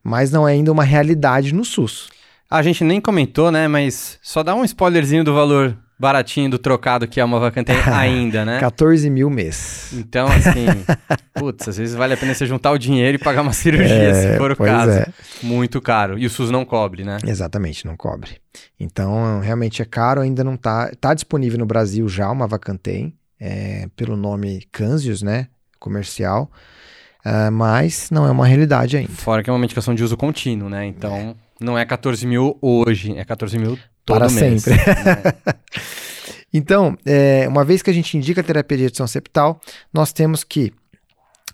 Mas 0.04 0.32
não 0.32 0.48
é 0.48 0.54
ainda 0.54 0.72
uma 0.72 0.84
realidade 0.84 1.54
no 1.54 1.66
SUS. 1.66 2.10
A 2.50 2.62
gente 2.62 2.84
nem 2.84 3.02
comentou, 3.02 3.52
né? 3.52 3.68
Mas 3.68 4.20
só 4.22 4.44
dá 4.44 4.54
um 4.54 4.64
spoilerzinho 4.64 5.24
do 5.24 5.34
valor 5.34 5.78
baratinho 5.98 6.50
do 6.50 6.60
trocado 6.60 7.08
que 7.08 7.20
é 7.22 7.26
uma 7.26 7.40
vacante 7.40 7.72
ainda, 7.72 8.46
né? 8.46 8.60
14 8.60 9.10
mil 9.10 9.30
mês. 9.30 9.92
Então, 9.94 10.28
assim, 10.28 10.66
putz, 11.34 11.68
às 11.68 11.78
vezes 11.78 11.96
vale 11.96 12.14
a 12.14 12.18
pena 12.18 12.34
você 12.34 12.46
juntar 12.46 12.72
o 12.72 12.78
dinheiro 12.78 13.16
e 13.16 13.20
pagar 13.20 13.42
uma 13.42 13.54
cirurgia, 13.54 13.94
é, 13.94 14.14
se 14.14 14.38
for 14.38 14.52
o 14.52 14.56
caso. 14.56 14.92
É. 14.92 15.08
Muito 15.42 15.82
caro. 15.82 16.18
E 16.18 16.26
o 16.26 16.30
SUS 16.30 16.52
não 16.52 16.66
cobre, 16.66 17.04
né? 17.04 17.18
Exatamente, 17.26 17.86
não 17.86 17.96
cobre. 17.96 18.38
Então, 18.80 19.40
realmente 19.40 19.82
é 19.82 19.86
caro, 19.86 20.22
ainda 20.22 20.44
não 20.44 20.58
tá. 20.58 20.92
Tá 21.00 21.14
disponível 21.14 21.60
no 21.60 21.66
Brasil 21.66 22.08
já 22.08 22.30
uma 22.30 22.48
vacantem, 22.48 23.14
é, 23.40 23.88
pelo 23.96 24.16
nome 24.16 24.68
Cansius, 24.72 25.22
né? 25.22 25.48
Comercial. 25.80 26.52
Uh, 27.26 27.52
mas 27.52 28.12
não 28.12 28.28
é 28.28 28.32
uma 28.32 28.46
realidade 28.46 28.98
ainda. 28.98 29.12
Fora 29.12 29.42
que 29.42 29.50
é 29.50 29.54
uma 29.54 29.58
medicação 29.58 29.96
de 29.96 30.04
uso 30.04 30.16
contínuo, 30.16 30.70
né? 30.70 30.86
Então, 30.86 31.36
não 31.60 31.76
é 31.76 31.84
14 31.84 32.26
mil 32.28 32.56
hoje, 32.62 33.18
é 33.18 33.26
14 33.26 33.58
mil 33.58 33.80
Todo 34.06 34.18
para 34.18 34.30
mês, 34.30 34.64
sempre. 34.64 34.80
Então, 36.58 36.98
é, 37.06 37.46
uma 37.50 37.66
vez 37.66 37.82
que 37.82 37.90
a 37.90 37.94
gente 37.94 38.16
indica 38.16 38.40
a 38.40 38.44
terapia 38.44 38.78
de 38.78 38.84
redução 38.84 39.06
septal, 39.06 39.60
nós 39.94 40.14
temos 40.14 40.42
que 40.42 40.72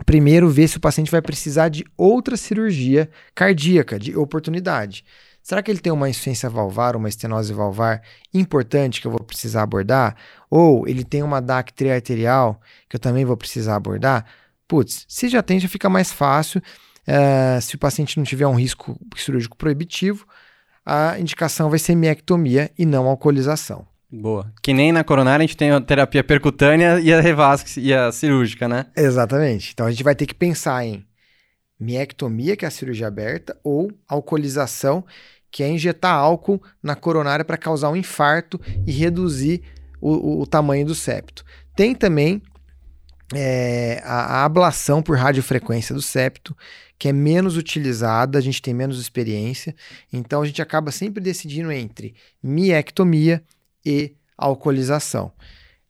primeiro 0.06 0.48
ver 0.48 0.68
se 0.68 0.78
o 0.78 0.80
paciente 0.80 1.10
vai 1.10 1.24
precisar 1.24 1.70
de 1.70 1.84
outra 1.98 2.38
cirurgia 2.38 3.10
cardíaca, 3.34 3.98
de 3.98 4.16
oportunidade. 4.16 5.04
Será 5.42 5.64
que 5.64 5.72
ele 5.72 5.80
tem 5.80 5.92
uma 5.92 6.08
insuficiência 6.08 6.48
valvar, 6.52 6.96
uma 6.96 7.10
estenose 7.10 7.52
valvar 7.52 8.04
importante 8.32 9.02
que 9.02 9.08
eu 9.08 9.12
vou 9.12 9.24
precisar 9.24 9.64
abordar? 9.64 10.16
Ou 10.52 10.88
ele 10.88 11.04
tem 11.04 11.24
uma 11.24 11.42
DAC 11.42 11.74
triarterial 11.74 12.62
que 12.88 12.96
eu 12.96 13.00
também 13.00 13.26
vou 13.26 13.36
precisar 13.36 13.78
abordar? 13.78 14.26
Putz, 14.68 15.04
se 15.08 15.28
já 15.30 15.42
tem, 15.42 15.60
já 15.60 15.68
fica 15.68 15.90
mais 15.90 16.12
fácil 16.12 16.62
uh, 16.62 17.60
se 17.60 17.76
o 17.76 17.80
paciente 17.80 18.18
não 18.18 18.24
tiver 18.24 18.46
um 18.46 18.56
risco 18.56 19.00
cirúrgico 19.16 19.58
proibitivo, 19.58 20.28
a 20.86 21.20
indicação 21.20 21.70
vai 21.70 21.80
ser 21.80 21.96
miectomia 21.96 22.72
e 22.78 22.86
não 22.86 23.08
alcoolização. 23.08 23.86
Boa. 24.12 24.52
Que 24.62 24.74
nem 24.74 24.92
na 24.92 25.04
coronária 25.04 25.44
a 25.44 25.48
gente 25.48 25.56
tem 25.56 25.72
a 25.72 25.80
terapia 25.80 26.24
percutânea 26.24 27.00
e 27.00 27.14
a 27.14 27.22
revasc 27.22 27.78
e 27.78 27.94
a 27.94 28.12
cirúrgica, 28.12 28.68
né? 28.68 28.88
Exatamente. 28.96 29.72
Então 29.74 29.86
a 29.86 29.92
gente 29.92 30.04
vai 30.04 30.16
ter 30.16 30.26
que 30.26 30.36
pensar 30.36 30.86
em 30.86 31.06
miectomia, 31.80 32.56
que 32.56 32.66
é 32.66 32.68
a 32.68 32.72
cirurgia 32.72 33.08
aberta, 33.08 33.58
ou 33.64 33.92
alcoolização, 34.08 35.06
que 35.50 35.64
é 35.64 35.70
injetar 35.70 36.14
álcool 36.14 36.62
na 36.84 36.96
coronária 36.96 37.46
para 37.46 37.58
causar 37.58 37.90
um 37.90 37.96
infarto 37.96 38.60
e 38.86 38.92
reduzir 38.92 39.62
o, 40.00 40.12
o, 40.12 40.42
o 40.42 40.48
tamanho 40.48 40.86
do 40.86 40.96
septo. 40.96 41.46
Tem 41.76 41.96
também 41.96 42.42
é, 43.34 44.02
a, 44.04 44.40
a, 44.40 44.46
ablação 44.46 45.02
por 45.02 45.18
radiofrequência 45.18 45.96
do 45.96 46.02
septo, 46.02 46.56
que 47.02 47.10
é 47.10 47.12
menos 47.12 47.58
utilizada, 47.58 48.38
a 48.38 48.42
gente 48.42 48.62
tem 48.62 48.76
menos 48.76 49.02
experiência, 49.02 49.76
então 50.14 50.44
a 50.44 50.46
gente 50.46 50.62
acaba 50.62 50.92
sempre 50.92 51.20
decidindo 51.20 51.72
entre 51.72 52.14
miectomia 52.44 53.44
e 53.84 54.14
alcoolização. 54.38 55.32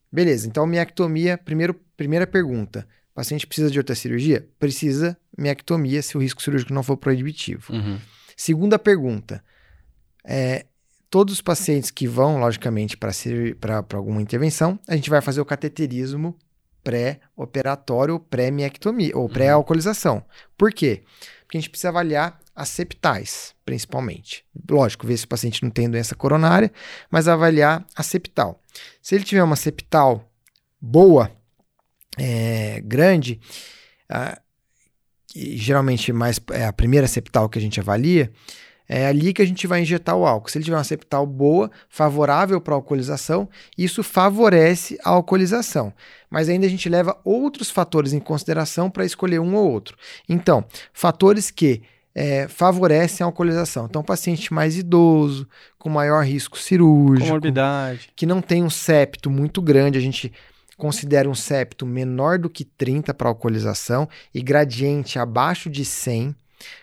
Beleza, 0.09 0.47
então 0.47 0.65
miectomia, 0.65 1.37
primeiro, 1.37 1.73
primeira 1.97 2.25
pergunta. 2.25 2.87
O 3.11 3.15
paciente 3.15 3.45
precisa 3.45 3.69
de 3.69 3.77
outra 3.77 3.93
cirurgia? 3.93 4.47
Precisa 4.57 5.17
miectomia 5.37 6.01
se 6.01 6.15
o 6.15 6.21
risco 6.21 6.41
cirúrgico 6.41 6.73
não 6.73 6.81
for 6.81 6.95
proibitivo. 6.95 7.73
Uhum. 7.73 7.99
Segunda 8.37 8.79
pergunta. 8.79 9.43
É, 10.23 10.65
todos 11.09 11.33
os 11.33 11.41
pacientes 11.41 11.91
que 11.91 12.07
vão, 12.07 12.39
logicamente, 12.39 12.95
para 12.95 13.85
alguma 13.95 14.21
intervenção, 14.21 14.79
a 14.87 14.95
gente 14.95 15.09
vai 15.09 15.19
fazer 15.19 15.41
o 15.41 15.45
cateterismo 15.45 16.37
pré-operatório, 16.83 18.19
pré-miectomia 18.19 19.15
ou 19.15 19.23
uhum. 19.23 19.29
pré-alcoolização. 19.29 20.23
Por 20.57 20.71
quê? 20.71 21.03
Porque 21.43 21.57
a 21.57 21.61
gente 21.61 21.69
precisa 21.69 21.89
avaliar 21.89 22.39
as 22.55 22.69
septais, 22.69 23.55
principalmente. 23.65 24.45
Lógico, 24.69 25.07
ver 25.07 25.17
se 25.17 25.25
o 25.25 25.27
paciente 25.27 25.63
não 25.63 25.69
tem 25.69 25.89
doença 25.89 26.15
coronária, 26.15 26.71
mas 27.09 27.27
avaliar 27.27 27.85
a 27.95 28.03
septal. 28.03 28.61
Se 29.01 29.15
ele 29.15 29.23
tiver 29.23 29.43
uma 29.43 29.55
septal 29.55 30.29
boa, 30.79 31.31
é, 32.17 32.81
grande, 32.81 33.39
a, 34.09 34.39
geralmente 35.35 36.11
mais 36.11 36.39
é 36.51 36.65
a 36.65 36.73
primeira 36.73 37.07
septal 37.07 37.49
que 37.49 37.57
a 37.57 37.61
gente 37.61 37.79
avalia, 37.79 38.31
é 38.87 39.07
ali 39.07 39.33
que 39.33 39.41
a 39.41 39.45
gente 39.45 39.65
vai 39.67 39.81
injetar 39.81 40.17
o 40.17 40.25
álcool. 40.25 40.49
Se 40.49 40.57
ele 40.57 40.65
tiver 40.65 40.75
uma 40.75 40.83
septal 40.83 41.25
boa, 41.25 41.71
favorável 41.87 42.59
para 42.59 42.73
a 42.73 42.75
alcoolização, 42.75 43.47
isso 43.77 44.03
favorece 44.03 44.99
a 45.01 45.11
alcoolização. 45.11 45.93
Mas 46.31 46.47
ainda 46.47 46.65
a 46.65 46.69
gente 46.69 46.87
leva 46.87 47.19
outros 47.25 47.69
fatores 47.69 48.13
em 48.13 48.19
consideração 48.19 48.89
para 48.89 49.05
escolher 49.05 49.39
um 49.39 49.53
ou 49.53 49.69
outro. 49.69 49.97
Então, 50.29 50.63
fatores 50.93 51.51
que 51.51 51.83
é, 52.15 52.47
favorecem 52.47 53.23
a 53.23 53.27
alcoolização. 53.27 53.85
Então, 53.85 54.01
paciente 54.01 54.53
mais 54.53 54.77
idoso, 54.77 55.47
com 55.77 55.89
maior 55.89 56.23
risco 56.25 56.57
cirúrgico, 56.57 57.27
Comorbidade. 57.27 58.09
que 58.15 58.25
não 58.25 58.41
tem 58.41 58.63
um 58.63 58.69
septo 58.69 59.29
muito 59.29 59.61
grande, 59.61 59.97
a 59.97 60.01
gente 60.01 60.31
considera 60.77 61.29
um 61.29 61.35
septo 61.35 61.85
menor 61.85 62.39
do 62.39 62.49
que 62.49 62.63
30 62.63 63.13
para 63.13 63.29
alcoolização 63.29 64.07
e 64.33 64.41
gradiente 64.41 65.19
abaixo 65.19 65.69
de 65.69 65.85
100. 65.85 66.35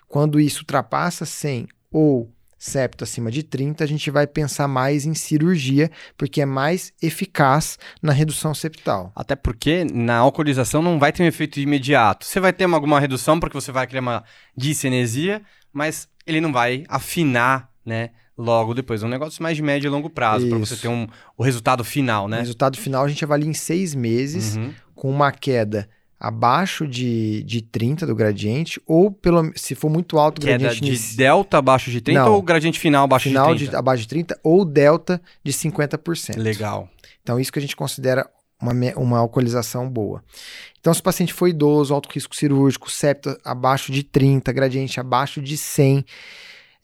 Quando 0.07 0.39
isso 0.39 0.61
ultrapassa 0.61 1.25
100 1.25 1.69
ou 1.91 2.31
septo 2.59 3.05
acima 3.05 3.31
de 3.31 3.43
30, 3.43 3.85
a 3.85 3.87
gente 3.87 4.11
vai 4.11 4.27
pensar 4.27 4.67
mais 4.67 5.07
em 5.07 5.15
cirurgia, 5.15 5.91
porque 6.17 6.41
é 6.41 6.47
mais 6.47 6.93
eficaz 7.01 7.79
na 8.03 8.13
redução 8.13 8.53
septal. 8.53 9.13
Até 9.15 9.37
porque 9.37 9.85
na 9.85 10.17
alcoolização 10.17 10.83
não 10.83 10.99
vai 10.99 11.13
ter 11.13 11.23
um 11.23 11.27
efeito 11.27 11.61
imediato. 11.61 12.27
Você 12.27 12.41
vai 12.41 12.53
ter 12.53 12.67
uma, 12.67 12.77
alguma 12.77 12.99
redução 12.99 13.39
porque 13.39 13.55
você 13.55 13.71
vai 13.71 13.87
criar 13.87 14.01
uma 14.01 14.25
discinesia, 14.57 15.41
mas 15.73 16.09
ele 16.27 16.41
não 16.41 16.53
vai 16.53 16.85
afinar, 16.89 17.71
né? 17.87 18.11
Logo 18.37 18.75
depois. 18.75 19.03
É 19.03 19.07
um 19.07 19.11
negócio 19.11 19.43
mais 19.43 19.57
de 19.57 19.63
médio 19.63 19.89
e 19.89 19.91
longo 19.91 20.11
prazo, 20.11 20.49
para 20.49 20.59
você 20.59 20.77
ter 20.77 20.89
um, 20.89 21.09
o 21.37 21.43
resultado 21.43 21.83
final, 21.83 22.29
né? 22.29 22.37
O 22.37 22.41
resultado 22.41 22.79
final 22.79 23.05
a 23.05 23.09
gente 23.09 23.25
avalia 23.25 23.49
em 23.49 23.55
seis 23.55 23.95
meses, 23.95 24.57
uhum. 24.57 24.73
com 24.95 25.11
uma 25.11 25.33
queda 25.33 25.89
abaixo 26.19 26.87
de, 26.87 27.43
de 27.45 27.63
30 27.63 28.07
do 28.07 28.15
gradiente, 28.15 28.81
ou 28.87 29.11
pelo, 29.11 29.53
se 29.55 29.75
for 29.75 29.89
muito 29.89 30.19
alto 30.19 30.39
o 30.39 30.45
gradiente... 30.45 30.81
Queda 30.81 30.97
de 30.97 31.17
delta 31.17 31.59
abaixo 31.59 31.91
de 31.91 32.01
30 32.01 32.21
Não, 32.21 32.33
ou 32.33 32.43
gradiente 32.43 32.81
final 32.81 33.05
abaixo 33.05 33.29
final 33.29 33.55
de 33.55 33.59
30? 33.59 33.71
Final 33.71 33.79
abaixo 33.79 34.03
de 34.03 34.09
30 34.09 34.41
ou 34.43 34.65
delta 34.65 35.23
de 35.45 35.53
50%. 35.53 36.37
Legal. 36.37 36.89
Então 37.23 37.39
isso 37.39 37.53
que 37.53 37.59
a 37.59 37.63
gente 37.63 37.77
considera 37.77 38.29
uma, 38.61 38.73
uma 38.97 39.19
alcoolização 39.19 39.89
boa. 39.89 40.25
Então 40.81 40.93
se 40.93 41.01
o 41.01 41.05
paciente 41.05 41.33
for 41.33 41.47
idoso, 41.47 41.95
alto 41.95 42.09
risco 42.13 42.35
cirúrgico, 42.35 42.91
septo 42.91 43.39
abaixo 43.45 43.93
de 43.93 44.03
30, 44.03 44.53
gradiente 44.53 44.99
abaixo 44.99 45.41
de 45.41 45.57
100... 45.57 46.05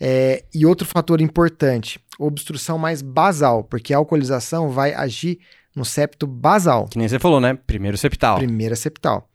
É, 0.01 0.45
e 0.53 0.67
outro 0.67 0.85
fator 0.85 1.21
importante, 1.21 2.01
obstrução 2.19 2.77
mais 2.77 3.01
basal, 3.01 3.63
porque 3.63 3.95
a 3.95 3.97
alcoolização 3.97 4.69
vai 4.69 4.93
agir 4.93 5.39
no 5.75 5.85
septo 5.85 6.27
basal. 6.27 6.87
Que 6.89 6.99
nem 6.99 7.09
você 7.09 7.19
falou, 7.19 7.41
né? 7.41 7.55
Primeiro 7.67 7.97
septal. 7.99 8.39
Primeira 8.39 8.77
septal. 8.77 9.29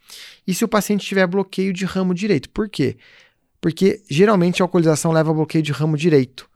E 0.48 0.54
se 0.54 0.64
o 0.64 0.68
paciente 0.68 1.06
tiver 1.06 1.28
bloqueio 1.28 1.74
de 1.74 1.86
ramo 1.86 2.14
direito? 2.14 2.50
Por 2.50 2.70
quê? 2.70 2.98
Porque 3.62 4.02
geralmente 4.10 4.62
a 4.62 4.66
alcoolização 4.66 5.12
leva 5.12 5.32
a 5.32 5.34
bloqueio 5.34 5.64
de 5.64 5.72
ramo 5.72 5.98
direito. 5.98 6.50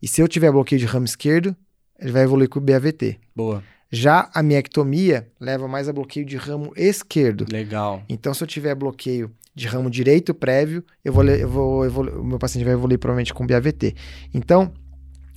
E 0.00 0.06
se 0.06 0.22
eu 0.22 0.28
tiver 0.28 0.52
bloqueio 0.52 0.78
de 0.78 0.86
ramo 0.86 1.04
esquerdo, 1.04 1.56
ele 1.98 2.12
vai 2.12 2.22
evoluir 2.22 2.48
com 2.48 2.60
o 2.60 2.62
BAVT. 2.62 3.18
Boa. 3.34 3.62
Já 3.90 4.30
a 4.32 4.42
miectomia 4.42 5.28
leva 5.40 5.66
mais 5.66 5.88
a 5.88 5.92
bloqueio 5.92 6.24
de 6.24 6.36
ramo 6.36 6.72
esquerdo. 6.76 7.46
Legal. 7.50 8.02
Então, 8.08 8.32
se 8.32 8.42
eu 8.42 8.46
tiver 8.46 8.74
bloqueio 8.74 9.30
de 9.54 9.66
ramo 9.66 9.90
direito 9.90 10.32
prévio, 10.32 10.84
eu 11.04 11.12
vou, 11.12 11.24
eu 11.24 11.48
vou, 11.48 11.84
eu 11.84 11.90
vou, 11.90 12.04
o 12.04 12.24
meu 12.24 12.38
paciente 12.38 12.64
vai 12.64 12.74
evoluir 12.74 12.98
provavelmente 12.98 13.34
com 13.34 13.46
BAVT. 13.46 13.96
Então, 14.32 14.72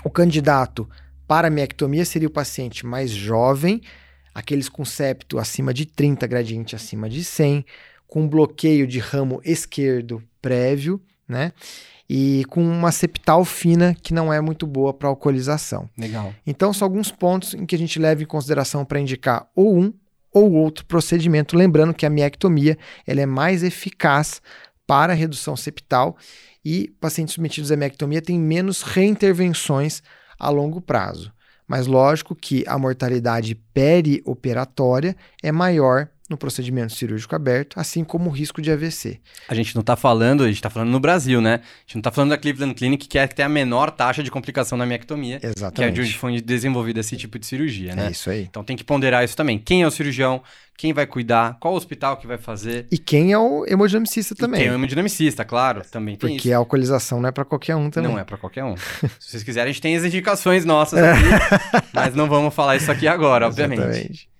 o 0.03 0.09
candidato 0.09 0.87
para 1.31 1.47
a 1.47 1.49
miectomia 1.49 2.03
seria 2.03 2.27
o 2.27 2.31
paciente 2.31 2.85
mais 2.85 3.09
jovem, 3.09 3.79
aqueles 4.35 4.67
com 4.67 4.83
septo 4.83 5.39
acima 5.39 5.73
de 5.73 5.85
30, 5.85 6.27
gradiente 6.27 6.75
acima 6.75 7.09
de 7.09 7.23
100, 7.23 7.65
com 8.05 8.27
bloqueio 8.27 8.85
de 8.85 8.99
ramo 8.99 9.39
esquerdo 9.45 10.21
prévio, 10.41 11.01
né? 11.25 11.53
E 12.09 12.43
com 12.49 12.61
uma 12.61 12.91
septal 12.91 13.45
fina 13.45 13.95
que 13.95 14.13
não 14.13 14.33
é 14.33 14.41
muito 14.41 14.67
boa 14.67 14.93
para 14.93 15.07
alcoolização. 15.07 15.89
Legal. 15.97 16.35
Então, 16.45 16.73
são 16.73 16.85
alguns 16.85 17.13
pontos 17.13 17.53
em 17.53 17.65
que 17.65 17.75
a 17.75 17.79
gente 17.79 17.97
leva 17.97 18.21
em 18.21 18.25
consideração 18.25 18.83
para 18.83 18.99
indicar 18.99 19.49
ou 19.55 19.79
um 19.79 19.93
ou 20.33 20.51
outro 20.51 20.85
procedimento. 20.85 21.55
Lembrando 21.55 21.93
que 21.93 22.05
a 22.05 22.09
miectomia 22.09 22.77
ela 23.07 23.21
é 23.21 23.25
mais 23.25 23.63
eficaz 23.63 24.41
para 24.85 25.13
a 25.13 25.15
redução 25.15 25.55
septal 25.55 26.17
e 26.65 26.93
pacientes 26.99 27.35
submetidos 27.35 27.71
à 27.71 27.77
miectomia 27.77 28.21
têm 28.21 28.37
menos 28.37 28.81
reintervenções 28.81 30.03
a 30.41 30.49
longo 30.49 30.81
prazo. 30.81 31.31
Mas 31.67 31.85
lógico 31.85 32.35
que 32.35 32.65
a 32.67 32.77
mortalidade 32.77 33.53
perioperatória 33.53 35.15
é 35.41 35.51
maior 35.51 36.09
no 36.31 36.37
procedimento 36.37 36.93
cirúrgico 36.93 37.35
aberto, 37.35 37.79
assim 37.79 38.03
como 38.03 38.29
o 38.29 38.33
risco 38.33 38.61
de 38.61 38.71
AVC. 38.71 39.19
A 39.47 39.53
gente 39.53 39.75
não 39.75 39.81
está 39.81 39.95
falando, 39.95 40.43
a 40.43 40.47
gente 40.47 40.55
está 40.55 40.69
falando 40.69 40.89
no 40.89 40.99
Brasil, 40.99 41.39
né? 41.41 41.55
A 41.55 41.81
gente 41.85 41.95
não 41.95 41.99
está 41.99 42.11
falando 42.11 42.31
da 42.31 42.37
Cleveland 42.37 42.73
Clinic, 42.73 43.07
que 43.07 43.19
é 43.19 43.27
que 43.27 43.35
tem 43.35 43.45
a 43.45 43.49
menor 43.49 43.91
taxa 43.91 44.23
de 44.23 44.31
complicação 44.31 44.77
na 44.77 44.85
miectomia, 44.85 45.39
Exatamente. 45.43 45.75
que 45.75 45.83
é 45.83 45.89
de 45.91 46.01
onde 46.01 46.17
foi 46.17 46.41
desenvolvido 46.41 46.99
esse 46.99 47.15
tipo 47.15 47.37
de 47.37 47.45
cirurgia, 47.45 47.93
né? 47.93 48.07
É 48.07 48.11
isso 48.11 48.29
aí. 48.29 48.43
Então 48.49 48.63
tem 48.63 48.75
que 48.75 48.83
ponderar 48.83 49.23
isso 49.23 49.35
também. 49.35 49.59
Quem 49.59 49.83
é 49.83 49.87
o 49.87 49.91
cirurgião? 49.91 50.41
Quem 50.77 50.93
vai 50.93 51.05
cuidar? 51.05 51.57
Qual 51.59 51.75
hospital 51.75 52.17
que 52.17 52.25
vai 52.25 52.39
fazer? 52.39 52.87
E 52.91 52.97
quem 52.97 53.31
é 53.31 53.37
o 53.37 53.65
hemodinamicista 53.67 54.33
também. 54.33 54.61
E 54.61 54.63
quem 54.63 54.69
é 54.69 54.71
o 54.71 54.75
hemodinamicista, 54.75 55.45
claro, 55.45 55.83
também 55.91 56.15
tem 56.15 56.31
Porque 56.31 56.47
isso. 56.47 56.55
a 56.55 56.57
alcoolização 56.57 57.21
não 57.21 57.29
é 57.29 57.31
para 57.31 57.45
qualquer 57.45 57.75
um 57.75 57.89
também. 57.91 58.09
Não 58.09 58.17
é 58.17 58.23
para 58.23 58.37
qualquer 58.37 58.63
um. 58.63 58.75
Se 58.77 59.29
vocês 59.31 59.43
quiserem, 59.43 59.69
a 59.69 59.73
gente 59.73 59.81
tem 59.81 59.95
as 59.95 60.03
indicações 60.03 60.65
nossas 60.65 60.99
aqui, 60.99 61.85
mas 61.93 62.15
não 62.15 62.27
vamos 62.27 62.53
falar 62.55 62.77
isso 62.77 62.91
aqui 62.91 63.07
agora, 63.07 63.45
obviamente. 63.45 63.79
Exatamente. 63.81 64.30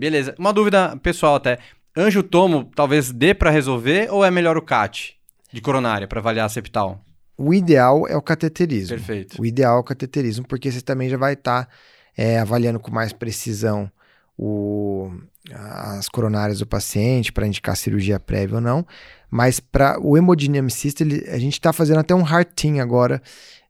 Beleza. 0.00 0.34
Uma 0.38 0.50
dúvida 0.50 0.96
pessoal 1.02 1.34
até. 1.34 1.58
Anjo 1.94 2.22
tomo 2.22 2.64
talvez 2.74 3.12
dê 3.12 3.34
para 3.34 3.50
resolver 3.50 4.10
ou 4.10 4.24
é 4.24 4.30
melhor 4.30 4.56
o 4.56 4.62
CAT 4.62 5.14
de 5.52 5.60
coronária 5.60 6.08
para 6.08 6.20
avaliar 6.20 6.46
a 6.46 6.48
septal? 6.48 7.04
O 7.36 7.52
ideal 7.52 8.08
é 8.08 8.16
o 8.16 8.22
cateterismo. 8.22 8.96
Perfeito. 8.96 9.42
O 9.42 9.44
ideal 9.44 9.76
é 9.76 9.80
o 9.80 9.84
cateterismo, 9.84 10.46
porque 10.48 10.72
você 10.72 10.80
também 10.80 11.10
já 11.10 11.18
vai 11.18 11.34
estar 11.34 11.66
tá, 11.66 11.70
é, 12.16 12.38
avaliando 12.38 12.80
com 12.80 12.90
mais 12.90 13.12
precisão 13.12 13.92
o, 14.38 15.12
as 15.52 16.08
coronárias 16.08 16.60
do 16.60 16.66
paciente 16.66 17.30
para 17.30 17.46
indicar 17.46 17.76
cirurgia 17.76 18.18
prévia 18.18 18.54
ou 18.54 18.62
não. 18.62 18.86
Mas 19.30 19.60
para 19.60 20.00
o 20.00 20.16
hemodinamicista, 20.16 21.02
ele, 21.02 21.28
a 21.28 21.38
gente 21.38 21.54
está 21.54 21.74
fazendo 21.74 22.00
até 22.00 22.14
um 22.14 22.26
heart 22.26 22.64
agora 22.80 23.20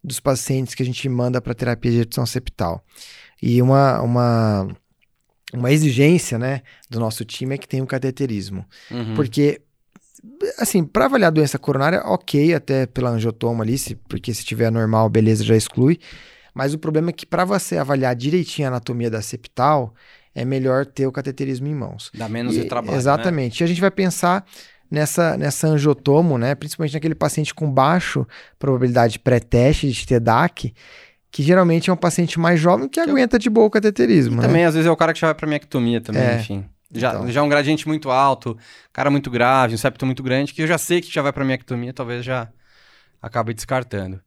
dos 0.03 0.21
pacientes 0.21 0.77
que 0.77 0.83
a 0.85 0.87
gente 0.87 1.09
manda 1.09 1.41
para 1.41 1.55
terapia 1.55 1.91
de 1.91 1.99
redução 1.99 2.25
septal. 2.25 2.85
E 3.43 3.61
uma, 3.61 4.01
uma 4.01 4.69
uma 5.53 5.73
exigência, 5.73 6.39
né, 6.39 6.63
do 6.89 7.01
nosso 7.01 7.25
time 7.25 7.55
é 7.55 7.59
que 7.59 7.69
tenha 7.69 7.83
um 7.83 7.87
cateterismo. 7.87 8.65
Uhum. 8.91 9.15
Porque, 9.15 9.61
assim, 10.59 10.85
para 10.85 11.07
avaliar 11.07 11.29
a 11.29 11.35
doença 11.35 11.59
coronária, 11.59 12.03
ok, 12.05 12.55
até 12.55 12.87
pela 12.87 13.11
angiotoma 13.11 13.65
ali, 13.65 13.79
se, 13.79 13.95
porque 13.95 14.33
se 14.33 14.45
tiver 14.45 14.71
normal, 14.71 15.09
beleza, 15.09 15.45
já 15.45 15.57
exclui. 15.57 15.99
Mas 16.55 16.75
o 16.75 16.79
problema 16.79 17.11
é 17.11 17.13
que 17.13 17.27
para 17.27 17.45
você 17.45 17.77
avaliar 17.77 18.15
direitinho 18.15 18.69
a 18.69 18.71
anatomia 18.71 19.11
da 19.11 19.23
septal, 19.23 19.95
é 20.35 20.45
melhor 20.45 20.87
ter 20.87 21.07
o 21.07 21.13
cateterismo 21.13 21.67
em 21.67 21.75
mãos. 21.75 22.11
Dá 22.15 22.29
menos 22.29 22.57
e, 22.57 22.63
de 22.63 22.69
trabalho. 22.69 22.97
Exatamente. 22.97 23.61
Né? 23.61 23.65
E 23.65 23.65
a 23.65 23.69
gente 23.69 23.81
vai 23.81 23.91
pensar 23.91 24.45
nessa, 24.91 25.37
nessa 25.37 25.69
angiotomo, 25.69 26.39
né? 26.39 26.55
Principalmente 26.55 26.95
naquele 26.95 27.15
paciente 27.15 27.55
com 27.55 27.71
baixo 27.71 28.27
probabilidade 28.59 29.19
pré-teste 29.19 29.91
de 29.91 30.07
ter 30.07 30.21
DAC, 30.21 30.75
que 31.31 31.43
geralmente 31.43 31.91
é 31.91 31.93
um 31.93 31.97
paciente 31.97 32.39
mais 32.39 32.59
jovem 32.59 32.89
que, 32.89 33.03
que 33.03 33.11
aguenta 33.11 33.39
de 33.39 33.49
boa 33.49 33.67
o 33.67 33.71
cateterismo. 33.71 34.37
Né? 34.37 34.43
Também, 34.43 34.65
às 34.65 34.75
vezes, 34.75 34.87
é 34.87 34.91
o 34.91 34.97
cara 34.97 35.13
que 35.13 35.21
já 35.21 35.29
vai 35.29 35.35
para 35.35 35.47
miectomia 35.47 36.01
também, 36.01 36.23
é. 36.23 36.37
enfim. 36.37 36.65
Já, 36.93 37.11
então. 37.11 37.31
já 37.31 37.43
um 37.43 37.49
gradiente 37.49 37.87
muito 37.87 38.11
alto, 38.11 38.59
cara 38.93 39.11
muito 39.11 39.31
grave, 39.31 39.75
um 39.75 39.79
septo 39.79 40.05
muito 40.05 40.23
grande, 40.23 40.53
que 40.53 40.63
eu 40.63 40.67
já 40.67 40.77
sei 40.77 41.01
que 41.01 41.13
já 41.13 41.23
vai 41.23 41.33
para 41.33 41.45
miectomia, 41.45 41.93
talvez 41.93 42.25
já 42.25 42.49
acabe 43.23 43.55
descartando. 43.55 44.21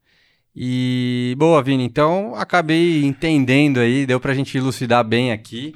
E 0.56 1.36
boa, 1.38 1.62
Vini, 1.62 1.84
então 1.84 2.36
acabei 2.36 3.04
entendendo 3.04 3.80
aí, 3.80 4.06
deu 4.06 4.20
pra 4.20 4.34
gente 4.34 4.58
elucidar 4.58 5.04
bem 5.04 5.32
aqui 5.32 5.76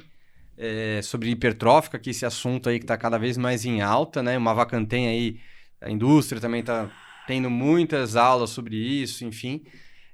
é, 0.56 1.00
sobre 1.02 1.30
hipertrófica, 1.30 1.98
que 1.98 2.10
esse 2.10 2.24
assunto 2.24 2.68
aí 2.68 2.78
que 2.78 2.86
tá 2.86 2.96
cada 2.96 3.18
vez 3.18 3.36
mais 3.36 3.64
em 3.64 3.82
alta, 3.82 4.22
né? 4.22 4.38
Uma 4.38 4.54
vacantem 4.54 5.08
aí, 5.08 5.40
a 5.80 5.90
indústria 5.90 6.40
também 6.40 6.62
tá 6.62 6.90
tendo 7.26 7.50
muitas 7.50 8.16
aulas 8.16 8.50
sobre 8.50 8.76
isso, 8.76 9.24
enfim. 9.24 9.62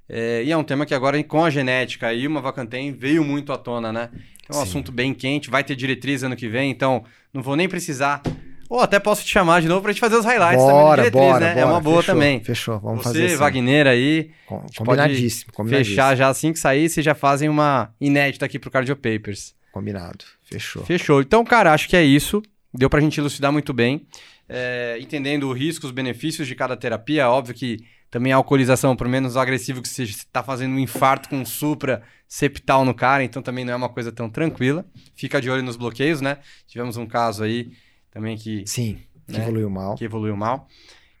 É, 0.07 0.43
e 0.43 0.51
é 0.51 0.57
um 0.57 0.63
tema 0.63 0.85
que 0.85 0.93
agora, 0.93 1.21
com 1.23 1.43
a 1.43 1.49
genética 1.49 2.07
aí, 2.07 2.27
uma 2.27 2.41
vacantem 2.41 2.91
veio 2.91 3.23
muito 3.23 3.51
à 3.51 3.57
tona, 3.57 3.91
né? 3.91 4.09
É 4.47 4.51
um 4.51 4.57
Sim. 4.57 4.63
assunto 4.63 4.91
bem 4.91 5.13
quente, 5.13 5.49
vai 5.49 5.63
ter 5.63 5.75
diretriz 5.75 6.23
ano 6.23 6.35
que 6.35 6.47
vem, 6.47 6.69
então 6.69 7.03
não 7.33 7.41
vou 7.41 7.55
nem 7.55 7.67
precisar. 7.67 8.21
Ou 8.69 8.79
até 8.79 8.99
posso 8.99 9.23
te 9.23 9.29
chamar 9.31 9.61
de 9.61 9.67
novo 9.67 9.81
pra 9.81 9.91
gente 9.91 9.99
fazer 9.99 10.15
os 10.15 10.25
highlights 10.25 10.63
bora, 10.63 11.03
também 11.03 11.11
diretriz, 11.11 11.23
bora, 11.23 11.39
né? 11.39 11.53
Bora, 11.53 11.59
é 11.59 11.65
uma 11.65 11.79
boa 11.79 12.01
fechou, 12.01 12.15
também. 12.15 12.43
Fechou, 12.43 12.79
vamos 12.79 12.99
Você, 12.99 13.03
fazer 13.03 13.25
assim. 13.25 13.35
Wagner 13.35 13.87
aí. 13.87 14.31
Com, 14.45 14.65
combinadíssimo, 14.77 15.53
combinadíssimo. 15.53 15.95
Fechar 15.95 16.15
já 16.15 16.29
assim 16.29 16.51
que 16.51 16.59
sair, 16.59 16.89
vocês 16.89 17.05
já 17.05 17.13
fazem 17.13 17.49
uma 17.49 17.93
inédita 17.99 18.45
aqui 18.45 18.57
pro 18.57 18.71
Cardio 18.71 18.95
Papers. 18.95 19.53
Combinado, 19.71 20.25
fechou. 20.43 20.83
Fechou. 20.83 21.21
Então, 21.21 21.43
cara, 21.43 21.73
acho 21.73 21.87
que 21.87 21.95
é 21.95 22.03
isso. 22.03 22.41
Deu 22.73 22.89
pra 22.89 23.01
gente 23.01 23.19
elucidar 23.19 23.51
muito 23.51 23.73
bem. 23.73 24.05
É, 24.47 24.97
entendendo 24.99 25.47
o 25.47 25.53
risco, 25.53 25.85
os 25.85 25.91
benefícios 25.91 26.47
de 26.47 26.55
cada 26.55 26.75
terapia. 26.75 27.29
Óbvio 27.29 27.55
que 27.55 27.79
também 28.15 28.31
a 28.31 28.37
alcoolização, 28.37 28.95
por 28.95 29.09
menos 29.09 29.35
agressivo 29.35 29.81
que 29.81 29.89
você 29.89 30.03
está 30.03 30.41
fazendo 30.41 30.73
um 30.73 30.79
infarto 30.79 31.27
com 31.27 31.43
supra 31.43 32.01
septal 32.29 32.85
no 32.85 32.93
cara, 32.93 33.25
então 33.25 33.41
também 33.41 33.65
não 33.65 33.73
é 33.73 33.75
uma 33.75 33.89
coisa 33.89 34.09
tão 34.09 34.29
tranquila. 34.29 34.85
Fica 35.13 35.41
de 35.41 35.49
olho 35.49 35.61
nos 35.61 35.75
bloqueios, 35.75 36.21
né? 36.21 36.37
Tivemos 36.65 36.95
um 36.95 37.05
caso 37.05 37.43
aí 37.43 37.73
também 38.09 38.37
que. 38.37 38.63
Sim, 38.65 38.99
que 39.27 39.33
né? 39.33 39.43
evoluiu 39.43 39.69
mal. 39.69 39.95
Que 39.95 40.05
evoluiu 40.05 40.37
mal. 40.37 40.65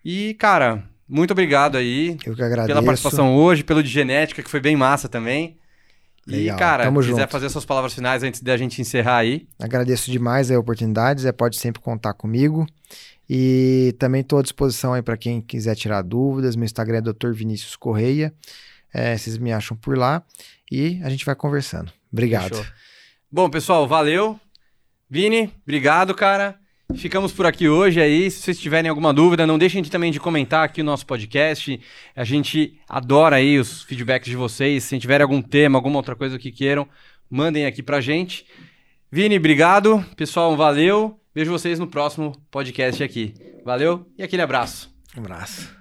E, 0.05 0.35
cara, 0.35 0.85
muito 1.05 1.31
obrigado 1.31 1.77
aí. 1.77 2.15
Eu 2.25 2.33
que 2.33 2.41
agradeço. 2.41 2.67
Pela 2.67 2.81
participação 2.81 3.35
hoje, 3.35 3.61
pelo 3.61 3.83
de 3.83 3.89
genética, 3.89 4.41
que 4.41 4.49
foi 4.49 4.61
bem 4.61 4.77
massa 4.77 5.09
também. 5.09 5.57
Legal. 6.25 6.55
E, 6.55 6.57
cara, 6.57 6.85
Tamo 6.85 7.01
quiser 7.01 7.19
junto. 7.19 7.29
fazer 7.29 7.49
suas 7.49 7.65
palavras 7.65 7.93
finais 7.93 8.23
antes 8.23 8.41
da 8.41 8.55
gente 8.55 8.79
encerrar 8.79 9.17
aí. 9.17 9.49
Agradeço 9.59 10.09
demais 10.09 10.49
a 10.49 10.57
oportunidade, 10.57 11.23
Zé 11.23 11.33
pode 11.33 11.57
sempre 11.57 11.81
contar 11.81 12.13
comigo. 12.13 12.65
E 13.29 13.95
também 13.97 14.21
estou 14.21 14.39
à 14.39 14.41
disposição 14.41 14.93
aí 14.93 15.01
para 15.01 15.17
quem 15.17 15.41
quiser 15.41 15.75
tirar 15.75 16.01
dúvidas. 16.01 16.55
Meu 16.55 16.65
Instagram 16.65 16.97
é 16.97 17.01
Dr. 17.01 17.31
Vinícius 17.31 17.75
Correia. 17.75 18.33
É, 18.93 19.17
vocês 19.17 19.37
me 19.37 19.51
acham 19.51 19.75
por 19.75 19.97
lá 19.97 20.23
e 20.71 21.01
a 21.03 21.09
gente 21.09 21.25
vai 21.25 21.35
conversando. 21.35 21.91
Obrigado. 22.11 22.55
Fechou. 22.55 22.65
Bom, 23.31 23.49
pessoal, 23.49 23.87
valeu. 23.87 24.39
Vini, 25.09 25.51
obrigado, 25.63 26.13
cara. 26.13 26.57
Ficamos 26.95 27.33
por 27.33 27.45
aqui 27.45 27.67
hoje 27.67 27.99
aí. 27.99 28.29
Se 28.29 28.41
vocês 28.41 28.59
tiverem 28.59 28.89
alguma 28.89 29.13
dúvida, 29.13 29.45
não 29.45 29.57
deixem 29.57 29.81
de, 29.81 29.89
também 29.89 30.11
de 30.11 30.19
comentar 30.19 30.63
aqui 30.63 30.81
o 30.81 30.85
nosso 30.85 31.05
podcast. 31.05 31.79
A 32.15 32.23
gente 32.23 32.79
adora 32.87 33.37
aí 33.37 33.59
os 33.59 33.83
feedbacks 33.83 34.29
de 34.29 34.35
vocês. 34.35 34.83
Se 34.83 34.97
tiverem 34.99 35.23
algum 35.23 35.41
tema, 35.41 35.77
alguma 35.77 35.97
outra 35.97 36.15
coisa 36.15 36.37
que 36.37 36.51
queiram, 36.51 36.87
mandem 37.29 37.65
aqui 37.65 37.83
pra 37.83 37.99
gente. 37.99 38.45
Vini, 39.11 39.37
obrigado. 39.37 40.05
Pessoal, 40.15 40.55
valeu. 40.55 41.19
Vejo 41.35 41.51
vocês 41.51 41.77
no 41.77 41.87
próximo 41.87 42.31
podcast 42.49 43.03
aqui. 43.03 43.33
Valeu 43.65 44.09
e 44.17 44.23
aquele 44.23 44.41
abraço. 44.41 44.89
Um 45.17 45.19
abraço. 45.19 45.74